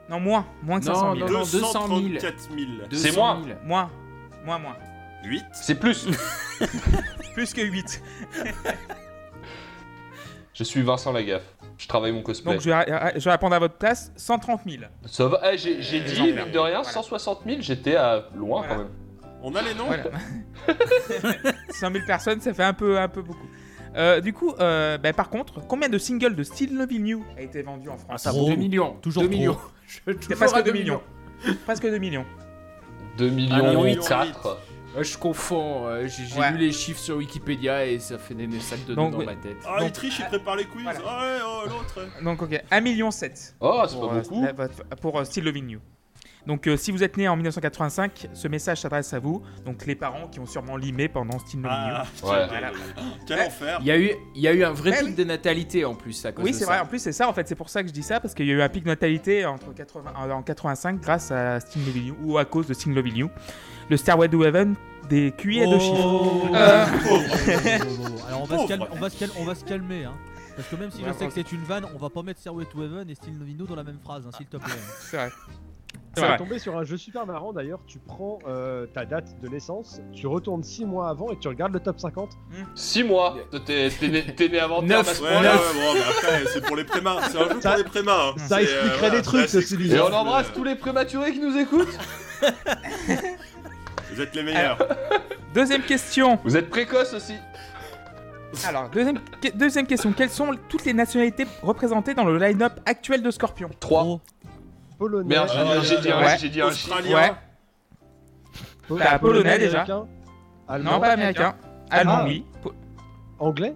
[0.09, 0.46] Non, moins.
[0.62, 1.28] Moins que Non, 500 000.
[1.28, 1.48] non, 200
[1.88, 1.98] 000.
[2.00, 2.70] 234 000.
[2.88, 3.38] 200 C'est moi.
[3.44, 3.59] 000.
[3.64, 3.90] Moins.
[4.45, 4.76] Moins, moins.
[5.24, 6.07] 8 C'est plus.
[7.34, 8.03] Plus que 8.
[10.53, 11.42] Je suis Vincent Lagaffe.
[11.78, 12.53] Je travaille mon cosplay.
[12.53, 14.38] Donc je vais, je vais répondre à votre place 100
[14.68, 14.84] 000.
[15.07, 15.40] Ça va.
[15.53, 16.84] Eh, j'ai j'ai dit, mine de rien, Voilà.
[16.84, 18.74] 160 000, j'étais à loin Voilà.
[18.74, 18.90] quand même.
[19.42, 20.05] On a les noms Voilà.
[21.70, 23.49] 100 000 personnes, ça fait un peu, un peu beaucoup.
[23.97, 27.42] Euh, du coup, euh, bah, par contre, combien de singles de Still Loving You a
[27.42, 28.22] été vendu en France?
[28.22, 28.49] Ça Trop.
[28.49, 28.95] 2 millions.
[29.03, 29.36] Toujours 2 trop.
[29.38, 29.59] millions.
[29.86, 31.01] Je- C'est toujours presque à 2 millions.
[31.64, 32.24] Presque 2 millions.
[33.19, 34.01] 2 million millions huit.
[34.09, 34.59] 4.
[34.97, 35.87] Euh, Je confonds.
[35.89, 36.53] euh, J'ai j'ai Ouais.
[36.53, 39.27] lu les chiffres sur Wikipédia et ça fait des, des sacs de Donc, dans oui.
[39.27, 39.57] ma tête.
[39.67, 40.85] Ah, Donc, il triche, il prépare les quiz.
[40.85, 41.01] voilà.
[41.07, 42.23] Ah ouais, oh, l'autre.
[42.23, 44.43] Donc, ok, 1 million 7 Oh, c'est pour, pas euh, beaucoup.
[44.45, 45.81] la- pour euh, Still Loving You.
[46.47, 49.42] Donc, euh, si vous êtes né en 1985, ce message s'adresse à vous.
[49.64, 51.68] Donc, les parents qui ont sûrement limé pendant Loving You.
[51.70, 52.47] Ah, Ouais.
[52.49, 52.70] Voilà.
[53.26, 53.47] quel Ouais.
[53.47, 53.78] enfer.
[53.80, 55.14] Il y, a eu, il y a eu un vrai Eh pic oui.
[55.14, 56.80] de natalité en plus à cause Oui, c'est vrai.
[56.80, 57.28] En plus, c'est ça.
[57.28, 58.68] En fait, c'est pour ça que je dis ça parce qu'il y a eu un
[58.68, 62.66] pic de natalité entre 80, en en 85 grâce à Loving You ou à cause
[62.66, 63.30] de Loving You.
[63.88, 64.74] Le Stairway to Heaven
[65.09, 66.05] des QI et de chiffres.
[66.05, 66.55] Oh.
[66.55, 66.86] Euh.
[68.28, 70.14] Alors on va, se calmer, on, va se calmer, on va se calmer, hein.
[70.57, 72.40] Parce que même si Ouais, je sais que c'est une vanne, on va pas mettre
[72.40, 74.72] Stairway to Heaven et Still Novino dans la même phrase, hein, s'il te plaît.
[75.11, 75.30] C'est vrai.
[76.16, 77.80] Ça va tomber sur un jeu super marrant d'ailleurs.
[77.88, 81.72] Tu prends euh, ta date de naissance, tu retournes 6 mois avant et tu regardes
[81.74, 82.30] le top 50.
[82.76, 83.36] 6 mois.
[83.66, 85.09] T'es né, t'es né avant terme Neuf.
[85.11, 85.55] à ce Ouais, point-là.
[85.55, 87.16] ouais, bon, mais après, c'est pour les prémas.
[87.30, 88.28] C'est un jeu Ça- pour les prémas.
[88.28, 88.34] hein.
[88.36, 89.92] Ça C'est, expliquerait voilà, des trucs, ceci dit.
[89.92, 91.99] Et on embrasse tous les prématurés qui nous écoutent.
[94.12, 94.78] Vous êtes les meilleurs.
[95.53, 96.38] Deuxième question.
[96.45, 97.34] Vous êtes précoces aussi.
[98.68, 100.12] Alors, deuxième, que- deuxième question.
[100.12, 103.68] Quelles sont toutes les nationalités représentées dans le line-up actuel de Scorpion?
[103.80, 104.20] 3.
[105.05, 105.28] Polonais.
[105.28, 106.36] Merde, j'ai Ah, dit- j'ai dit un- ouais.
[106.40, 106.96] j'ai dit un chiffre.
[106.96, 107.16] Australien.
[107.18, 107.32] Ouais.
[108.88, 109.82] Po- T'as polonais, déjà.
[109.82, 110.07] américain,
[110.66, 111.55] Allemand, Non, pas américain.
[111.90, 112.24] Allemand, Ah.
[112.26, 112.46] oui.
[112.62, 112.72] Po-
[113.38, 113.74] anglais.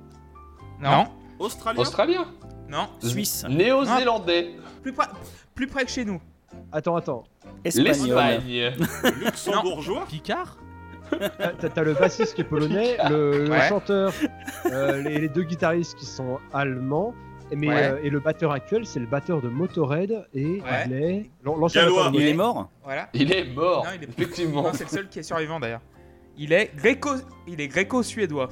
[0.81, 1.05] Non.
[1.39, 1.81] Australien.
[1.83, 2.25] Australien.
[2.71, 2.89] Non.
[3.03, 4.55] Suisse, Néo-zélandais.
[4.83, 5.09] Plus, près-
[5.55, 6.21] plus près que chez nous.
[6.73, 7.25] Attends, attends.
[7.63, 8.73] espagnol, L'Espagne.
[9.25, 10.07] Luxembourgeois.
[10.09, 10.57] Picard
[11.75, 13.69] T'as- le bassiste qui est polonais, le, le Ouais.
[13.69, 14.13] chanteur,
[14.73, 17.15] euh, les, les deux guitaristes qui sont allemands,
[17.57, 17.83] mais, Ouais.
[17.93, 20.61] euh, et le batteur actuel, c'est le batteur de Motorhead et Ouais.
[20.87, 23.09] il est l'an- l'ancien il est mort Voilà.
[23.15, 23.85] Il est mort.
[23.85, 24.73] Non, il est- Effectivement.
[24.73, 25.81] C'est le seul qui est survivant d'ailleurs.
[26.37, 27.11] Il est gréco,
[27.49, 28.49] il est gréco-suédois.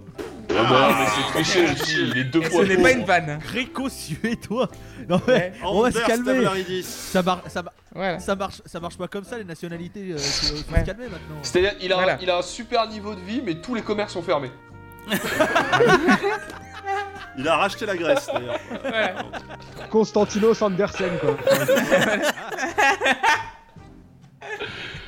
[0.59, 1.97] Ah bah non, mais c'est triché aussi.
[2.11, 3.39] Il est deux Et ce fois n'est pas une vanne.
[3.47, 4.69] Gréco-suédois
[5.09, 6.45] Non mais, on va se calmer
[6.83, 8.19] ça, mar- ça, mar- Voilà.
[8.19, 10.81] ça, marche, ça marche pas comme ça les nationalités, euh, faut, faut Ouais.
[10.81, 11.37] se calmer maintenant.
[11.43, 14.15] C'est-à-dire, il, a un- il a un super niveau de vie, mais tous les commerces
[14.15, 14.51] sont fermés.
[17.39, 18.59] Il a racheté la Grèce d'ailleurs.
[18.83, 19.15] Voilà.
[19.91, 21.37] Constantinos Andersen quoi.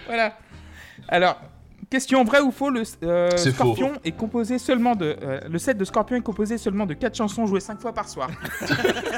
[0.06, 0.32] Voilà.
[1.08, 1.38] Alors,
[1.90, 3.50] question vrai ou faux, le euh, faux.
[3.50, 7.16] Scorpion est composé seulement de euh, le set de Scorpion est composé seulement de 4
[7.16, 8.30] chansons jouées 5 fois par soir.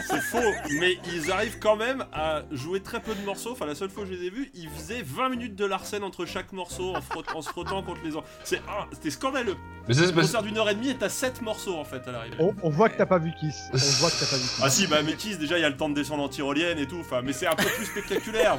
[0.09, 0.39] C'est faux,
[0.79, 3.53] mais ils arrivent quand même à jouer très peu de morceaux.
[3.53, 6.03] Enfin, la seule fois que je les ai vus, ils faisaient 20 minutes de Larsen
[6.03, 8.27] entre chaque morceau en, frott- en se frottant contre les autres.
[8.45, 8.61] C'est
[8.93, 9.57] C'était scandaleux.
[9.89, 12.37] Mais ça, concert d'une heure et demie et t'as 7 morceaux en fait à l'arrivée.
[12.39, 13.57] On, on voit que t'as pas vu Kiss.
[13.73, 14.61] On voit que t'as pas vu Kiss.
[14.63, 16.79] Ah si, bah mais Kiss, déjà il y a le temps de descendre en tyrolienne
[16.79, 16.99] et tout.
[17.01, 18.59] Enfin, mais c'est un peu plus spectaculaire.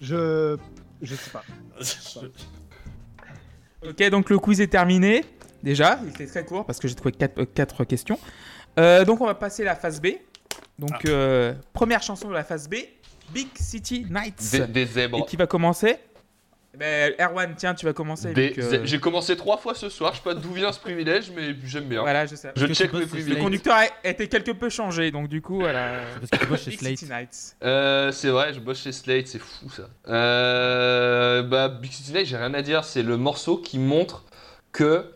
[0.00, 0.56] Je.
[1.02, 1.42] Je sais pas.
[3.88, 5.24] Ok, donc le quiz est terminé.
[5.62, 8.18] Déjà, il était très court parce que j'ai trouvé 4, questions.
[8.78, 10.08] Euh, donc on va passer à la phase B.
[10.78, 11.08] Donc Ah.
[11.08, 12.76] euh, première chanson de la phase B,
[13.32, 14.52] Big City Nights.
[14.68, 15.96] des, des Et qui va commencer?
[16.78, 18.32] Ben, Erwan, tiens, tu vas commencer.
[18.32, 18.54] Des
[18.84, 21.84] J'ai commencé trois fois ce soir, je sais pas d'où vient ce privilège, mais j'aime
[21.84, 22.02] bien.
[22.02, 22.52] Voilà, je sais.
[22.54, 23.32] Je check mes Le privilèges.
[23.32, 23.44] Slate.
[23.44, 26.00] conducteur a été quelque peu changé, donc du coup, voilà.
[26.20, 27.56] Parce que tu bosses chez Slate.
[27.62, 29.88] Euh, c'est vrai, je bosse chez Slate, c'est fou ça.
[30.08, 34.24] Euh, bah, Big City Night, j'ai rien à dire, c'est le morceau qui montre
[34.72, 35.12] que,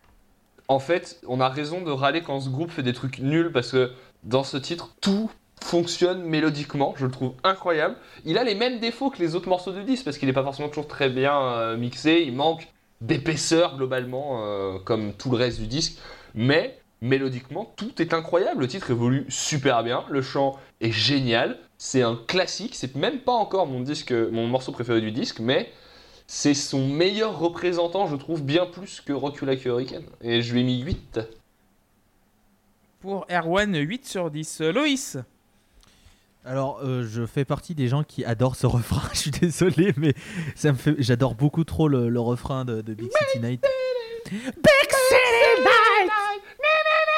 [0.69, 3.73] en fait, on a raison de râler quand ce groupe fait des trucs nuls parce
[3.73, 3.93] que
[4.23, 5.31] dans ce titre, tout
[5.63, 7.97] fonctionne mélodiquement, je le trouve incroyable.
[8.25, 10.43] Il a les mêmes défauts que les autres morceaux du disque parce qu'il n'est pas
[10.43, 12.69] forcément toujours très bien euh, mixé, il manque
[13.01, 15.99] d'épaisseur globalement, euh, comme tout le reste du disque,
[16.35, 18.61] mais mélodiquement, tout est incroyable.
[18.61, 23.33] Le titre évolue super bien, le chant est génial, c'est un classique, c'est même pas
[23.33, 25.71] encore mon morceau préféré du disque, mais
[26.33, 30.05] c'est son meilleur représentant, je trouve, bien plus que Rock You Like a Hurricane.
[30.21, 31.21] Et je lui ai mis 8.
[33.01, 34.61] Pour Erwan, 8 sur 10.
[34.61, 35.19] Euh, Loïs
[36.45, 39.03] Alors, euh, je fais partie des gens qui adorent ce refrain.
[39.13, 40.15] Je suis désolé, mais
[40.55, 40.95] ça me fait.
[40.99, 43.65] J'adore beaucoup trop le, refrain de, Big City Night.
[44.31, 46.13] Big City Night.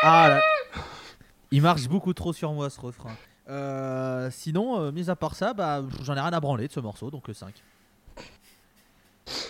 [0.05, 0.41] Ah.
[1.53, 3.15] Il marche beaucoup trop sur moi ce refrain.
[3.49, 6.81] Euh, sinon, euh, mis à part ça, bah, j'en ai rien à branler de ce
[6.81, 7.55] morceau, donc le 5.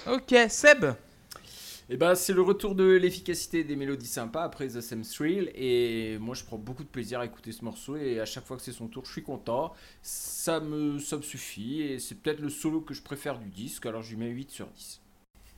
[0.06, 0.94] Ok, Seb.
[1.88, 6.16] Et ben c'est le retour de l'efficacité des mélodies sympas après The Same Thrill et
[6.18, 8.62] moi je prends beaucoup de plaisir à écouter ce morceau et à chaque fois que
[8.62, 9.72] c'est son tour je suis content.
[10.00, 13.86] Ça me, ça me suffit et c'est peut-être le solo que je préfère du disque
[13.86, 15.02] alors je lui mets 8 sur 10.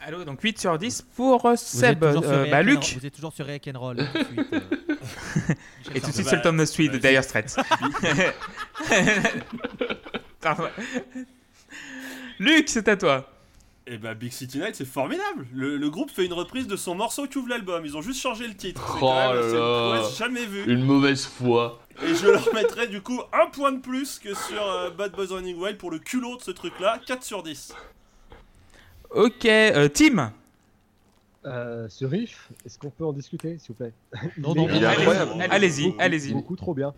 [0.00, 2.04] Allô, donc 8 sur 10 pour euh, Vous Seb.
[2.04, 2.96] Euh, bah, Luc.
[2.98, 3.96] Vous êtes toujours sur React and Roll.
[3.96, 4.60] tout de suite, euh.
[5.94, 6.98] Et tout de suite, Bah, c'est le Tom No Street de.
[6.98, 7.56] Dire Straits.
[12.38, 13.33] Luc, c'est à toi.
[13.86, 15.46] Et bah Big City Night c'est formidable.
[15.52, 17.84] Le, le groupe fait une reprise de son morceau qui ouvre l'album.
[17.84, 18.80] Ils ont juste changé le titre.
[18.86, 19.50] C'est Oh quand même-
[20.02, 20.64] là jamais vue.
[20.72, 21.80] Une mauvaise foi.
[22.02, 25.26] Et je leur mettrai du coup un point de plus que sur euh, Bad Boys
[25.30, 26.98] Running Wild pour le culot de ce truc là.
[27.06, 27.74] 4 sur 10.
[29.10, 30.32] Ok, euh, Tim.
[31.46, 33.92] Euh, ce riff, est-ce qu'on peut en discuter, s'il vous plaît?
[34.38, 34.66] Non, non.
[35.50, 36.32] Allez-y, beaucoup, allez-y.
[36.32, 36.94] Beaucoup trop bien.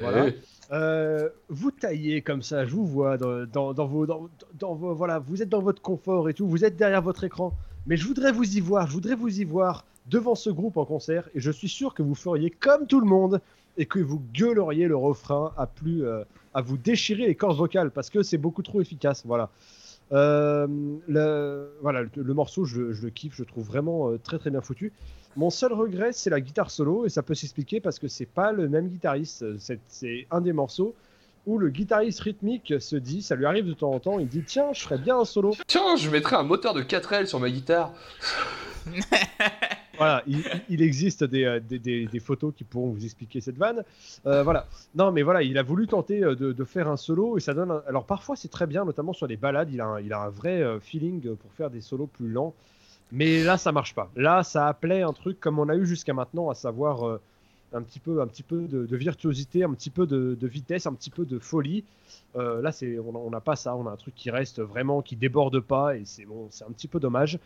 [0.00, 0.28] Voilà.
[0.28, 0.34] Eh,
[0.70, 4.28] Euh, vous taillez comme ça, je vous vois dans, dans- dans vos, dans,
[4.58, 7.54] dans vos, voilà, vous êtes dans votre confort et tout, vous êtes derrière votre écran.
[7.86, 10.84] Mais je voudrais vous y voir, je voudrais vous y voir devant ce groupe en
[10.84, 13.40] concert et je suis sûr que vous feriez comme tout le monde
[13.78, 16.22] et que vous gueuleriez le refrain à plus, euh,
[16.52, 19.22] à vous déchirer les cordes vocales parce que c'est beaucoup trop efficace.
[19.24, 19.48] Voilà.
[20.12, 20.66] Euh,
[21.06, 24.38] le, voilà, le, le morceau, je, je le kiffe, je le trouve vraiment euh, très
[24.38, 24.92] très bien foutu.
[25.36, 28.50] Mon seul regret, c'est la guitare solo, et ça peut s'expliquer parce que c'est pas
[28.52, 29.58] le même guitariste.
[29.58, 30.94] C'est- C'est un des morceaux
[31.46, 34.42] où le guitariste rythmique se dit, ça lui arrive de temps en temps, il dit
[34.42, 35.54] tiens, je ferais bien un solo.
[35.66, 37.92] Tiens, je mettrais un moteur de 4L sur ma guitare.
[39.98, 40.22] Voilà,
[40.68, 43.82] il, existe des, euh, des, photos qui pourront vous expliquer cette vanne.
[44.26, 44.66] Euh, voilà.
[44.94, 47.82] Non, mais voilà, il a voulu tenter euh, de, faire un solo et ça donne.
[47.88, 51.52] Alors parfois c'est très bien, notamment sur les balades, il a un, vrai feeling pour
[51.52, 52.54] faire des solos plus lents.
[53.10, 54.10] Mais là, ça marche pas.
[54.16, 57.18] Là, ça appelait un truc comme on a eu jusqu'à maintenant, à savoir
[57.72, 60.86] un petit peu, un petit peu de, de virtuosité, un petit peu de, de vitesse,
[60.86, 61.84] un petit peu de folie.
[62.36, 63.76] Euh, là, c'est, on n'a pas ça.
[63.76, 66.70] On a un truc qui reste vraiment, qui déborde pas, et c'est bon, c'est un
[66.70, 67.38] petit peu dommage.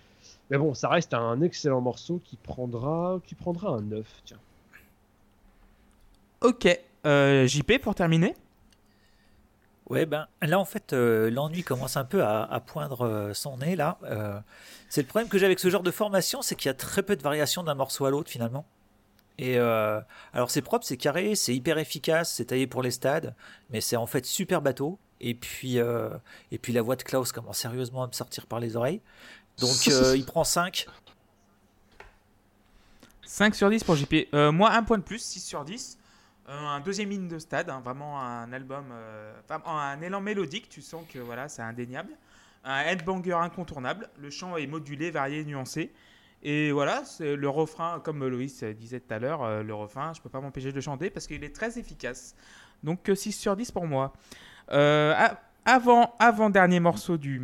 [0.51, 4.07] Mais bon, ça reste un excellent morceau qui prendra, qui prendra un 9.
[4.25, 4.39] Tiens.
[6.41, 6.69] Ok,
[7.07, 8.35] euh, JP pour terminer?
[9.89, 13.59] Ouais, ben là en fait, euh, l'ennui commence un peu à, à poindre euh, son
[13.59, 13.99] nez là.
[14.05, 14.39] Euh,
[14.89, 17.03] c'est le problème que j'ai avec ce genre de formation, c'est qu'il y a très
[17.03, 18.65] peu de variations d'un morceau à l'autre finalement.
[19.43, 20.01] Et euh,
[20.33, 23.35] alors c'est propre, c'est carré, c'est hyper efficace, c'est taillé pour les stades,
[23.71, 25.01] mais c'est en fait super bateau.
[25.21, 26.11] Et puis, euh,
[26.53, 29.01] et puis la voix de Klaus commence sérieusement à me sortir par les oreilles.
[29.59, 30.87] Donc euh, il prend 5.
[33.25, 34.15] 5 sur 10 pour JP.
[34.33, 35.99] Euh, moi, un point de plus, 6 sur 10.
[36.49, 39.33] Euh, un deuxième ligne de stade, hein, vraiment un album, euh,
[39.67, 42.13] un élan mélodique, tu sens que voilà, c'est indéniable.
[42.63, 45.91] Un headbanger incontournable, le chant est modulé, varié, nuancé.
[46.43, 50.21] Et voilà, c'est le refrain, comme Loïs disait tout à l'heure, euh, le refrain, je
[50.21, 52.35] peux pas m'empêcher de le chanter parce qu'il est très efficace.
[52.83, 54.13] Donc euh, 6 sur 10 pour moi.
[54.73, 55.15] Euh,
[55.65, 57.41] avant, avant dernier morceau du,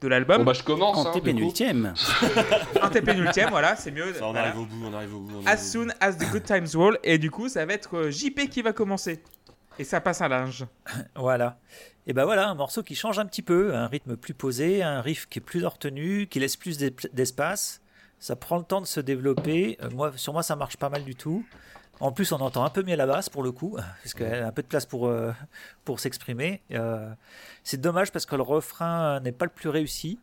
[0.00, 0.96] de l'album, Bon bah je commence.
[0.96, 1.18] hein, du coup.
[1.18, 1.92] Antépénultième.
[2.82, 3.10] un TP
[3.50, 4.14] voilà, c'est mieux.
[4.14, 4.48] Ça, on voilà.
[4.48, 5.36] arrive au bout, on arrive au bout.
[5.42, 6.98] on As arrive soon as the good times roll.
[7.04, 9.22] Et du coup, ça va être euh, JP qui va commencer.
[9.78, 10.64] Et ça passe un linge.
[11.14, 11.58] Voilà.
[12.06, 15.02] Et ben voilà, un morceau qui change un petit peu, un rythme plus posé, un
[15.02, 17.82] riff qui est plus retenu, qui laisse plus d'esp- d'espace.
[18.20, 19.78] Ça prend le temps de se développer.
[19.82, 21.44] Euh, moi, sur moi, ça marche pas mal du tout.
[22.00, 24.46] En plus, on entend un peu mieux la basse pour le coup, parce qu'elle a
[24.46, 25.32] un peu de place pour, euh,
[25.84, 26.60] pour s'exprimer.
[26.70, 27.10] Euh,
[27.64, 30.18] c'est dommage parce que le refrain n'est pas le plus réussi.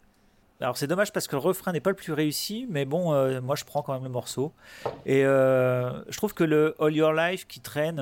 [0.59, 3.55] Alors c'est dommage parce que le refrain n'est pas le plus réussi, mais bon, moi
[3.55, 4.53] je prends quand même le morceau.
[5.05, 7.99] Et je trouve que le All Your Life qui traîne,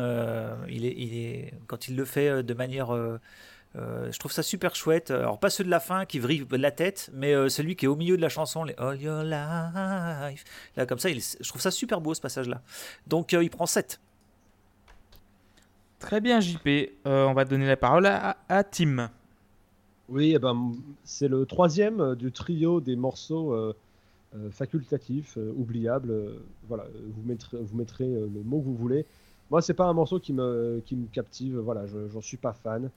[0.70, 2.96] il, est, il est, quand il le fait de manière...
[3.76, 5.12] euh, je trouve ça super chouette.
[5.12, 7.88] Alors pas ceux de la fin qui vrillent la tête, mais euh, celui qui est
[7.88, 10.44] au milieu de la chanson, les All Your Life.
[10.78, 12.62] Là comme ça, il- je trouve ça super beau ce passage-là.
[13.08, 14.00] Donc euh, il prend 7.
[16.00, 16.68] Très bien, JP.
[16.68, 19.10] Euh, on va donner la parole à, à Tim.
[20.10, 20.74] Oui, eh ben,
[21.04, 23.74] c'est le troisième du trio des morceaux
[24.52, 26.12] facultatifs, euh, oubliables.
[26.12, 29.06] euh, voilà, vous mettrez, vous mettrez euh, le mot que vous voulez.
[29.50, 31.58] Moi, c'est pas un morceau qui me, qui me captive.
[31.58, 32.90] Voilà, je- j'en suis pas fan.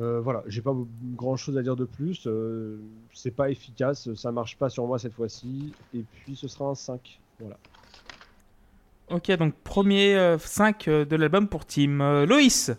[0.00, 0.74] Euh, voilà, j'ai pas
[1.14, 2.26] grand chose à dire de plus.
[2.26, 2.78] euh,
[3.12, 5.72] c'est pas efficace, ça marche pas sur moi cette fois-ci.
[5.94, 7.20] Et puis, ce sera un 5.
[7.38, 7.56] Voilà.
[9.10, 12.00] Ok, donc premier 5 de l'album pour Tim.
[12.00, 12.72] Euh, Loïs.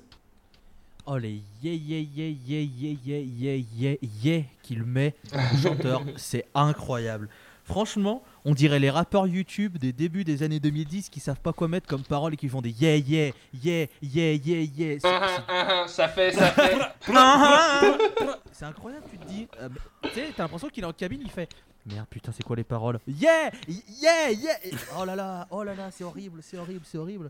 [1.05, 6.01] Oh les yeah yeah yeah yeah yeah yeah yeah yeah yeah qu'il met au chanteur,
[6.15, 7.27] c'est incroyable.
[7.65, 11.69] Franchement, on dirait les rappeurs YouTube des débuts des années 2010 qui savent pas quoi
[11.69, 13.31] mettre comme parole et qui font des yeah, yeah,
[13.63, 14.97] yeah, yeah, yeah, yeah.
[15.03, 16.77] Ah, ah, ah, ça fait, ça fait.
[18.51, 19.47] C'est incroyable, tu te dis.
[19.61, 19.69] euh,
[20.03, 21.49] tu sais, t'as l'impression qu'il est en cabine, il fait.
[21.85, 22.99] Merde, putain, c'est quoi les paroles?
[23.07, 24.57] Yeah Yeah Yeah
[24.97, 27.29] Oh là là, oh là là, c'est horrible, c'est horrible, c'est horrible.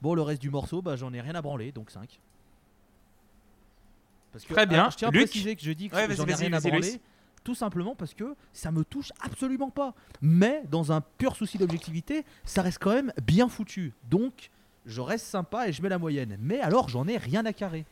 [0.00, 2.18] Bon, le reste du morceau, bah j'en ai rien à branler, donc 5.
[4.32, 4.88] Parce que, Très bien.
[4.90, 7.00] je tiens à Luc préciser que je dis que Ouais, j'en ai rien à branler.
[7.44, 9.94] Tout simplement parce que ça me touche absolument pas.
[10.20, 13.94] Mais dans un pur souci d'objectivité, ça reste quand même bien foutu.
[14.10, 14.50] Donc,
[14.86, 16.36] je reste sympa et je mets la moyenne.
[16.40, 17.84] Mais alors, j'en ai rien à carrer.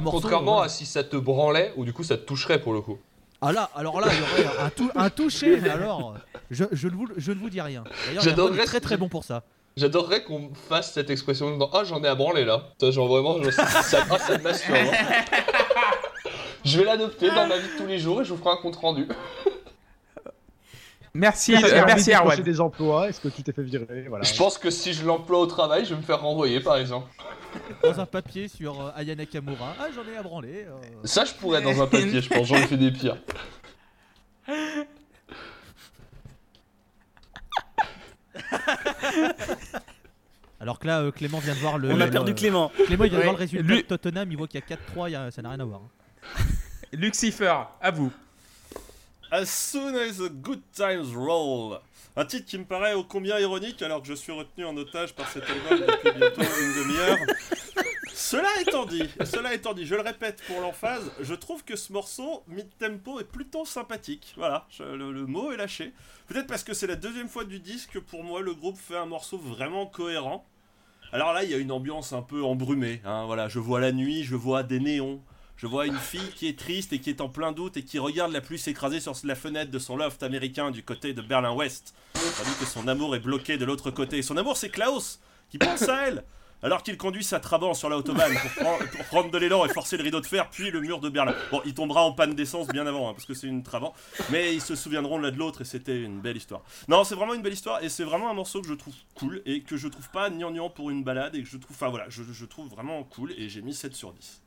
[0.00, 0.66] Morceau, contrairement voilà.
[0.66, 2.98] à si ça te branlait, ou du coup ça te toucherait pour le coup.
[3.42, 6.14] Ah là, alors là, il y aurait un, tou- un touché, mais alors,
[6.50, 7.84] je, je ne vous, je ne vous dis rien.
[8.06, 9.44] D'ailleurs, est très très bon pour ça.
[9.76, 12.64] J'adorerais qu'on me fasse cette expression dans Ah, j'en ai à branler là.
[12.82, 14.76] Genre vraiment, genre, ça, ça, ah, ça me masturbe.
[16.64, 18.56] Je vais l'adopter dans ma vie de tous les jours et je vous ferai un
[18.60, 19.06] compte rendu.
[21.12, 22.40] Merci, euh, merci décrocher Arwan.
[22.42, 23.08] des emplois?
[23.08, 24.06] Est-ce que tu t'es fait virer?
[24.08, 24.22] Voilà.
[24.22, 27.08] Je pense que si je l'emploie au travail, je vais me faire renvoyer par exemple.
[27.82, 29.74] Dans un papier sur euh, Aya Nakamura.
[29.80, 30.66] Ah, j'en ai à branler.
[30.68, 30.76] euh.
[31.02, 32.46] Ça, je pourrais dans un papier, je pense.
[32.46, 33.16] J'en ai fait des pires.
[40.60, 41.90] Alors que là, euh, Clément vient de voir le.
[41.90, 42.70] On a perdu le- Clément.
[42.86, 44.30] Clément, il vient de voir le résultat Lui- de Tottenham.
[44.30, 45.08] Il voit qu'il y a 4-3.
[45.08, 45.80] il y a- Ça n'a rien à voir.
[45.84, 45.88] hein.
[46.92, 48.12] Lucifer, à vous.
[49.30, 51.78] As soon as the good times roll.
[52.16, 55.14] Un titre qui me paraît ô combien ironique alors que je suis retenu en otage
[55.14, 57.18] par cet album depuis bientôt une demi-heure.
[58.12, 61.92] Cela étant dit, cela étant dit, je le répète pour l'emphase, je trouve que ce
[61.92, 64.34] morceau mid-tempo est plutôt sympathique.
[64.36, 65.92] Voilà, le mot est lâché.
[66.26, 68.96] Peut-être parce que c'est la deuxième fois du disque que pour moi le groupe fait
[68.96, 70.44] un morceau vraiment cohérent.
[71.12, 73.00] Alors là, il y a une ambiance un peu embrumée.
[73.04, 75.20] hein, voilà, je vois la nuit, je vois des néons,
[75.60, 77.98] je vois une fille qui est triste et qui est en plein doute et qui
[77.98, 81.94] regarde la pluie s'écraser sur la fenêtre de son loft américain du côté de Berlin-Ouest.
[82.14, 84.22] Tandis que son amour est bloqué de l'autre côté.
[84.22, 86.24] Son amour, c'est Klaus, qui pense à elle.
[86.62, 89.96] Alors qu'il conduit sa Trabant sur l'autobahn pour, prendre- pour prendre de l'élan et forcer
[89.96, 91.34] le rideau de fer, puis le mur de Berlin.
[91.50, 93.94] Bon, il tombera en panne d'essence bien avant, hein, parce que c'est une Trabant.
[94.30, 96.60] Mais ils se souviendront l'un de l'autre et c'était une belle histoire.
[96.88, 99.40] Non, c'est vraiment une belle histoire et c'est vraiment un morceau que je trouve cool
[99.46, 102.04] et que je trouve pas gnangnan pour une balade et que je trouve, enfin voilà,
[102.10, 104.42] je, je trouve vraiment cool et j'ai mis 7 sur 10.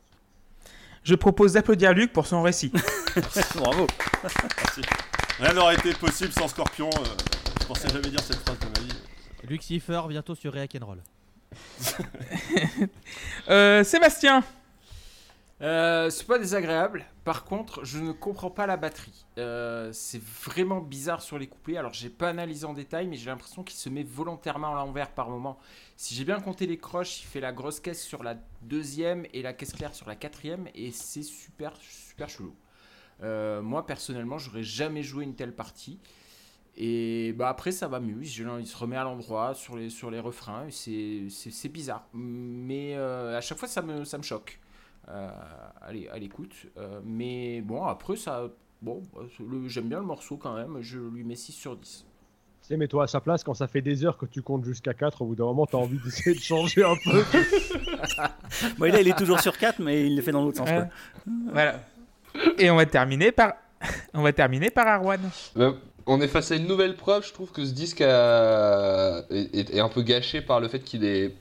[1.04, 2.72] Je propose d'applaudir Luc pour son récit.
[3.54, 3.86] Bravo.
[4.22, 4.80] Merci.
[5.38, 6.88] Rien n'aurait été possible sans Scorpion.
[6.88, 7.04] euh,
[7.60, 8.98] je pensais jamais dire cette phrase de ma vie.
[9.48, 11.02] Lucifer, bientôt sur React and Roll.
[13.50, 14.42] Euh, Sébastien,
[15.64, 17.06] Euh, c'est pas désagréable.
[17.24, 19.24] Par contre, je ne comprends pas la batterie.
[19.38, 21.78] Euh, c'est vraiment bizarre sur les couplets.
[21.78, 25.10] Alors, j'ai pas analysé en détail, mais j'ai l'impression qu'il se met volontairement à l'envers
[25.12, 25.58] par moment.
[25.96, 29.40] Si j'ai bien compté les croches, il fait la grosse caisse sur la deuxième et
[29.40, 32.54] la caisse claire sur la quatrième, et c'est super, super chelou.
[33.22, 35.98] Euh, moi, personnellement, j'aurais jamais joué une telle partie.
[36.76, 38.32] Et bah après, ça m'amuse.
[38.34, 40.66] Je- Il se remet à l'endroit sur les, sur les refrains.
[40.70, 42.06] c'est- bizarre.
[42.12, 44.58] Mais à chaque fois, ça me, ça me choque
[45.08, 46.54] à l'é- à l'écoute.
[46.78, 48.48] Euh, mais bon, après, ça.
[48.82, 49.02] Bon,
[49.40, 50.78] le- j'aime bien le morceau quand même.
[50.80, 52.04] Je lui mets 6 sur 10.
[52.62, 54.94] Tu sais, mets-toi à sa place quand ça fait des heures que tu comptes jusqu'à
[54.94, 57.22] 4, au bout d'un moment, t'as envie d'essayer de changer un peu.
[58.78, 60.68] Bon, là, il est toujours sur 4, mais il le fait dans l'autre sens.
[60.68, 60.86] Quoi.
[61.52, 61.80] voilà.
[62.58, 63.54] Et on va terminer par,
[64.14, 65.20] on va terminer par Arwan.
[65.56, 65.76] Ben,
[66.06, 67.26] on est face à une nouvelle preuve.
[67.26, 70.80] Je trouve que ce disque a- est, est- est un peu gâché par le fait
[70.80, 71.34] qu'il est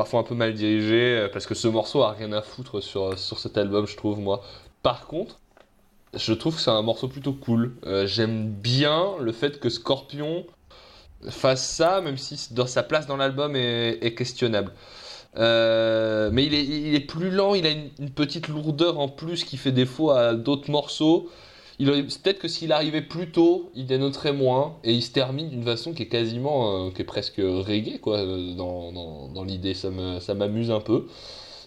[0.00, 1.18] parfois un peu mal dirigé.
[1.18, 4.18] euh, Parce que ce morceau a rien à foutre sur, sur cet album, je trouve,
[4.18, 4.42] moi.
[4.82, 5.38] Par contre,
[6.14, 7.74] je trouve que c'est un morceau plutôt cool.
[7.86, 10.46] Euh, J'aime bien le fait que Scorpion
[11.28, 14.72] fasse ça, même si dans sa place dans l'album est, est questionnable.
[15.36, 19.72] Euh, mais il est, plus lent, il a une petite lourdeur en plus qui fait
[19.72, 21.28] défaut à d'autres morceaux.
[21.80, 25.48] Il aurait- Peut-être que s'il arrivait plus tôt, il dénoterait moins et il se termine
[25.48, 29.44] d'une façon qui est quasiment, euh, qui est presque reggae quoi, euh, dans, dans, dans
[29.44, 29.74] l'idée.
[29.74, 31.06] Ça me- ça m'amuse un peu.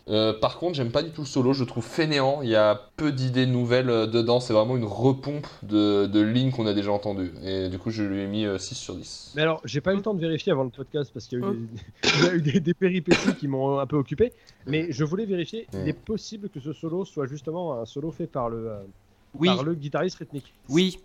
[0.09, 2.41] Euh, par contre, j'aime pas du tout le solo, je le trouve fainéant.
[2.41, 4.41] Il y a peu d'idées nouvelles dedans.
[4.41, 7.31] C'est vraiment une repompe de, de lignes qu'on a déjà entendues.
[7.45, 9.31] Et du coup, je lui ai mis euh, 6 sur 10.
[9.37, 11.41] Mais alors, j'ai pas eu le temps de vérifier avant le podcast parce qu'il y
[11.41, 11.53] a eu, Oh.
[11.53, 12.09] des...
[12.19, 14.33] il y a eu des, des péripéties qui m'ont un peu occupé.
[14.67, 15.67] Mais je voulais vérifier.
[15.73, 18.79] Il est possible que ce solo soit justement un solo fait par le, euh,
[19.35, 20.53] Oui, par le guitariste rythmique.
[20.69, 20.99] oui.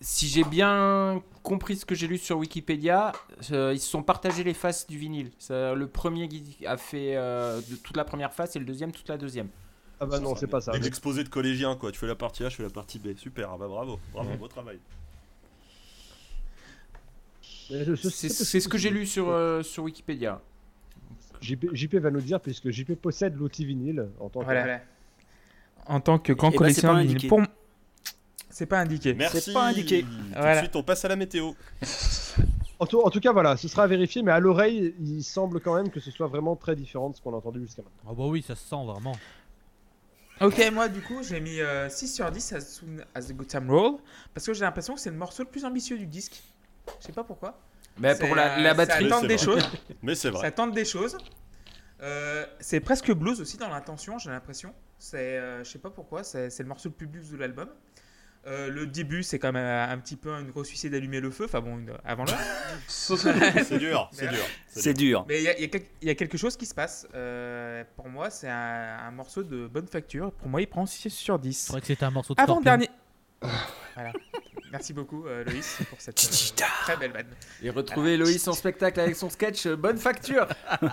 [0.00, 3.12] Si j'ai bien compris ce que j'ai lu sur Wikipédia,
[3.52, 5.30] euh, ils se sont partagés les faces du vinyle.
[5.38, 6.28] Ça, le premier
[6.66, 9.48] a fait euh, de- toute la première face et le deuxième toute la deuxième.
[10.00, 10.72] Ah bah non, c'est pas ça.
[10.72, 11.90] Des exposés de collégiens, quoi.
[11.90, 13.16] Tu fais la partie A, je fais la partie B.
[13.16, 14.78] Super, ah bah bravo, bravo, beau travail.
[17.70, 20.42] Mais C'est ce que j'ai lu sur, euh, sur Wikipédia.
[21.40, 24.46] JP, JP va nous dire puisque JP possède l'outil vinyle en tant que.
[25.86, 27.28] En tant que grand Eh ben, c'est collectionneur pas.
[27.28, 27.42] Pour...
[28.50, 29.14] C'est pas indiqué.
[29.14, 29.52] Merci.
[29.52, 30.02] pas indiqué.
[30.02, 30.54] Tout Voilà.
[30.54, 31.52] de suite, on passe à la météo.
[32.80, 35.60] En tout, en tout cas, voilà, ce sera à vérifier, mais à l'oreille, il semble
[35.60, 38.10] quand même que ce soit vraiment très différent de ce qu'on a entendu jusqu'à maintenant.
[38.10, 39.16] Ah bah oui, ça se sent vraiment.
[40.40, 43.46] Ok, moi du coup j'ai mis euh, 6 sur 10 à Soon as the Good
[43.46, 43.92] Time Roll
[44.34, 46.42] parce que j'ai l'impression que c'est le morceau le plus ambitieux du disque.
[47.00, 47.56] Je sais pas pourquoi.
[47.98, 49.04] Mais C'est, pour la, euh, la batterie.
[49.04, 49.44] Ça tente c'est des vrai.
[49.44, 49.70] choses.
[50.02, 50.40] Mais c'est vrai.
[50.42, 51.16] Ça tente des choses.
[52.02, 54.74] Euh, c'est presque blues aussi dans l'intention, j'ai l'impression.
[55.04, 57.68] C'est, euh, je sais pas pourquoi, c'est, c'est le morceau le plus blues de l'album.
[58.46, 61.44] Euh, le début, c'est quand même un, petit peu une grosse suicide d'allumer le feu,
[61.44, 62.38] enfin bon, une- avant l'heure.
[62.88, 64.44] C'est dur, c'est dur.
[64.66, 65.26] C'est dur.
[65.28, 65.64] Mais il y,
[66.04, 67.06] y y a quelque chose qui se passe.
[67.14, 70.32] Euh, pour moi, c'est un, un morceau de bonne facture.
[70.32, 71.52] Pour moi, il prend 6 sur 10.
[71.54, 72.64] C'est vrai que c'était un morceau de Avant Scorpion.
[72.64, 72.90] dernier.
[73.94, 74.12] voilà.
[74.72, 77.26] Merci beaucoup, euh, Loïs, pour cette euh, très belle vanne.
[77.62, 80.48] Et retrouver Loïs en spectacle avec son sketch Bonne facture.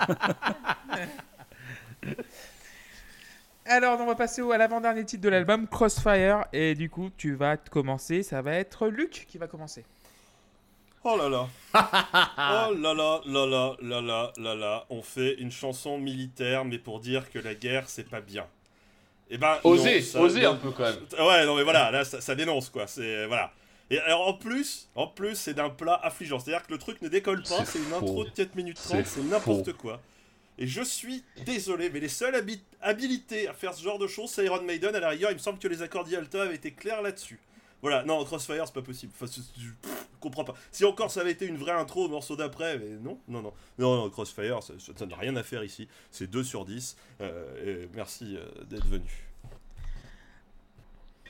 [3.72, 6.43] Alors, on va passer au, à l'avant-dernier titre de l'album, Crossfire.
[6.52, 8.22] Et du coup, tu vas te commencer.
[8.22, 9.85] Ça va être Luc qui va commencer.
[11.06, 11.48] Oh là là.
[12.69, 14.85] Oh là là là là là là là là.
[14.89, 18.45] On fait une chanson militaire, mais pour dire que la guerre, c'est pas bien.
[19.30, 20.52] Eh ben, Osez, non, ça- osez non.
[20.52, 20.98] un peu quand même.
[21.26, 22.85] Ouais, non mais voilà, là ça, ça dénonce quoi.
[22.88, 23.52] C'est voilà.
[23.89, 26.38] Et alors en plus, en plus c'est d'un plat affligeant.
[26.39, 27.64] C'est-à-dire que le truc ne décolle pas.
[27.64, 27.95] C'est une faux.
[27.95, 30.02] intro de 4 minutes C'est 30, c'est n'importe quoi.
[30.57, 34.45] Et je suis désolé, mais les habi- habilités à faire ce genre de choses, c'est
[34.45, 34.95] Iron Maiden.
[34.95, 37.40] À la rigueur, il me semble que les accords d'Ialta avaient été clairs là-dessus.
[37.82, 39.11] Voilà, non, Crossfire, c'est pas possible.
[39.19, 39.69] Enfin, je
[40.19, 40.53] comprends pas.
[40.72, 43.53] Si encore ça avait été une vraie intro au morceau d'après, mais non, non, non.
[43.80, 45.88] Non, non, Crossfire, ça n'a rien à faire ici.
[46.11, 46.95] C'est 2 sur 10.
[47.22, 49.10] Euh, et merci euh, d'être venu.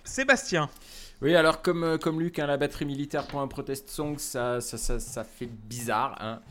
[0.03, 0.69] Sébastien.
[1.21, 4.59] Oui, alors comme, euh, comme Luc, hein, la batterie militaire pour un protest song, ça,
[4.59, 6.17] ça, ça, ça fait bizarre.
[6.19, 6.41] hein.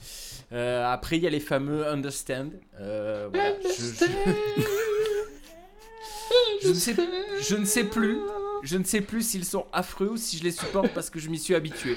[0.53, 2.51] Euh, après, il y a les fameux Understand.
[2.79, 3.29] Euh,
[6.63, 6.95] je- ne sais,
[7.85, 8.19] plus.
[8.63, 11.29] Je ne sais plus s'ils sont affreux ou si je les supporte parce que je
[11.31, 11.97] m'y suis habitué.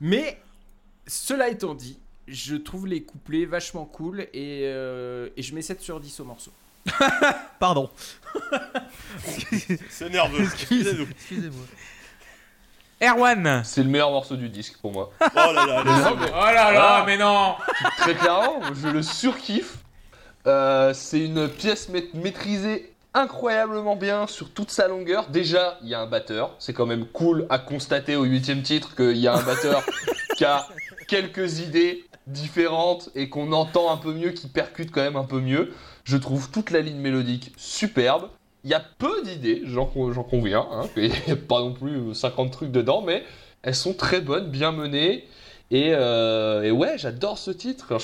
[0.00, 0.40] Mais
[1.06, 6.00] cela étant dit, je trouve les couplets vachement cool et, et je mets 7 sur
[6.00, 6.50] 10 au morceau.
[7.58, 7.90] Pardon.
[9.90, 10.42] C'est nerveux.
[10.44, 11.06] Excusez-nous.
[11.10, 11.64] Excusez-moi.
[13.02, 13.62] Erwan.
[13.64, 15.10] C'est le meilleur morceau du disque pour moi.
[15.20, 16.20] Oh là là, les hommes.
[16.28, 17.04] Oh là là, Ah.
[17.06, 17.54] mais non.
[17.98, 19.76] Très clairement, je le surkiffe.
[20.46, 25.26] Euh, c'est une pièce ma- maîtrisée incroyablement bien sur toute sa longueur.
[25.28, 26.54] Déjà, il y a un batteur.
[26.58, 29.82] C'est quand même cool à constater au huitième titre qu'il y a un batteur
[30.36, 30.66] qui a
[31.08, 35.40] quelques idées différentes et qu'on entend un peu mieux, qui percute quand même un peu
[35.40, 35.72] mieux.
[36.04, 38.28] Je trouve toute la ligne mélodique superbe.
[38.64, 40.66] Il y a peu d'idées, j'en con- j'en conviens.
[40.72, 40.82] hein.
[40.96, 43.22] Il n'y a pas non plus 50 trucs dedans, mais
[43.62, 45.24] elles sont très bonnes, bien menées.
[45.70, 47.96] Et, euh, ouais, j'adore ce titre.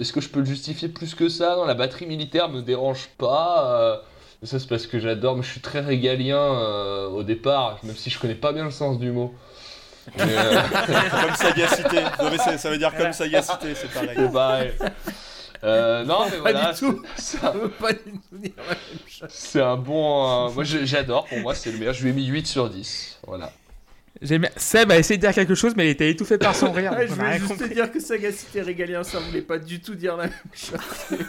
[0.00, 1.56] Est-ce que je peux le justifier plus que ça?
[1.66, 3.74] La batterie militaire me dérange pas.
[3.82, 3.96] euh,
[4.44, 8.18] ça, c'est parce que j'adore, je suis très régalien euh, au départ, même si je
[8.20, 9.34] connais pas bien le sens du mot.
[10.20, 10.62] Euh,
[11.22, 12.00] Comme sagacité.
[12.20, 14.10] Non, mais c'est- ça veut dire comme sagacité, c'est pareil.
[14.16, 14.72] c'est pareil.
[15.64, 16.72] Euh, non, mais voilà.
[16.72, 17.02] du tout.
[17.16, 17.98] Ça veut pas du
[18.30, 18.78] tout dire la même
[19.08, 19.28] chose.
[19.30, 20.46] C'est un bon.
[20.48, 21.26] euh, moi, j'adore.
[21.26, 21.94] Pour moi, c'est le meilleur.
[21.94, 23.18] Je lui ai mis 8 sur 10.
[23.26, 23.50] Voilà.
[24.20, 26.92] Bien- Seb a essayé de dire quelque chose, mais il était étouffé par son rire.
[26.92, 27.68] Ouais, je voulais juste compris.
[27.68, 30.78] te dire que sagacité régalien, ça voulait pas du tout dire la même chose.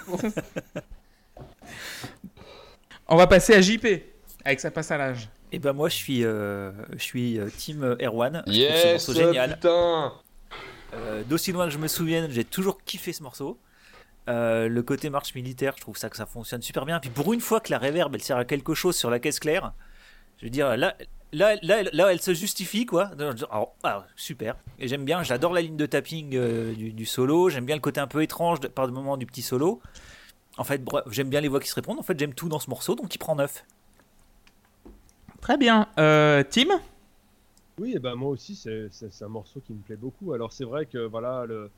[0.07, 0.17] bon.
[3.07, 3.85] On va passer à JP
[4.45, 5.27] avec sa passe à l'âge.
[5.51, 8.41] Et ben moi je suis, euh, je suis euh, team euh, Erwan.
[8.43, 9.53] Trouve ce Yes, morceau génial.
[9.55, 10.13] putain.
[10.93, 13.57] Euh, D'aussi loin que je me souvienne, j'ai toujours kiffé ce morceau.
[14.27, 16.99] Euh, le côté marche militaire, je trouve ça que ça fonctionne super bien.
[16.99, 19.39] Puis pour une fois que la reverb elle sert à quelque chose sur la caisse
[19.39, 19.73] claire,
[20.39, 20.95] je veux dire là,
[21.33, 23.09] là, là, là elle se justifie quoi.
[23.83, 24.55] Alors, super.
[24.77, 26.29] Et j'aime bien, j'adore la ligne de tapping
[26.75, 27.49] du, du solo.
[27.49, 29.81] J'aime bien le côté un peu étrange de- par le moment du petit solo.
[30.57, 31.99] En fait, j'aime bien les voix qui se répondent.
[31.99, 33.63] En fait, j'aime tout dans ce morceau, donc il prend 9.
[35.41, 35.87] Très bien.
[35.97, 36.79] Euh, Tim
[37.77, 40.33] Oui, et ben moi aussi, c'est un morceau qui me plaît beaucoup.
[40.33, 41.69] Alors c'est vrai que voilà, le,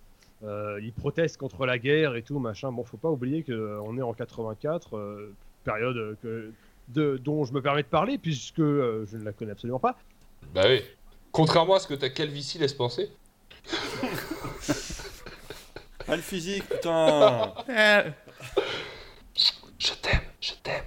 [0.44, 2.72] euh, ils protestent contre la guerre et tout machin.
[2.72, 6.52] Bon, faut pas oublier que euh, on est en 84, euh, période que,
[6.90, 9.98] de, dont je me permets de parler puisque euh, je ne la connais absolument pas.
[10.54, 10.82] Bah oui.
[11.32, 13.10] Contrairement à ce que ta calvitie laisse penser.
[16.10, 17.54] Le physique, putain.
[19.80, 20.84] Je t'aime, je t'aime.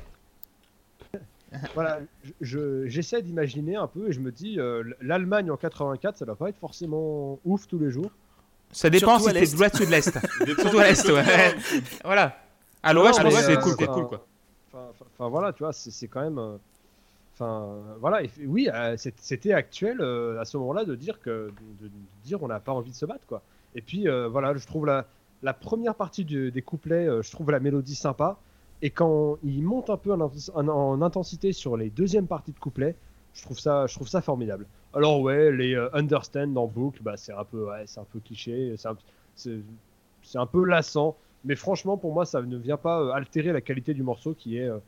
[1.74, 6.16] Voilà, je- je- j'essaie d'imaginer un peu et je me dis, euh, l'Allemagne en 84,
[6.18, 8.10] ça doit pas être forcément ouf tous les jours.
[8.72, 9.52] Ça dépend Surtout si t'es l'Est.
[9.54, 10.10] de l'ouest ou de l'est.
[10.60, 11.54] Surtout à du l'est, côté, ouais.
[12.04, 12.36] voilà.
[12.82, 13.86] À l'ouest, c'est euh, cool, quoi.
[13.88, 14.26] enfin, cool, quoi.
[15.18, 16.38] Enfin, voilà, tu vois, c'est c'est quand même.
[16.38, 16.56] euh,
[17.36, 21.52] Enfin voilà, et oui, euh, c'est- c'était actuel euh, à ce moment-là de dire que
[21.80, 23.42] de, de dire on n'a pas envie de se battre quoi.
[23.74, 25.04] Et puis euh, voilà, je trouve la,
[25.42, 28.38] la première partie du- des couplets, euh, je trouve la mélodie sympa.
[28.84, 32.52] Et quand il monte un peu en, int- en- en intensité sur les deuxièmes parties
[32.52, 32.96] de couplets,
[33.34, 34.68] je trouve ça, je trouve ça formidable.
[34.94, 38.74] Alors ouais, les euh, understand dans boucle, bah, c'est un peu, ouais, un peu cliché,
[38.78, 38.96] c'est un,
[40.34, 41.16] un peu lassant.
[41.44, 44.58] Mais franchement, pour moi, ça ne vient pas euh, altérer la qualité du morceau qui
[44.58, 44.78] est, euh,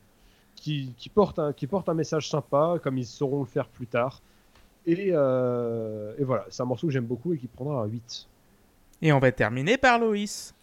[0.56, 3.88] qui, qui porte un, qui porte un message sympa, comme ils sauront le faire plus
[3.88, 4.22] tard.
[4.86, 8.28] Et, euh, et voilà, c'est un morceau que j'aime beaucoup et qui prendra un 8.
[9.02, 10.54] Et on va terminer par Loïs.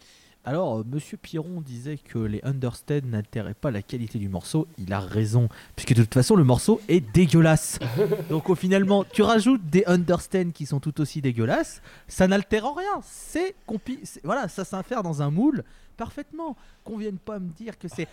[0.46, 4.66] Alors, euh, Monsieur Piron disait que les understand n'altéraient pas la qualité du morceau.
[4.78, 7.78] Il a raison, puisque de toute façon, le morceau est dégueulasse.
[8.28, 12.74] Donc, au finalement, tu rajoutes des understand qui sont tout aussi dégueulasses, ça n'altère en
[12.74, 13.00] rien.
[13.02, 15.64] C'est compi- voilà, ça s'insère dans un moule
[15.96, 16.56] parfaitement.
[16.82, 18.06] Qu'on vienne pas me dire que c'est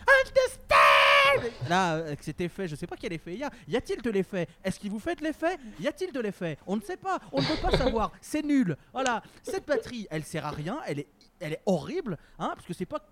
[0.55, 1.67] understand.
[1.69, 3.49] Là, euh, avec cet effet, je sais pas quel effet il y a.
[3.67, 4.47] Y a-t-il de l'effet?
[4.63, 5.57] Est-ce qu'il vous fait de l'effet?
[5.81, 6.57] Y a-t-il de l'effet?
[6.67, 7.19] On ne sait pas.
[7.33, 8.11] On ne peut pas savoir.
[8.21, 8.77] C'est nul.
[8.93, 9.21] Voilà.
[9.43, 10.79] Cette batterie, elle sert à rien.
[10.87, 11.07] Elle est,
[11.41, 13.05] elle est horrible, hein, parce que c'est pas.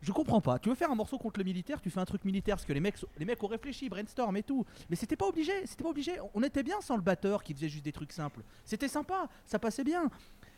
[0.00, 0.58] Je comprends pas.
[0.58, 2.72] Tu veux faire un morceau contre le militaire, tu fais un truc militaire parce que
[2.72, 4.64] les mecs, les mecs ont réfléchi, brainstorm et tout.
[4.88, 5.52] Mais c'était pas obligé.
[5.66, 6.12] C'était pas obligé.
[6.34, 8.42] On était bien sans le batteur qui faisait juste des trucs simples.
[8.64, 9.28] C'était sympa.
[9.44, 10.08] Ça passait bien.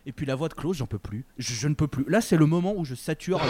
[0.06, 1.24] Et puis la voix de Klaus, j'en peux plus.
[1.38, 2.04] Je, ne peux plus.
[2.08, 3.40] Là, c'est le moment où je sature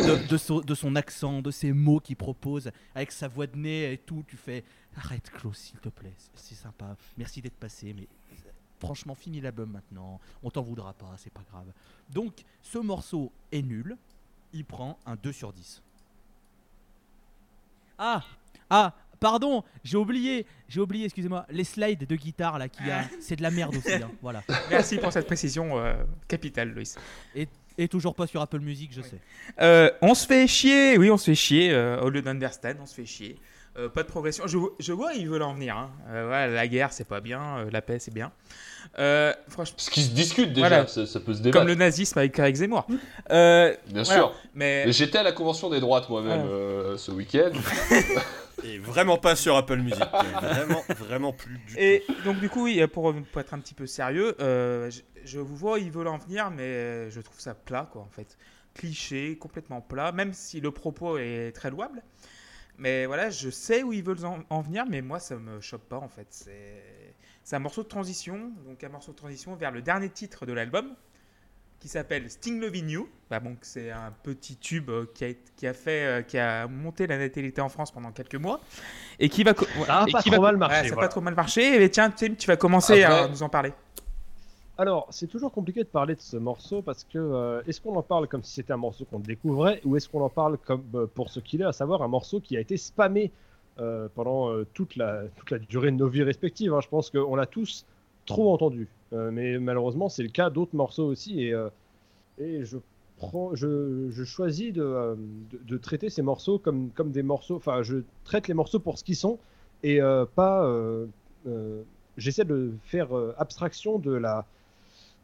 [0.00, 0.36] de,
[0.74, 4.24] son, accent, de ses mots qu'il propose, avec sa voix de nez et tout.
[4.26, 4.64] Tu fais
[4.96, 6.14] arrête, Klaus, s'il te plaît.
[6.34, 6.96] C'est sympa.
[7.16, 8.08] Merci d'être passé, mais
[8.78, 10.20] franchement, fini l'album maintenant.
[10.42, 11.66] On t'en voudra pas, c'est pas grave.
[12.10, 12.32] Donc,
[12.62, 13.96] ce morceau est nul.
[14.52, 15.82] Il prend un 2 sur 10.
[17.98, 18.22] Ah
[18.70, 23.04] Ah Pardon, j'ai oublié, j'ai oublié, excusez-moi, les slides de guitare là qu'il y a,
[23.20, 24.42] c'est de la merde aussi, hein, voilà.
[24.68, 25.94] Merci pour cette précision euh,
[26.28, 26.96] capitale, Loïs.
[27.34, 29.18] Et toujours pas sur Apple Music, je sais.
[29.60, 31.72] Euh, on se fait chier, oui, on se fait chier.
[31.72, 33.36] euh, au lieu d'understand, on se fait chier.
[33.76, 34.46] Euh, pas de progression.
[34.46, 35.76] Je, je vois, ils veulent en venir.
[35.76, 35.90] hein.
[36.10, 37.58] Euh, ouais, la guerre, c'est pas bien.
[37.58, 38.30] euh, la paix, c'est bien.
[38.98, 40.86] Euh, franchement, Ce qui se discute déjà, Voilà.
[40.86, 41.66] ça, ça peut se comme débattre.
[41.66, 42.86] le nazisme avec Eric Zemmour.
[43.30, 44.20] Euh, Bien voilà.
[44.20, 44.34] sûr.
[44.54, 47.50] Mais Mais J'étais à la convention des droites moi-même euh, ce week-end.
[48.62, 49.98] Et vraiment pas sur Apple Music.
[50.40, 53.86] vraiment, vraiment plus du Et donc du coup, oui, pour, pour être un petit peu
[53.86, 57.88] sérieux, euh, je, je vous vois, ils veulent en venir, mais je trouve ça plat,
[57.92, 58.38] quoi, en fait.
[58.74, 62.02] Cliché, complètement plat, même si le propos est très louable.
[62.78, 65.82] Mais voilà, je sais où ils veulent en, en venir, mais moi, ça me choque
[65.84, 66.26] pas, en fait.
[67.44, 70.52] C'est un morceau de transition, donc un morceau de transition vers le dernier titre de
[70.52, 70.94] l'album,
[71.78, 73.08] qui s'appelle Sting Loving You.
[73.30, 76.66] Bah, c'est un petit tube euh, qui a, été- qui a fait, euh, qui a
[76.66, 78.60] monté la natalité en France pendant quelques mois,
[79.18, 79.52] et qui va...
[79.54, 81.02] co- Ça a et pas qui trop va- mal marché, Ouais, voilà.
[81.08, 81.82] pas trop mal marché.
[81.82, 83.72] Et tiens, Tim, tu vas commencer à nous en parler.
[84.76, 88.02] Alors, c'est toujours compliqué de parler de ce morceau parce que euh, est-ce qu'on en
[88.02, 91.06] parle comme si c'était un morceau qu'on découvrait ou est-ce qu'on en parle comme euh,
[91.06, 93.30] pour ce qu'il est, à savoir un morceau qui a été spammé
[93.78, 96.74] euh, pendant toute, la, toute la durée de nos vies respectives.
[96.74, 96.80] hein.
[96.80, 97.86] Je pense qu'on l'a tous
[98.26, 98.88] trop entendu.
[99.12, 101.54] Mais malheureusement, c'est le cas d'autres morceaux aussi et,
[102.64, 102.76] je,
[103.54, 105.16] je, choisis de,
[105.52, 107.54] de, de traiter ces morceaux comme, comme des morceaux.
[107.54, 109.38] Enfin, je traite les morceaux pour ce qu'ils sont
[109.84, 110.00] et
[110.34, 110.68] pas.
[112.16, 114.46] J'essaie de faire abstraction de la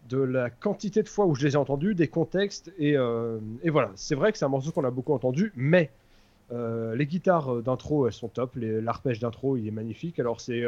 [0.09, 3.71] de la quantité de fois où je les ai entendus, des contextes, et, euh, et
[3.71, 3.93] voilà.
[3.95, 5.91] C'est vrai que c'est un morceau qu'on a beaucoup entendu, mais
[6.53, 10.19] euh, les guitares euh, d'intro, elles sont top, l'arpège d'intro, il est magnifique.
[10.19, 10.65] Alors c'est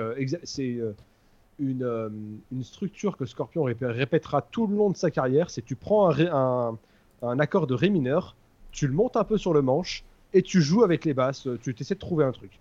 [1.58, 5.74] une, une structure que Scorpion répé- répétera tout le long de sa carrière, c'est tu
[5.74, 6.78] prends un,
[7.22, 8.36] un accord de Ré mineur,
[8.70, 10.04] tu le montes un peu sur le manche,
[10.34, 12.58] et tu joues avec les basses, tu essaies de trouver un truc.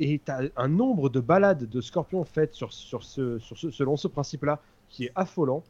[0.00, 3.70] Et tu as un nombre de balades de Scorpion faites sur, sur ce, sur ce,
[3.70, 5.62] selon ce principe-là qui est affolant.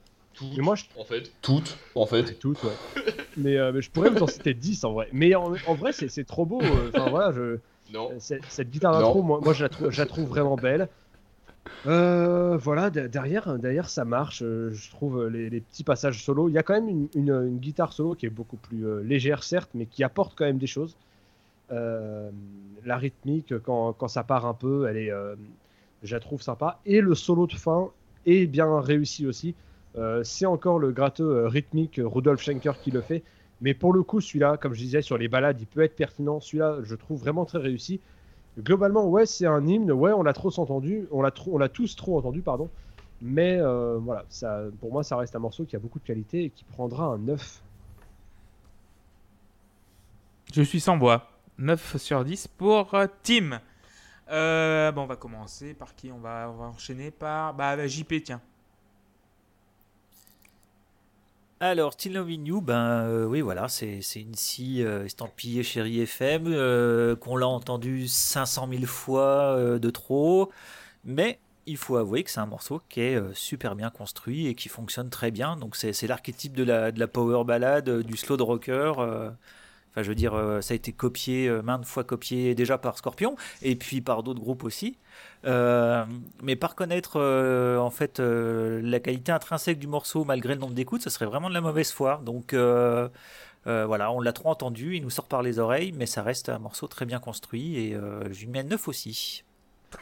[0.43, 2.27] Mais moi, je En fait, toutes, en fait.
[2.27, 2.77] c'est tout, ouais.
[3.37, 5.09] mais, euh, mais je pourrais vous en citer 10 en vrai.
[5.13, 6.63] Mais en, en vrai, c'est c'est trop beau.
[6.63, 7.59] euh, Enfin voilà, je,
[7.93, 8.11] Non.
[8.19, 10.89] c'est- cette guitare d'intro, moi, moi je, la trouve, je la trouve vraiment belle.
[11.87, 14.43] Euh, voilà, de- derrière, derrière ça marche.
[14.43, 16.49] euh, Je trouve euh, les, les petits passages solo.
[16.49, 19.01] Il y a quand même une, une- une guitare solo qui est beaucoup plus euh,
[19.03, 20.97] légère, certes, mais qui apporte quand même des choses.
[21.71, 22.31] Euh,
[22.85, 25.37] la rythmique, quand, quand ça part un peu, elle est, euh,
[26.03, 26.81] je la trouve sympa.
[26.85, 27.91] Et le solo de fin
[28.27, 29.55] est bien réussi aussi.
[29.99, 33.25] Euh, c'est encore le gratteux euh, rythmique euh, Rudolf Schenker qui le fait.
[33.61, 36.41] Mais pour le coup, celui-là, comme je disais, sur les balades, il peut être pertinent.
[36.41, 38.01] Celui-là, je trouve vraiment très réussi.
[38.59, 39.91] Globalement, ouais, c'est un hymne.
[39.91, 41.09] Ouais, on l'a trop entendu.
[41.11, 42.71] On l'a tous trop entendu, pardon.
[43.21, 46.51] Mais voilà, ça, pour moi, ça reste un morceau qui a beaucoup de qualité et
[46.51, 47.63] qui prendra un 9.
[50.55, 51.29] Je suis sans voix.
[51.59, 53.61] 9 sur 10 pour Tim.
[54.29, 58.23] Bon, on va commencer par qui on va, on va enchaîner par bah, bah, JP,
[58.25, 58.41] tiens.
[61.61, 67.17] Alors, Still Loving ben euh, oui, voilà, c'est une scie euh, estampillée chérie FM, euh,
[67.17, 70.53] qu'on l'a entendu 500 000 fois de trop,
[71.05, 74.69] mais il faut avouer que c'est un morceau qui est super bien construit et qui
[74.69, 75.57] fonctionne très bien.
[75.57, 78.93] Donc, c'est l'archétype de la, de power ballade, du slow de rocker.
[79.91, 82.99] Enfin, je veux dire, euh, ça a été copié, euh, maintes fois copié déjà par
[82.99, 84.97] Scorpion, et puis par d'autres groupes aussi.
[85.45, 86.05] Euh,
[86.43, 91.11] mais par connaître en fait la qualité intrinsèque du morceau malgré le nombre d'écoutes, ce
[91.11, 92.21] serait vraiment de la mauvaise foi.
[92.25, 96.49] Donc voilà, on l'a trop entendu, il nous sort par les oreilles, mais ça reste
[96.49, 97.97] un morceau très bien construit et
[98.31, 99.45] je lui mets 9 aussi.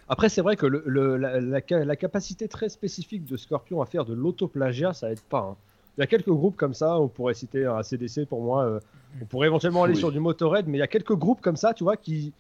[0.09, 5.11] Après, c'est vrai que la capacité très spécifique de Scorpion à faire de l'autoplagiat, ça
[5.11, 5.39] aide pas.
[5.39, 5.57] hein.
[5.97, 8.81] Il y a quelques groupes comme ça, on pourrait citer un CDC pour moi, euh,
[9.23, 9.99] on pourrait éventuellement aller Oui.
[9.99, 12.35] sur du Motorhead, mais il y a quelques groupes comme ça, tu vois, qui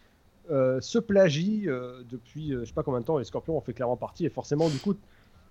[0.50, 3.60] euh, se plagient euh, depuis euh, je sais pas combien de temps, et Scorpion en
[3.62, 5.00] fait clairement partie, et forcément, du coup, tu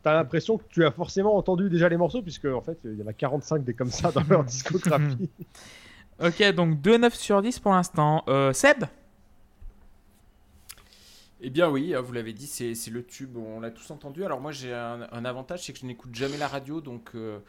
[0.09, 3.03] as l'impression que tu as forcément entendu déjà les morceaux, puisque en fait, il y
[3.03, 5.29] en a 45 des comme ça dans leur discographie.
[6.23, 8.23] Ok, donc 2 9 sur 10 pour l'instant.
[8.29, 8.85] Euh, Seb?
[11.41, 14.23] Eh bien oui, vous l'avez dit, c'est c'est le tube, on l'a tous entendu.
[14.23, 17.39] Alors moi j'ai un, un avantage, c'est que je n'écoute jamais la radio, donc euh,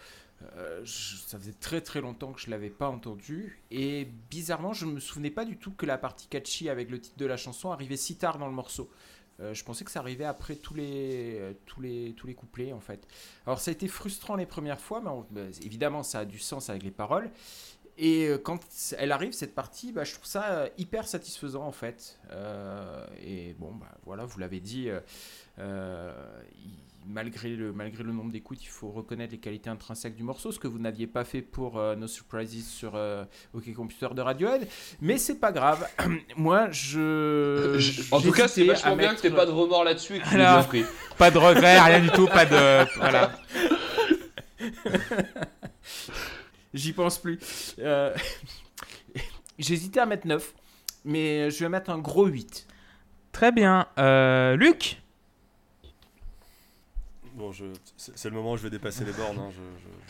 [0.56, 3.62] euh, ça faisait très très longtemps que je l'avais pas entendu.
[3.70, 7.16] Et bizarrement, je me souvenais pas du tout que la partie catchy avec le titre
[7.16, 8.90] de la chanson arrivait si tard dans le morceau.
[9.38, 12.80] Euh, je pensais que ça arrivait après tous les, tous, les, tous les couplets en
[12.80, 13.06] fait.
[13.46, 16.82] Alors ça a été frustrant les premières fois, mais évidemment ça a du sens avec
[16.82, 17.30] les paroles.
[17.98, 18.60] Et euh, quand
[18.98, 22.18] elle arrive, cette partie, bah, je trouve ça euh, hyper satisfaisant en fait.
[22.30, 24.88] Euh, et bon, bah, voilà, vous l'avez dit,
[25.58, 26.12] euh,
[26.64, 26.78] il-
[27.08, 30.58] malgré, le, malgré le nombre d'écoutes, il faut reconnaître les qualités intrinsèques du morceau, ce
[30.58, 33.24] que vous n'aviez pas fait pour euh, No Surprises sur euh,
[33.54, 34.66] OK Computer de Radiohead.
[35.00, 35.86] Mais c'est pas grave.
[36.36, 37.76] Moi, je.
[37.78, 40.28] Je- en tout cas, c'est vachement bien que t'aies pas de remords là-dessus et que
[40.28, 40.66] tu Alors.
[40.66, 40.84] pris.
[41.16, 42.98] Pas de regret, rien du tout, pas de.
[42.98, 43.32] Voilà.
[46.76, 47.38] J'y pense plus.
[47.78, 48.14] Euh,
[49.58, 50.54] J'hésitais à mettre 9,
[51.06, 52.66] mais je vais mettre un gros 8.
[53.32, 53.86] Très bien.
[53.98, 55.00] Euh, Luc
[57.34, 57.64] Bon, je-
[57.96, 59.38] c'est le moment où je vais dépasser les bornes.
[59.38, 59.56] hein, je-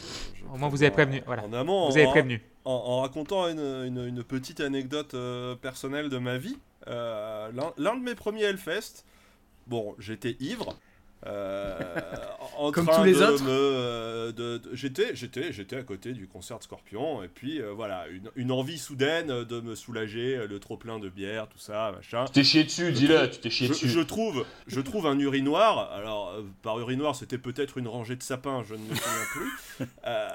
[0.02, 0.04] je-
[0.36, 1.42] je- je Au moins, vous avez prévenu, voilà.
[1.44, 2.40] En amont, Vous avez en- prévenu.
[2.64, 6.56] en, en racontant une, une- une petite anecdote euh, personnelle de ma vie,
[6.86, 9.04] euh, l'un- l'un de mes premiers Hellfest,
[9.66, 10.78] bon, j'étais ivre.
[11.26, 11.78] Euh,
[12.56, 15.82] en Comme train tous les de autres me, euh, de- de- j'étais, j'étais, j'étais à
[15.82, 19.74] côté du concert de Scorpion et puis euh, voilà une, une envie soudaine de me
[19.74, 22.24] soulager, le trop plein de bière, tout ça, machin.
[22.26, 23.88] Tu t'es chié dessus, dis-le, tu t'es chié Je, dessus.
[23.88, 25.90] je trouve, je trouve un urinoir.
[25.92, 29.86] Alors, euh, par urinoir, c'était peut-être une rangée de sapins, je ne me souviens plus.
[30.06, 30.28] Euh,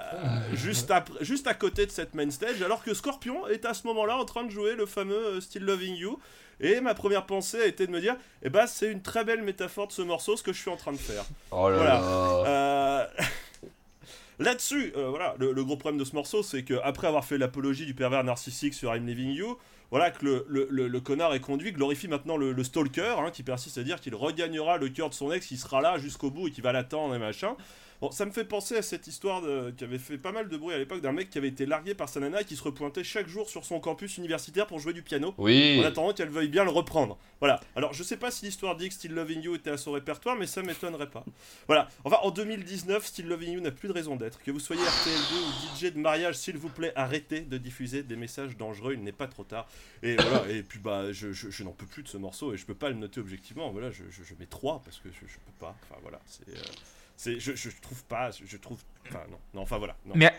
[0.53, 4.17] juste, juste à côté de cette main stage, alors que Scorpion est à ce moment-là
[4.17, 6.19] en train de jouer le fameux Still Loving You.
[6.61, 9.41] Et ma première pensée a été de me dire, eh ben, c'est une très belle
[9.41, 11.25] métaphore de ce morceau, ce que je suis en train de faire.
[11.51, 11.93] Oh là Voilà.
[11.95, 12.45] là.
[12.47, 13.05] Euh,
[14.39, 17.37] Là-dessus, euh, voilà, le, le gros problème de ce morceau, c'est que après avoir fait
[17.37, 19.57] l'apologie du pervers narcissique sur I'm Leaving You,
[19.91, 23.43] voilà que le, le- le- connard est conduit, glorifie maintenant le, le stalker, hein, qui
[23.43, 26.47] persiste à dire qu'il regagnera le cœur de son ex, qui sera là jusqu'au bout
[26.47, 27.55] et qui va l'attendre et machin.
[28.01, 30.57] Bon, ça me fait penser à cette histoire de- qui avait fait pas mal de
[30.57, 32.63] bruit à l'époque d'un mec qui avait été largué par sa nana et qui se
[32.63, 35.79] repointait chaque jour sur son campus universitaire pour jouer du piano Oui.
[35.79, 37.19] en attendant qu'elle veuille bien le reprendre.
[37.39, 37.59] Voilà.
[37.75, 40.35] Alors, je sais pas si l'histoire dit que Still Loving You était à son répertoire,
[40.35, 41.23] mais ça m'étonnerait pas.
[41.67, 41.89] Voilà.
[42.03, 44.41] Enfin, en 2019, Still Loving You n'a plus de raison d'être.
[44.41, 48.15] Que vous soyez RTL2 ou DJ de mariage, s'il vous plaît, arrêtez de diffuser des
[48.15, 48.93] messages dangereux.
[48.93, 49.67] Il n'est pas trop tard.
[50.01, 50.49] Et voilà.
[50.49, 52.73] Et puis, bah, je, je- je n'en peux plus de ce morceau et je peux
[52.73, 53.69] pas le noter objectivement.
[53.71, 55.75] Voilà, je, je- mets 3 parce que je, peux pas.
[55.83, 56.19] Enfin, voilà.
[56.25, 56.49] C'est.
[56.49, 59.95] euh, c'est, je, je trouve pas, je, trouve, enfin non, non, enfin voilà.
[60.05, 60.33] Non, Mais-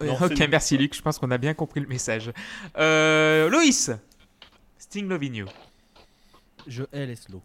[0.00, 0.06] non.
[0.06, 2.30] Non, ok, merci Luc, je pense qu'on a bien compris le message.
[2.76, 3.90] Euh, Loïs
[4.78, 5.44] Sting Loving.
[6.66, 7.42] Je hais les slows.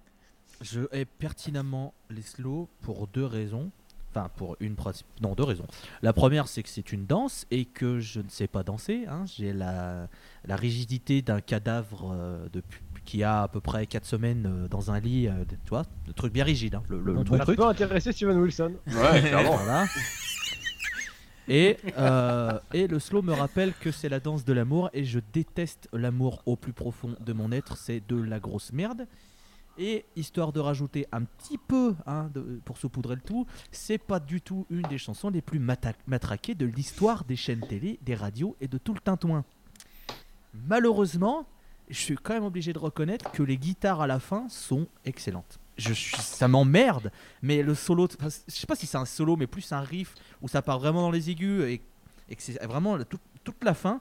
[0.62, 3.72] Je hais pertinemment les slows pour deux raisons.
[4.16, 5.08] Enfin, pour une principe.
[5.22, 5.66] Non, deux raisons.
[6.04, 9.06] La première, c'est que c'est une danse et que je ne sais pas danser.
[9.10, 9.26] hein.
[9.26, 10.08] J'ai la,
[10.46, 14.92] la rigidité d'un cadavre euh, depuis- qui a à peu près 4 semaines euh, dans
[14.92, 15.28] un lit.
[15.28, 16.76] euh, tu vois, le truc bien rigide.
[16.76, 17.58] hein, le, le- le bon truc.
[17.58, 18.74] peut intéresser Steven Wilson.
[18.88, 19.58] Ouais, clairement.
[19.58, 19.86] Voilà.
[21.50, 25.20] Et, euh, et le slow me rappelle que c'est la danse de l'amour et je
[25.34, 29.06] déteste l'amour au plus profond de mon être, c'est de la grosse merde.
[29.78, 34.20] Et histoire de rajouter un petit peu hein, de- pour saupoudrer le tout, c'est pas
[34.22, 38.56] du tout une des chansons les plus matraquées de l'histoire des chaînes télé, des radios
[38.62, 39.44] et de tout le tintouin.
[40.54, 41.46] Malheureusement,
[41.90, 45.60] je suis quand même obligé de reconnaître que les guitares à la fin sont excellentes.
[45.78, 47.12] Ça m'emmerde,
[47.42, 50.48] mais le solo, je sais pas si c'est un solo, mais plus un riff où
[50.48, 51.80] ça part vraiment dans les aigus et,
[52.36, 52.98] que c'est vraiment
[53.44, 54.00] toute la fin.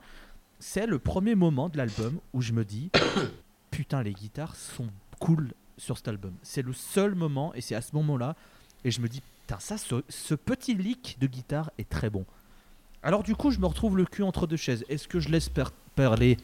[0.59, 2.91] C'est le premier moment de l'album où je me dis
[3.71, 4.89] putain, les guitares sont
[5.19, 6.35] cool sur cet album.
[6.43, 8.37] C'est le seul moment et c'est à ce moment-là
[8.85, 12.25] et je me dis putain, ça, ce, petit leak de guitare est très bon.
[13.03, 14.85] Alors du coup, je me retrouve le cul entre deux chaises.
[14.89, 16.37] Est-ce que je laisse per- parler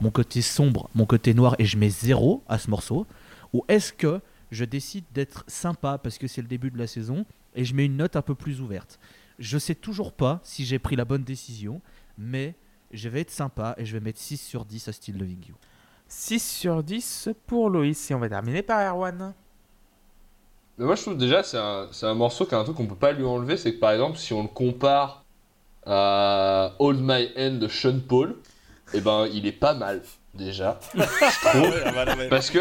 [0.00, 3.06] mon côté sombre, mon côté noir et je mets zéro à ce morceau
[3.52, 4.20] Ou est-ce que
[4.50, 7.24] je décide d'être sympa parce que c'est le début de la saison
[7.54, 8.98] et je mets une note un peu plus ouverte?
[9.38, 11.80] Je sais toujours pas si j'ai pris la bonne décision,
[12.18, 12.54] mais
[12.92, 15.54] je vais être sympa et je vais mettre 6 sur 10 à Still Loving You.
[16.08, 18.10] 6 sur 10 pour Loïs.
[18.10, 19.34] Et on va terminer par Erwan.
[20.78, 22.86] Mais moi, je trouve déjà, c'est un, c'est un morceau qui a un truc qu'on
[22.86, 23.56] peut pas lui enlever.
[23.56, 25.24] C'est que par exemple, si on le compare
[25.86, 28.36] à Hold My Hand de Sean Paul,
[28.94, 30.02] et ben, il est pas mal,
[30.34, 30.78] déjà.
[30.94, 31.00] je
[31.48, 31.62] trouve.
[31.70, 32.58] Ouais, ah bah non, mais- Parce que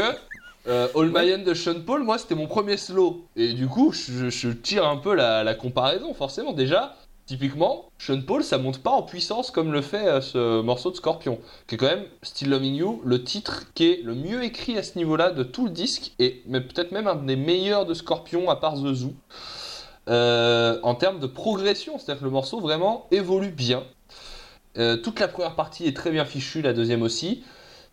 [0.68, 3.26] euh, All My Hand de Sean Paul, moi, c'était mon premier slow.
[3.36, 6.54] Et du coup, je, je tire un peu la, la comparaison, forcément.
[6.54, 6.96] Déjà,
[7.26, 10.96] typiquement, Sean Paul, ça monte pas en puissance comme le fait euh, ce morceau de
[10.96, 11.40] Scorpion.
[11.68, 14.84] Qui est quand même Still Loving You, le titre qui est le mieux écrit à
[14.84, 16.14] ce niveau-là de tout le disque.
[16.20, 19.14] Et mais peut-être même un des meilleurs de Scorpion, à part The Zoo.
[20.10, 23.84] Euh, en termes de progression, c'est-à-dire que le morceau vraiment évolue bien.
[24.78, 27.44] Euh, toute la première partie est très bien fichue, la deuxième aussi.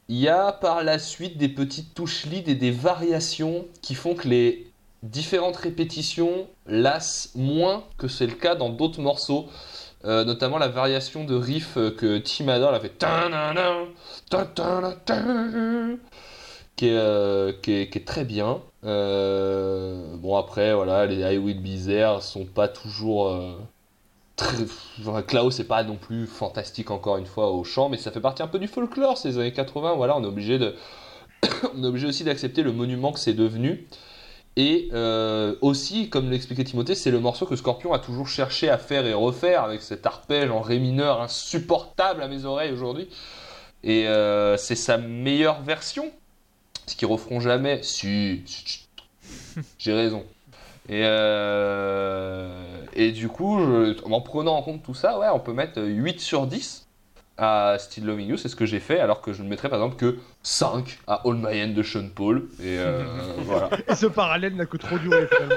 [0.09, 4.15] Il y a par la suite des petites touches lead et des variations qui font
[4.15, 4.66] que les
[5.02, 9.48] différentes répétitions lassent moins que c'est le cas dans d'autres morceaux.
[10.07, 13.05] Euh, notamment la variation de riff que Tim elle a fait
[16.82, 18.62] euh, qui est, très bien.
[18.82, 23.31] Bon après voilà, les I Will Be There sont pas toujours
[24.40, 25.22] très...
[25.22, 28.42] Klaus c'est pas non plus fantastique encore une fois au chant, mais ça fait partie
[28.42, 29.94] un peu du folklore ces années 80.
[29.94, 30.74] Voilà, on est obligé de,
[31.74, 33.86] on est obligé aussi d'accepter le monument que c'est devenu.
[34.56, 38.78] Et euh, aussi, comme l'expliquait Timothée, c'est le morceau que Scorpion a toujours cherché à
[38.78, 43.08] faire et refaire avec cet arpège en ré mineur insupportable à mes oreilles aujourd'hui.
[43.84, 46.10] Et euh, c'est sa meilleure version,
[46.86, 47.82] ce qu'ils referont jamais.
[47.82, 48.42] Si.
[49.78, 50.24] j'ai raison.
[50.90, 52.48] Et, euh,
[52.94, 56.20] et du coup, je- en prenant en compte tout ça, ouais, on peut mettre 8
[56.20, 56.88] sur 10
[57.38, 59.78] à Still Loving You, c'est ce que j'ai fait, alors que je ne mettrais par
[59.78, 62.48] exemple que 5 à All My de Sean Paul.
[62.60, 63.04] Et euh,
[63.38, 63.70] voilà.
[63.88, 65.54] Et ce parallèle n'a que trop duré finalement.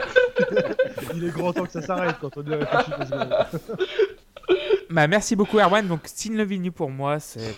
[1.16, 2.92] Il est grand temps que ça s'arrête quand on y réfléchit.
[4.90, 5.88] Bah, merci beaucoup Erwan.
[5.88, 7.56] Donc Still Loving You pour moi, c'est...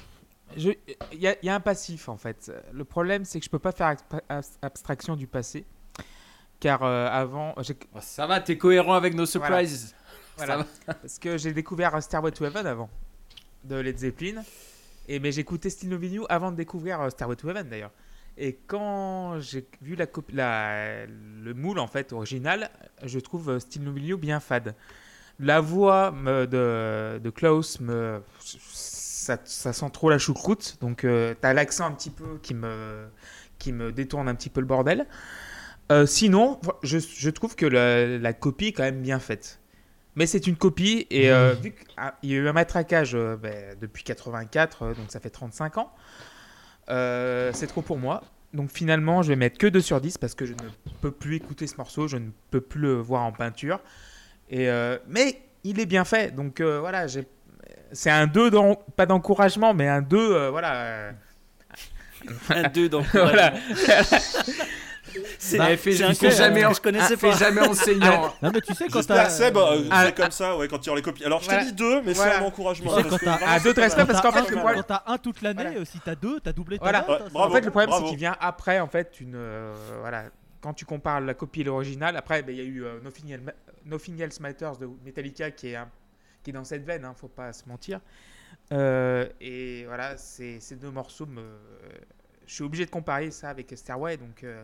[0.57, 0.75] Il
[1.13, 2.51] y, y a un passif en fait.
[2.71, 5.65] Le problème c'est que je peux pas faire abstra- abs- abstraction du passé.
[6.59, 9.93] Car euh, avant, j'ai- Oh, ça va, t'es cohérent avec nos surprises.
[10.37, 10.53] Voilà.
[10.53, 10.57] Ça
[10.87, 10.93] va.
[11.01, 12.89] Parce que j'ai découvert Stairway to Heaven avant
[13.63, 14.43] de Led Zeppelin.
[15.07, 17.91] Et mais j'écoutais Still Loving You avant de découvrir euh, Stairway to Heaven d'ailleurs.
[18.37, 22.69] Et quand j'ai vu la, le moule en fait original,
[23.03, 24.75] je trouve euh, Still Loving You bien fade.
[25.39, 30.77] La voix me- de, de Klaus me ça, ça sent trop la choucroute.
[30.81, 33.05] Donc euh, t'as l'accent un petit peu qui me
[33.57, 35.05] qui me détourne un petit peu le bordel.
[35.91, 39.59] Euh, sinon, je, je trouve que la, la copie est quand même bien faite.
[40.15, 41.73] Mais c'est une copie et euh, vu
[42.21, 45.77] qu'il y a eu un matraquage euh, ben, depuis 84, euh, donc ça fait 35
[45.77, 45.91] ans,
[46.89, 48.23] euh, c'est trop pour moi.
[48.53, 50.57] Donc finalement, je vais mettre que 2 sur 10 parce que je ne
[51.01, 53.81] peux plus écouter ce morceau, je ne peux plus le voir en peinture.
[54.49, 57.27] Et, euh, mais il est bien fait, donc euh, voilà, j'ai-
[57.91, 61.09] c'est un 2, dans, pas d'encouragement, mais un 2, euh, voilà.
[62.49, 63.05] Un 2 donc.
[63.11, 63.53] voilà.
[65.39, 67.37] C'est Bah, fais- c'est un concept jamais je connaissais Ah, fais pas.
[67.37, 68.33] jamais enseignant.
[68.41, 69.29] Non, mais tu sais, quand t'as.
[69.29, 71.23] Seb euh, Ah, fait comme ça, ouais, quand il y aura les copies.
[71.25, 71.69] Alors je t'ai Voilà.
[71.69, 72.33] dit deux, mais Voilà.
[72.33, 72.95] c'est un encouragement.
[72.97, 74.53] Tu quand Ah, deux de c'est respect, parce qu'en fait, C'est.
[74.55, 75.85] Quand t'as un toute l'année, Voilà.
[75.85, 77.05] si t'as deux, t'as doublé ta Voilà.
[77.33, 79.35] En fait, le problème, c'est qu'il vient après, en fait, une.
[79.35, 80.25] euh, voilà.
[80.61, 83.31] Quand tu compares la copie et l'original, après, ben, il y a eu euh, Nothing,
[83.33, 83.41] Else,
[83.85, 85.89] Nothing Else Matters de Metallica qui est, un-
[86.43, 87.99] qui est dans cette veine, hein, faut pas se mentir.
[88.71, 91.43] Euh, et voilà, ces, ces deux morceaux, me,
[92.47, 94.63] je suis obligé de comparer ça avec Stairway, donc euh,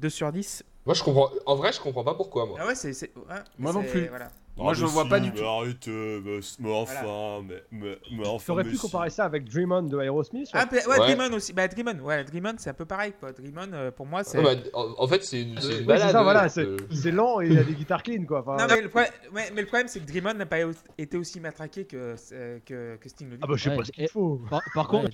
[0.00, 0.64] 2 sur 10.
[0.86, 1.30] Moi, je comprends.
[1.46, 2.58] En vrai, je comprends pas pourquoi, moi.
[2.60, 2.92] Ah ouais, c'est.
[2.94, 3.22] c'est- ouais,
[3.58, 4.06] Moi non c'est- plus.
[4.08, 4.30] Voilà.
[4.56, 5.44] Moi, je mais vois pas du tout.
[5.44, 8.44] Arrête, euh, mais, mais enfin, mais, mais, mais enfin.
[8.48, 8.82] T'aurais mais pu si.
[8.82, 10.78] comparer ça avec Dream On de Aerosmith Ah, ouais.
[10.84, 11.14] ouais, Ouais.
[11.14, 11.52] Dream On aussi.
[11.52, 13.30] Bah, Dream On, ouais, Dream On, c'est un peu pareil, quoi.
[13.30, 14.38] Dream On, euh, pour moi, c'est.
[14.38, 16.06] Ouais, bah, en, en fait, c'est une, c'est une Oui, balade.
[16.08, 18.24] c'est ça, ouais, voilà, c'est euh, c'est lent et il y a des guitares clean
[18.24, 18.40] quoi.
[18.40, 20.58] Enfin, Non, mais le problème, ouais, mais le problème, c'est que Dream On n'a pas
[20.96, 23.40] été aussi matraqué que, euh, que, que Sting Loving.
[23.44, 24.40] Ah bah je sais Ouais, pas ce qu'il et- faut.
[24.50, 25.10] Par, par contre,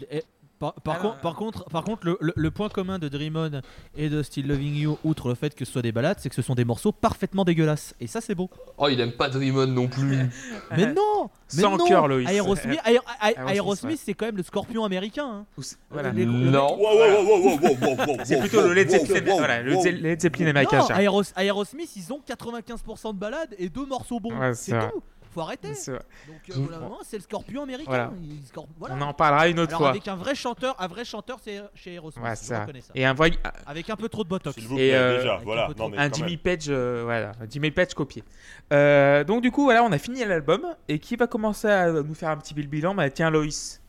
[0.58, 3.36] par, par Ah, contre, par contre, par contre, le, le- le point commun de Dream
[3.36, 3.60] On
[3.96, 6.34] et de Still Loving You, outre le fait que ce soit des balades, c'est que
[6.34, 7.94] ce sont des morceaux parfaitement dégueulasses.
[8.00, 8.48] Et ça, c'est beau.
[8.78, 10.16] Oh, il aime pas Dream On non plus.
[10.76, 12.28] Mais non Mais Sans non cœur, Loïs.
[12.28, 15.44] Aerosmith, Aer- Aer- Aerosmith, c'est quand même le scorpion américain.
[15.58, 15.62] hein.
[15.90, 16.10] Voilà.
[16.12, 16.78] Les- non.
[18.24, 19.72] C'est plutôt le Led Zeppelin, voilà, le
[20.02, 20.78] Led Zeppelin américain.
[20.78, 20.94] Non, ça.
[21.00, 24.34] Aeros- Aerosmith, ils ont 95% de balades et deux morceaux bons.
[24.38, 25.02] Ouais, c'est tout.
[25.34, 25.68] Faut arrêter.
[25.68, 27.90] Donc, euh, au bout d'un moment, c'est le scorpion américain.
[27.90, 28.12] Voilà.
[28.22, 28.94] Il- scor- voilà.
[28.96, 29.90] On en parlera une autre Alors fois.
[29.90, 32.24] avec un vrai chanteur, un vrai chanteur, c'est chez Aerosmith.
[32.24, 32.66] Ouais, ça.
[32.66, 32.72] ça.
[32.94, 33.32] Et un vrai,
[33.66, 34.56] Avec un peu trop de botox.
[34.56, 35.66] Et, euh, déjà, avec voilà.
[35.66, 36.38] un Non, mais Jimmy même.
[36.38, 38.22] Page, euh, voilà, un Jimmy Page copié.
[38.72, 42.14] Euh, donc du coup, voilà, on a fini l'album et qui va commencer à nous
[42.14, 43.80] faire un petit bilan Bah tiens, Loïs,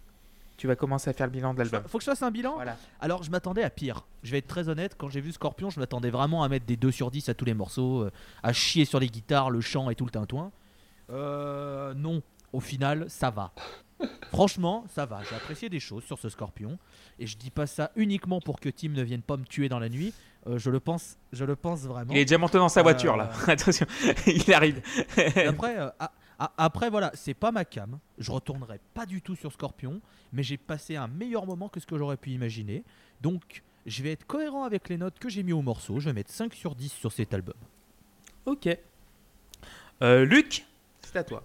[0.58, 1.84] tu vas commencer à faire le bilan de l'album.
[1.88, 2.56] Faut que je fasse un bilan?
[2.56, 2.76] Voilà.
[3.00, 4.06] Alors je m'attendais à pire.
[4.24, 6.76] Je vais être très honnête, quand j'ai vu Scorpion, je m'attendais vraiment à mettre des
[6.78, 8.08] 2 sur 10 à tous les morceaux,
[8.42, 10.52] à chier sur les guitares, le chant et tout le tintouin.
[11.10, 12.22] Euh, non,
[12.54, 13.54] au final, ça va.
[14.30, 15.22] Franchement, ça va.
[15.30, 16.78] J'ai apprécié des choses sur ce Scorpion.
[17.20, 19.80] Et je dis pas ça uniquement pour que Tim ne vienne pas me tuer dans
[19.80, 20.14] la nuit.
[20.48, 22.12] Euh, je le pense, je le pense vraiment.
[22.14, 23.32] Il est déjà monté dans sa voiture là.
[23.48, 23.86] Attention,
[24.28, 24.82] il arrive.
[25.48, 27.98] Après, euh, a- a- après voilà, c'est pas ma cam.
[28.18, 30.02] Je retournerai pas du tout sur Scorpion,
[30.34, 32.84] mais j'ai passé un meilleur moment que ce que j'aurais pu imaginer.
[33.22, 36.00] Donc, je vais être cohérent avec les notes que j'ai mis au morceau.
[36.00, 37.56] Je vais mettre 5 sur 10 sur cet album.
[38.46, 38.68] ok.
[40.04, 40.66] Euh, Luc,
[41.16, 41.44] à toi.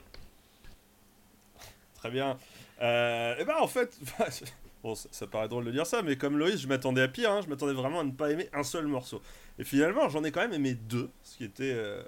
[1.95, 2.39] Très bien.
[2.81, 3.99] Euh, et ben en fait,
[4.83, 7.31] bon, ça, paraît drôle de dire ça, mais comme Loïs, je m'attendais à pire.
[7.31, 9.21] hein, je m'attendais vraiment à ne pas aimer un seul morceau.
[9.59, 12.03] Et finalement, j'en ai quand même aimé deux, ce qui était euh,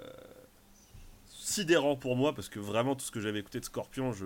[1.27, 4.25] sidérant pour moi, parce que vraiment tout ce que j'avais écouté de Scorpion, je-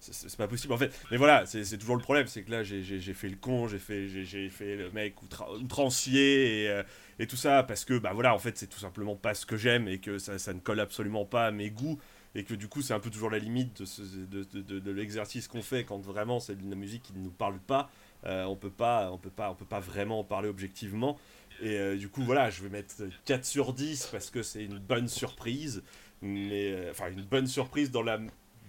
[0.00, 0.92] c'est- pas possible en fait.
[1.10, 2.82] Mais voilà, c'est toujours le problème, c'est que là j'ai-
[3.14, 6.82] fait le con, j'ai fait, j'ai- fait le mec outra- outrancier et, euh,
[7.18, 9.56] et tout ça, parce que bah voilà, en fait c'est tout simplement pas ce que
[9.56, 11.98] j'aime et que ça, ça ne colle absolument pas à mes goûts
[12.34, 15.62] et que du coup c'est un peu toujours la limite de, de, de- l'exercice qu'on
[15.62, 17.90] fait quand vraiment c'est de la musique qui ne nous parle pas
[18.26, 21.18] Euh, on peut pas on peut pas on peut pas vraiment en parler objectivement
[21.62, 22.94] et euh, du coup voilà je vais mettre
[23.24, 25.82] 4 sur 10 parce que c'est une bonne surprise
[26.20, 28.20] mais enfin une bonne surprise dans la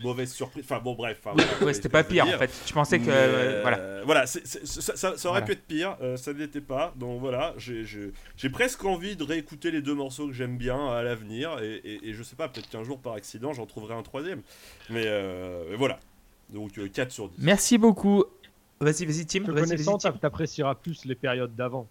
[0.04, 2.52] mauvaise surprise enfin bon bref voilà, Ouais, c'était pas pire en fait.
[2.66, 3.06] Tu pensais que.
[3.06, 3.78] Mais, euh, voilà.
[3.80, 5.46] euh, voilà, c'est- c'est- ça, ça- ça aurait Voilà.
[5.46, 6.94] pu être pire, euh, ça ne l'était pas.
[6.98, 10.90] Donc voilà, j'ai- j'ai j'ai presque envie de réécouter les deux morceaux que j'aime bien
[10.90, 11.60] à l'avenir.
[11.62, 14.42] Et, et- et je sais pas, peut-être qu'un jour par accident j'en trouverai un troisième.
[14.90, 16.00] Mais euh, voilà,
[16.50, 17.38] donc euh, 4 sur 10.
[17.44, 18.24] Merci beaucoup.
[18.80, 19.44] Vas-y, vas-y, Tim.
[19.44, 21.88] Te connaissant, t'a- t'apprécieras plus les périodes d'avant.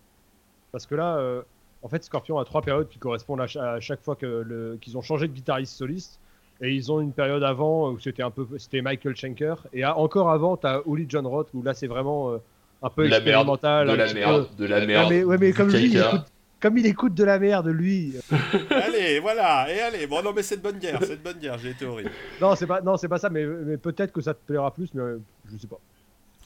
[0.73, 1.43] Parce que là, euh,
[1.83, 4.77] en fait, Scorpion a trois périodes qui correspondent à, cha- à chaque fois que le-
[4.81, 6.19] qu'ils ont changé de guitariste soliste.
[6.63, 9.67] Et ils ont une période avant où c'était un peu, c'était Michael Schenker.
[9.73, 12.37] Et à- encore avant, t'as Uli John Roth où là c'est vraiment euh,
[12.83, 13.89] un peu De la merde, expérimental.
[13.89, 15.07] de la merde, de la merde.
[15.11, 16.25] Mais, ouais, mais comme lui, il écoute,
[16.61, 18.15] comme il écoute de la merde, lui.
[18.71, 20.07] allez, voilà, et allez.
[20.07, 22.11] Bon, non, mais c'est de bonne guerre, c'est de bonne guerre, j'ai été horrible.
[22.41, 23.31] Non, c'est pas, non, c'est pas ça.
[23.31, 25.21] Mais, mais peut-être que ça te plaira plus, mais euh,
[25.51, 25.79] je sais pas.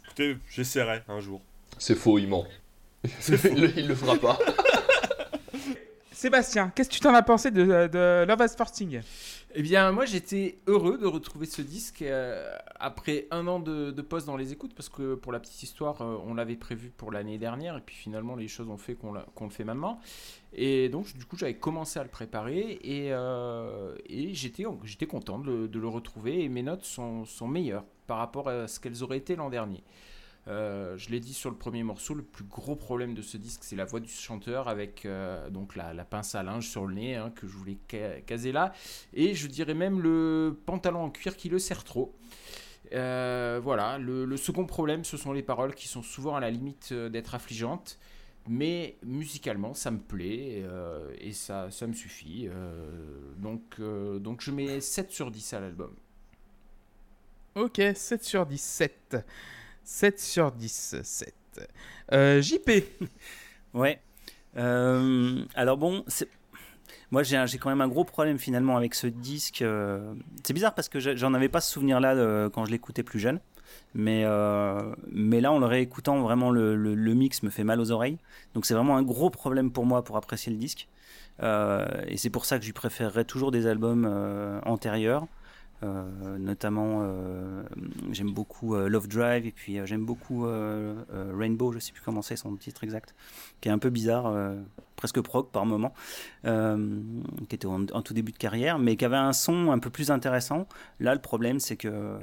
[0.05, 1.41] Écoutez, j'essaierai un jour.
[1.78, 2.47] C'est faux, il ment.
[3.05, 3.11] il,
[3.61, 4.39] le- il le fera pas.
[6.15, 9.01] Sébastien, qu'est-ce que tu t'en as pensé de, Love as Forcing
[9.57, 14.01] Eh bien, moi j'étais heureux de retrouver ce disque euh, après un an de, de
[14.01, 17.11] pause dans les écoutes, parce que pour la petite histoire, euh, on l'avait prévu pour
[17.11, 19.99] l'année dernière, et puis finalement les choses ont fait qu'on le fait maintenant.
[20.53, 25.89] Et donc, du coup, j'avais commencé à le préparer, et, euh, j'étais content de le,
[25.89, 29.82] retrouver, et mes notes sont meilleures par rapport à ce qu'elles auraient été l'an dernier.
[30.47, 33.61] Euh, je l'ai dit sur le premier morceau, le plus gros problème de ce disque,
[33.65, 37.16] c'est la voix du chanteur avec euh, donc la, pince à linge sur le nez
[37.16, 38.73] hein, que je voulais ca- caser là,
[39.15, 42.15] et je dirais même le pantalon en cuir qui le sert trop.
[42.93, 46.93] Euh, voilà, le, second problème, ce sont les paroles qui sont souvent à la limite
[46.93, 47.99] d'être affligeantes,
[48.47, 50.62] mais musicalement, ça me plaît
[51.19, 52.49] et ça, me suffit.
[53.39, 55.95] donc, je mets 7 sur 10 à l'album.
[57.55, 58.61] Ok, 7 sur 10,
[59.85, 60.19] 7.
[60.19, 61.35] 7 sur 10, 7.
[62.12, 62.70] Euh, JP,
[63.74, 64.01] Ouais.
[64.56, 66.05] Euh, alors bon,
[67.11, 69.62] moi j'ai quand même un gros problème finalement avec ce disque.
[69.62, 73.19] euh, C'est bizarre parce que j'en avais pas ce souvenir-là euh, quand je l'écoutais plus
[73.19, 73.40] jeune.
[73.94, 74.24] Mais,
[75.11, 78.19] mais là, en le réécoutant, vraiment le, le- le mix me fait mal aux oreilles.
[78.55, 80.89] Donc c'est vraiment un gros problème pour moi pour apprécier le disque.
[81.43, 84.06] Et c'est pour ça que je préférerais toujours des albums
[84.65, 85.27] antérieurs.
[85.85, 87.62] Euh, notamment, euh,
[88.11, 90.47] j'aime beaucoup euh, Love Drive et puis j'aime beaucoup
[91.32, 93.15] Rainbow, je sais plus comment c'est son titre exact,
[93.61, 94.35] qui est un peu bizarre,
[94.97, 95.93] presque prog par moment,
[96.44, 100.11] qui était en, tout début de carrière, mais qui avait un son un peu plus
[100.11, 100.66] intéressant.
[101.01, 102.19] Là, le problème, c'est que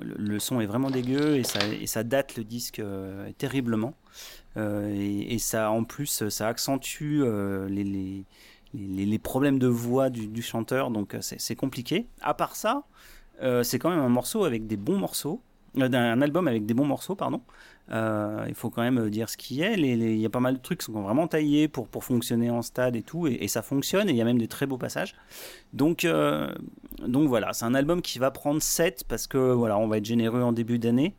[0.00, 2.82] le, son est vraiment dégueu et ça, date le disque
[3.38, 3.94] terriblement.
[4.56, 7.22] Et, ça, en plus, ça accentue
[7.68, 8.24] les,
[8.74, 12.06] les, problèmes de voix du, chanteur, donc euh, c'est compliqué.
[12.20, 12.84] À part ça,
[13.42, 15.40] euh, c'est quand même un morceau avec des bons morceaux,
[15.78, 17.40] euh, un album avec des bons morceaux, pardon.
[17.92, 19.74] Il faut quand même dire ce qui est.
[19.74, 22.62] Il y a pas mal de trucs qui sont vraiment taillés pour, pour fonctionner en
[22.62, 25.16] stade et tout, et, ça fonctionne, et il y a même des très beaux passages.
[25.72, 26.06] Donc,
[27.04, 30.04] donc voilà, c'est un album qui va prendre 7 parce que voilà, on va être
[30.04, 31.16] généreux en début d'année.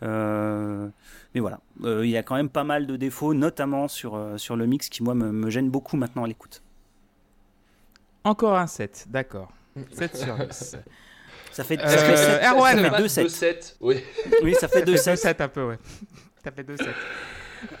[0.00, 4.66] Mais voilà, il y a quand même pas mal de défauts, notamment sur, sur le
[4.66, 6.62] mix qui, moi, me gêne beaucoup maintenant à l'écoute.
[8.24, 9.48] Encore un 7, d'accord.
[9.92, 10.76] 7 sur 10.
[11.50, 12.76] Ça fait, Euh, ça fait sept- Erwan.
[12.76, 13.28] ça fait Pas 2 de 7.
[13.30, 13.76] 7.
[13.80, 13.96] Oui.
[14.42, 15.18] Oui, ça fait 2 2 7.
[15.18, 15.78] 7 un peu, ouais.
[16.42, 16.86] T'as fait 2 7.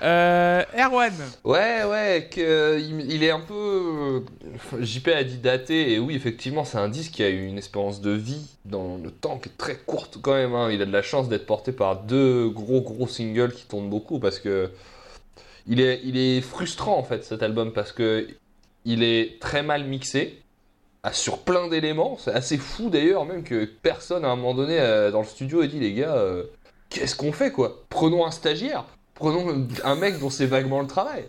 [0.02, 1.12] Euh, Erwan,
[1.42, 4.22] Ouais, ouais, que, il, il est un peu.
[4.74, 7.58] euh, JP a dit daté, et oui, effectivement, c'est un disque qui a eu une
[7.58, 10.54] espérance de vie dans le temps qui est très courte quand même.
[10.54, 10.70] hein.
[10.70, 14.18] Il a de la chance d'être porté par deux gros gros singles qui tournent beaucoup
[14.20, 14.70] parce que.
[15.68, 18.26] Il est, il est frustrant en fait cet album parce que
[18.84, 20.42] il est très mal mixé.
[21.02, 22.16] à- sur plein d'éléments.
[22.18, 25.62] C'est assez fou d'ailleurs, même que personne à un moment donné euh, dans le studio
[25.62, 26.44] ait dit les gars, euh,
[26.90, 27.84] qu'est-ce qu'on fait quoi?
[27.88, 28.84] Prenons un stagiaire,
[29.14, 31.24] prenons un mec dont c'est vaguement le travail.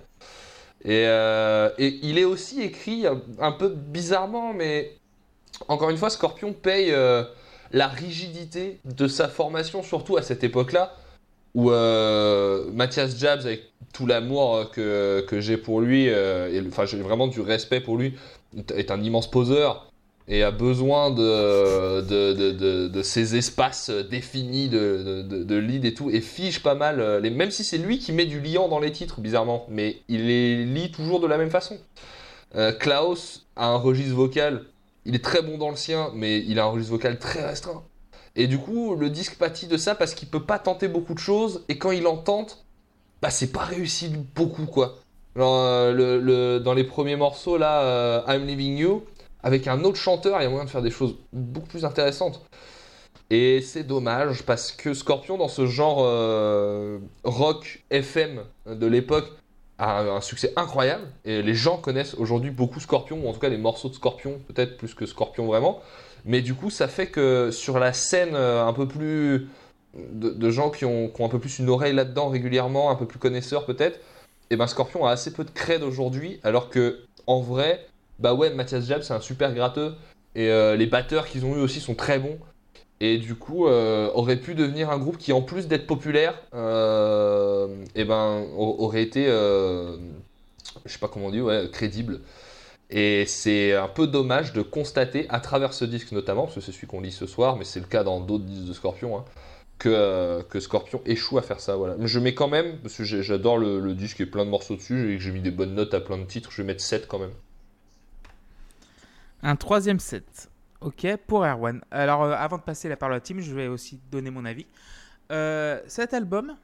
[0.86, 3.06] Et, euh, il est aussi écrit
[3.40, 4.92] un, peu bizarrement, mais
[5.68, 6.94] encore une fois, Scorpion paye
[7.72, 10.94] la rigidité de sa formation, surtout à cette époque-là,
[11.56, 11.70] où
[12.74, 17.28] Mathias Jabs, avec tout l'amour euh, que, que j'ai pour lui, euh, enfin j'ai vraiment
[17.28, 18.16] du respect pour lui,
[18.76, 19.90] est- un immense poseur
[20.28, 26.10] et a besoin de, de, de, de, ces espaces définis de, de, lead et tout,
[26.10, 28.80] et fiche pas mal, euh, les, même si c'est lui qui met du liant dans
[28.80, 31.78] les titres, bizarrement, mais il les lit toujours de la même façon.
[32.80, 34.66] Klaus a un registre vocal,
[35.06, 37.84] il est très bon dans le sien, mais il a un registre vocal très restreint.
[38.36, 41.20] Et du coup, le disque pâtit de ça parce qu'il peut pas tenter beaucoup de
[41.20, 42.63] choses, et quand il en tente,
[43.24, 44.98] bah c'est pas réussi beaucoup quoi.
[45.38, 49.06] Euh, dans les premiers morceaux là, euh, I'm Leaving You,
[49.42, 52.46] avec un autre chanteur, il y a moyen de faire des choses beaucoup plus intéressantes.
[53.30, 59.32] Et c'est dommage parce que Scorpion, dans ce genre euh, rock FM de l'époque,
[59.78, 61.08] a un, succès incroyable.
[61.24, 64.42] Et les gens connaissent aujourd'hui beaucoup Scorpion, ou en tout cas les morceaux de Scorpion,
[64.50, 65.80] peut-être plus que Scorpion vraiment.
[66.26, 69.48] Mais du coup, ça fait que sur la scène un peu plus.
[69.96, 73.06] De, gens qui ont, qui ont un peu plus une oreille là-dedans régulièrement, un peu
[73.06, 74.00] plus connaisseurs peut-être,
[74.50, 77.86] et ben Scorpion a assez peu de cred aujourd'hui, alors que en vrai,
[78.20, 79.94] bah ouais, Mathias Jab c'est un super gratteux,
[80.36, 82.40] et euh, les batteurs qu'ils ont eu aussi sont très bons.
[83.00, 87.68] Et du coup, euh, aurait pu devenir un groupe qui, en plus d'être populaire, euh,
[87.96, 89.98] et ben, aurait été, euh,
[90.86, 92.22] je sais pas comment on crédible.
[92.90, 96.72] Et c'est un peu dommage de constater, à travers ce disque notamment, parce que c'est
[96.72, 99.26] celui qu'on lit ce soir, mais c'est le cas dans d'autres disques de Scorpion, hein,
[99.84, 101.76] que, euh, que Scorpion échoue à faire ça.
[101.76, 101.98] Voilà.
[102.00, 105.18] Je mets quand même, parce que j'adore le, disque et plein de morceaux dessus, et
[105.18, 107.20] que j'ai mis des bonnes notes à plein de titres, je vais mettre 7 quand
[107.20, 107.34] même.
[109.42, 110.50] Un troisième set.
[110.80, 111.82] Ok, pour Erwan.
[111.92, 114.66] Alors, euh, avant de passer la parole à Tim, je vais aussi donner mon avis.
[115.34, 116.56] Euh, cet album,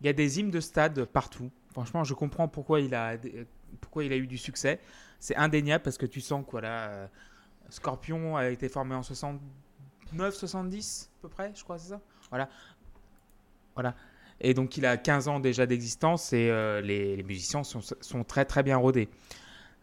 [0.00, 1.48] il y a des hymnes de stade partout.
[1.70, 3.16] Franchement, je comprends pourquoi il a,
[3.80, 4.80] pourquoi il a eu du succès.
[5.20, 7.08] C'est indéniable parce que tu sens que voilà,
[7.70, 12.00] Scorpion a été formé en 69, 70 à peu près, je crois, c'est ça?
[12.32, 12.48] Voilà.
[13.74, 13.94] Voilà.
[14.40, 18.24] Et donc, il a 15 ans déjà d'existence et euh, les, les musiciens sont, sont
[18.24, 19.10] très très bien rodés.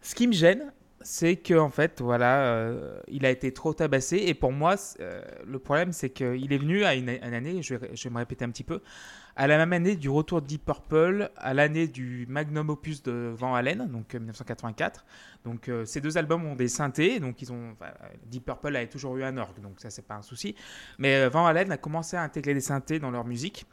[0.01, 4.17] Ce qui me gêne, c'est que en fait, voilà, euh, il a été trop tabassé.
[4.17, 8.09] Et pour moi, euh, le problème, c'est qu'il est venu à une, année, je vais,
[8.09, 8.81] me répéter un petit peu,
[9.35, 13.33] à la même année du retour de Deep Purple, à l'année du magnum opus de
[13.33, 15.05] Van Halen, donc euh, 1984.
[15.45, 17.75] Donc euh, ces deux albums ont des synthés, donc ils ont
[18.25, 20.55] Deep Purple avait toujours eu un orgue, donc ça c'est pas un souci.
[20.97, 23.65] Mais Van Halen a commencé à intégrer des synthés dans leur musique.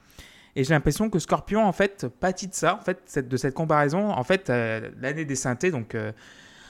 [0.54, 4.08] Et j'ai l'impression que Scorpion, en fait, pâtit de ça, en fait, de cette comparaison.
[4.08, 5.94] En fait, l'année des synthés, donc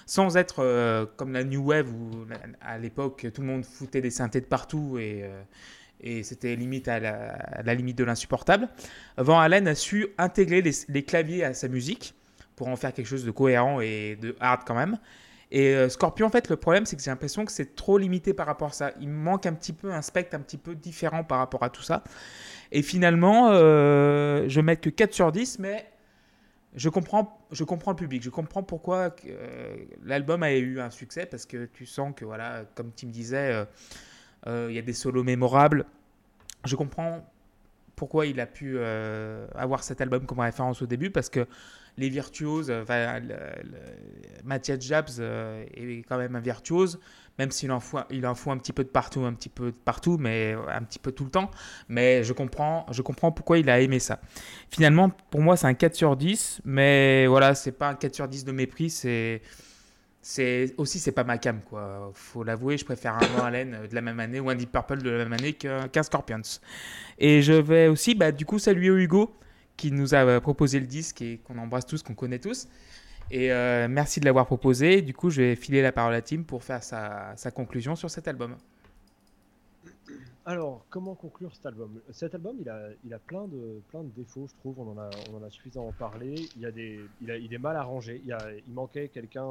[0.06, 2.26] sans être euh, comme la New Wave où
[2.60, 7.00] à l'époque tout le monde foutait des synthés de partout et, euh, c'était limite à
[7.00, 8.68] la, limite de l'insupportable.
[9.16, 12.14] Van Halen a su intégrer les, claviers à sa musique
[12.54, 14.98] pour en faire quelque chose de cohérent et de hard quand même.
[15.52, 18.34] Et euh, Scorpion, en fait, le problème, c'est que j'ai l'impression que c'est trop limité
[18.34, 18.92] par rapport à ça.
[19.00, 21.82] Il manque un petit peu un spectre un petit peu différent par rapport à tout
[21.82, 22.02] ça.
[22.72, 25.86] Et finalement, euh, je mets que 4 sur 10, mais
[26.76, 28.22] je comprends, je comprends le public.
[28.22, 32.64] Je comprends pourquoi euh, l'album a eu un succès, parce que tu sens que, voilà,
[32.74, 33.64] comme Tim disait, euh,
[34.46, 35.86] euh, il y a des solos mémorables.
[36.66, 37.26] Je comprends
[37.96, 41.46] pourquoi il a pu avoir cet album comme référence au début, parce que
[41.96, 43.22] les virtuoses, enfin,
[44.44, 45.08] Mathias Jabs
[45.72, 47.00] est quand même un virtuose,
[47.38, 50.56] même s'il en, fout un petit peu de partout, un petit peu de partout, mais
[50.68, 51.50] un petit peu tout le temps.
[51.88, 54.20] Mais je comprends, je comprends pourquoi il a aimé ça.
[54.70, 58.28] Finalement, pour moi, c'est un 4 sur 10, mais voilà, c'est pas un 4 sur
[58.28, 59.42] 10 de mépris, c'est.
[60.28, 62.10] C'est aussi c'est pas ma cam quoi.
[62.12, 65.00] Faut l'avouer, je préfère un Van Halen de la même année ou un Deep Purple
[65.00, 66.42] de la même année qu'un qu'un Scorpions.
[67.16, 69.32] Et je vais aussi bah, du coup saluer Hugo
[69.76, 72.66] qui nous a euh, proposé le disque et qu'on embrasse tous, qu'on connaît tous.
[73.30, 75.02] Et euh, merci de l'avoir proposé.
[75.02, 78.28] Du coup, je vais filer la parole à Tim pour faire sa, conclusion sur cet
[78.28, 78.56] album.
[80.44, 82.00] Alors, comment conclure cet album?
[82.12, 84.78] Cet album, il a, il a plein, de, plein de défauts, je trouve.
[84.78, 86.36] On en a, on en a suffisamment parlé.
[86.56, 88.22] Il, a des, il, est mal arrangé.
[88.24, 89.44] Il, a, il manquait quelqu'un.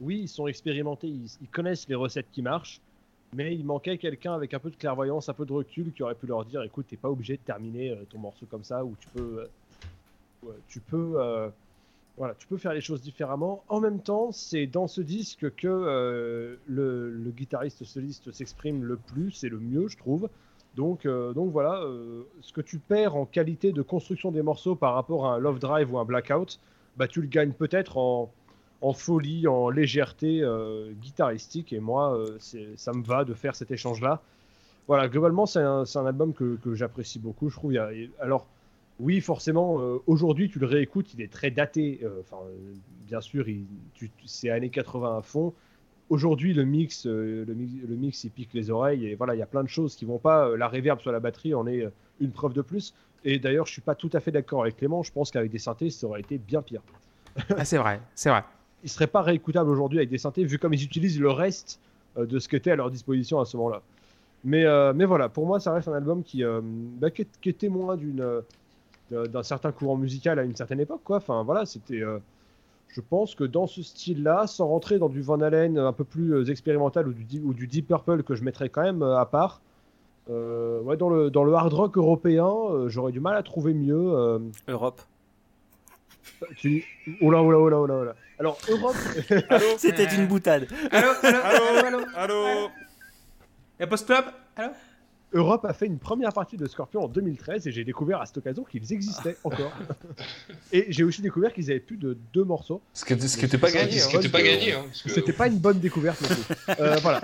[0.00, 2.80] Oui, ils sont expérimentés, ils, connaissent les recettes qui marchent.
[3.34, 6.14] Mais il manquait quelqu'un avec un peu de clairvoyance, un peu de recul, qui aurait
[6.14, 8.96] pu leur dire écoute, t'es pas obligé de terminer euh, ton morceau comme ça, ou
[8.98, 9.46] tu peux.
[10.46, 11.50] euh, tu peux.
[12.18, 13.62] Voilà, tu peux faire les choses différemment.
[13.68, 19.44] En même temps, c'est dans ce disque que euh, le, guitariste soliste s'exprime le plus
[19.44, 20.28] et le mieux, je trouve.
[20.74, 24.74] Donc, euh, donc voilà, euh, ce que tu perds en qualité de construction des morceaux
[24.74, 26.58] par rapport à un Love Drive ou un Blackout,
[26.96, 28.32] bah, tu le gagnes peut-être en,
[28.92, 30.44] folie, en légèreté
[31.00, 31.72] guitaristique.
[31.72, 34.20] Et moi, ça me va de faire cet échange-là.
[34.88, 37.48] Voilà, globalement, c'est un, album que, j'apprécie beaucoup.
[37.48, 37.76] Je trouve.
[38.18, 38.46] alors,
[38.98, 42.00] oui, forcément, euh, aujourd'hui, tu le réécoutes, il est très daté.
[42.02, 42.74] euh, Enfin, euh,
[43.06, 45.54] bien sûr, il- tu- tu- c'est années 80 à fond.
[46.10, 49.06] Aujourd'hui, le mix, euh, le mix, le mix, il pique les oreilles.
[49.06, 50.56] Et voilà, il y a plein de choses qui vont pas.
[50.56, 51.86] La reverb sur la batterie en est
[52.20, 52.94] une preuve de plus.
[53.24, 55.02] Et d'ailleurs, je suis pas tout à fait d'accord avec Clément.
[55.02, 56.82] Je pense qu'avec des synthés, ça aurait été bien pire
[57.56, 58.42] Ah, c'est vrai, c'est vrai.
[58.84, 61.80] il serait pas réécoutable aujourd'hui avec des synthés, vu comme ils utilisent le reste
[62.16, 63.82] de ce qui était à leur disposition à ce moment-là.
[64.44, 67.28] Mais, euh, mais voilà, pour moi, ça reste un album qui, euh, bah, qui, est,
[67.40, 68.24] qui est témoin d'une,
[69.10, 71.00] d'un- certain courant musical à une certaine époque.
[71.04, 71.16] Quoi.
[71.18, 72.18] Enfin, voilà, c'était, euh,
[72.88, 76.34] je pense que dans ce style-là, sans rentrer dans du Van Halen un peu plus
[76.34, 79.18] euh, expérimental ou du, Deep- ou du Deep Purple que je mettrais quand même euh,
[79.18, 79.60] à part,
[80.30, 83.72] euh, ouais, dans, le, dans le hard rock européen, euh, j'aurais du mal à trouver
[83.74, 83.96] mieux.
[84.14, 85.00] euh, Europe.
[86.56, 86.82] tu...
[87.20, 88.14] Oh là, oh là, oh là, oh là, oh là.
[88.38, 88.94] Alors, Europe,
[89.78, 90.68] C'était une boutade.
[90.92, 92.70] Allô, allô, allô, allô, Allô
[93.80, 94.24] Et post-club?
[94.56, 94.70] Allô?
[95.32, 98.38] Europe a fait une première partie de Scorpion en 2013 et j'ai découvert à cette
[98.38, 99.72] occasion qu'ils existaient encore.
[100.72, 102.80] et j'ai aussi découvert qu'ils avaient plus de deux morceaux.
[102.94, 103.92] Ce qui était, ce qui était pas gagné.
[103.92, 104.10] Ce hein.
[104.10, 104.72] qui C'était pas gagné.
[104.72, 106.20] Hein, parce que- C'était pas une bonne découverte.
[106.80, 107.20] Euh, voilà.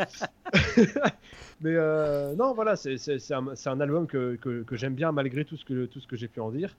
[1.60, 2.96] Mais euh, non, voilà, c'est
[3.32, 6.28] un, album que, que- que j'aime bien malgré tout ce que, tout ce que j'ai
[6.28, 6.76] pu en dire.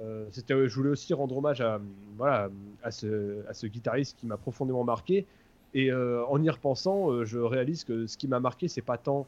[0.00, 1.80] Euh, c'était- je voulais aussi rendre hommage à,
[2.16, 2.50] voilà,
[2.82, 5.26] à, ce, à ce guitariste qui m'a profondément marqué.
[5.74, 8.98] Et euh, en y repensant, euh, je réalise que ce qui m'a marqué, c'est pas
[8.98, 9.24] tant euh,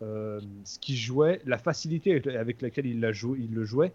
[0.00, 3.92] ce qu'il jouait, la facilité avec- laquelle il, la il le jouait,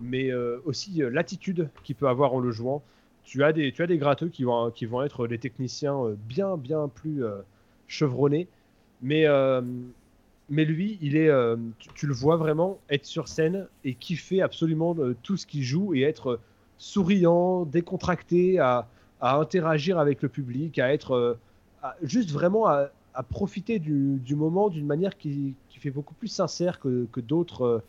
[0.00, 2.82] mais euh, aussi euh, l'attitude qu'il peut avoir en le jouant.
[3.24, 6.16] Tu as des, tu as des gratteux qui vont, qui vont être des techniciens euh,
[6.28, 7.36] bien, bien plus euh,
[7.86, 8.48] chevronnés,
[9.00, 9.60] mais, euh,
[10.48, 11.56] mais lui, il est, euh,
[11.94, 15.94] tu, le vois vraiment être sur scène et kiffer absolument euh, tout ce qu'il joue
[15.94, 16.40] et être euh,
[16.78, 18.88] souriant, décontracté, à,
[19.20, 21.34] à interagir avec le public, à être euh,
[22.02, 26.28] juste vraiment à, à profiter du, du moment d'une manière qui, qui fait beaucoup plus
[26.28, 27.80] sincère que, que d'autres euh,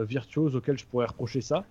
[0.00, 1.64] euh, virtuoses auxquels je pourrais reprocher ça.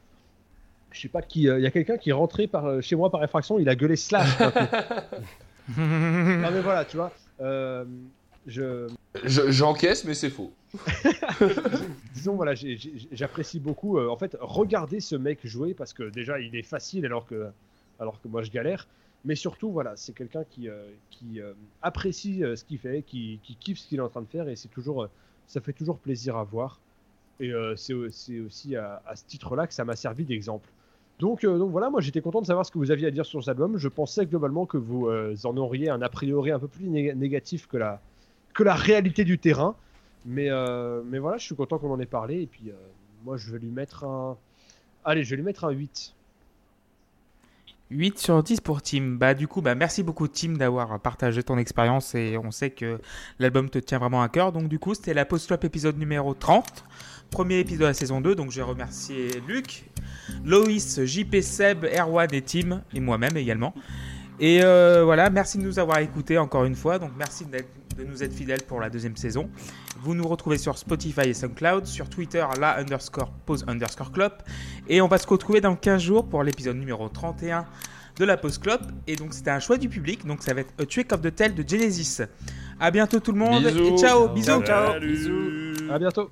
[0.91, 1.47] Je sais pas qui.
[1.49, 3.67] euh, Il y a quelqu'un qui est rentré par, euh, chez moi par effraction, il
[3.69, 4.29] a gueulé slash.
[5.77, 7.11] non mais voilà, tu vois.
[7.41, 7.85] euh,
[8.47, 8.87] je,
[9.23, 10.51] Je- J'encaisse, mais c'est faux.
[12.13, 12.53] disons voilà,
[13.11, 13.97] j'apprécie beaucoup.
[13.97, 17.47] euh, en fait, regarder ce mec jouer parce que déjà il est facile alors que,
[17.99, 18.87] alors que moi je galère.
[19.25, 20.85] Mais surtout, voilà, c'est quelqu'un qui, euh,
[21.37, 24.47] euh, apprécie euh, ce qu'il fait, qui, kiffe ce qu'il est en train de faire
[24.47, 25.07] et c'est toujours,
[25.47, 26.79] ça fait toujours plaisir à voir.
[27.39, 30.69] Et c'est au- c'est aussi à, ce titre-là que ça m'a servi d'exemple.
[31.19, 33.49] Donc, voilà, moi j'étais content de savoir ce que vous aviez à dire sur cet
[33.49, 33.77] album.
[33.77, 35.09] Je pensais globalement que vous
[35.43, 37.99] en auriez un a priori un peu plus né- négatif que la,
[38.53, 39.75] que la réalité du terrain.
[40.25, 40.49] Mais,
[41.05, 42.43] mais voilà, je suis content qu'on en ait parlé.
[42.43, 42.71] Et puis,
[43.25, 44.37] moi, je vais lui mettre un.
[45.03, 46.14] Allez, je vais lui mettre un 8.
[47.91, 49.15] 8 sur 10 pour Tim.
[49.19, 52.99] Bah du coup, bah merci beaucoup Tim d'avoir partagé ton expérience et on sait que
[53.39, 54.51] l'album te tient vraiment à cœur.
[54.51, 56.83] Donc du coup, c'était la post-club épisode numéro 30.
[57.31, 59.85] Premier épisode de la saison 2, donc je vais remercier Luc,
[60.45, 63.73] Loïs, JP, Seb, Erwan et Tim, et moi-même également.
[64.39, 66.99] Et euh, voilà, merci de nous avoir écoutés encore une fois.
[66.99, 69.49] Donc merci de nous être fidèles pour la deuxième saison.
[70.05, 74.33] Vous nous retrouvez sur Spotify et SoundCloud, sur Twitter, la underscore pause underscore club.
[74.87, 77.65] Et on va se retrouver dans 15 jours pour l'épisode numéro 31
[78.19, 78.83] de la Pause Clope.
[79.07, 81.33] Et donc c'était un choix du public, donc ça va être A Trick of the
[81.33, 82.21] Tail de Genesis.
[82.79, 83.95] À bientôt tout le monde Bisous.
[83.95, 84.63] et ciao, bisous.
[84.63, 85.75] Salut.
[85.89, 86.29] À bientôt.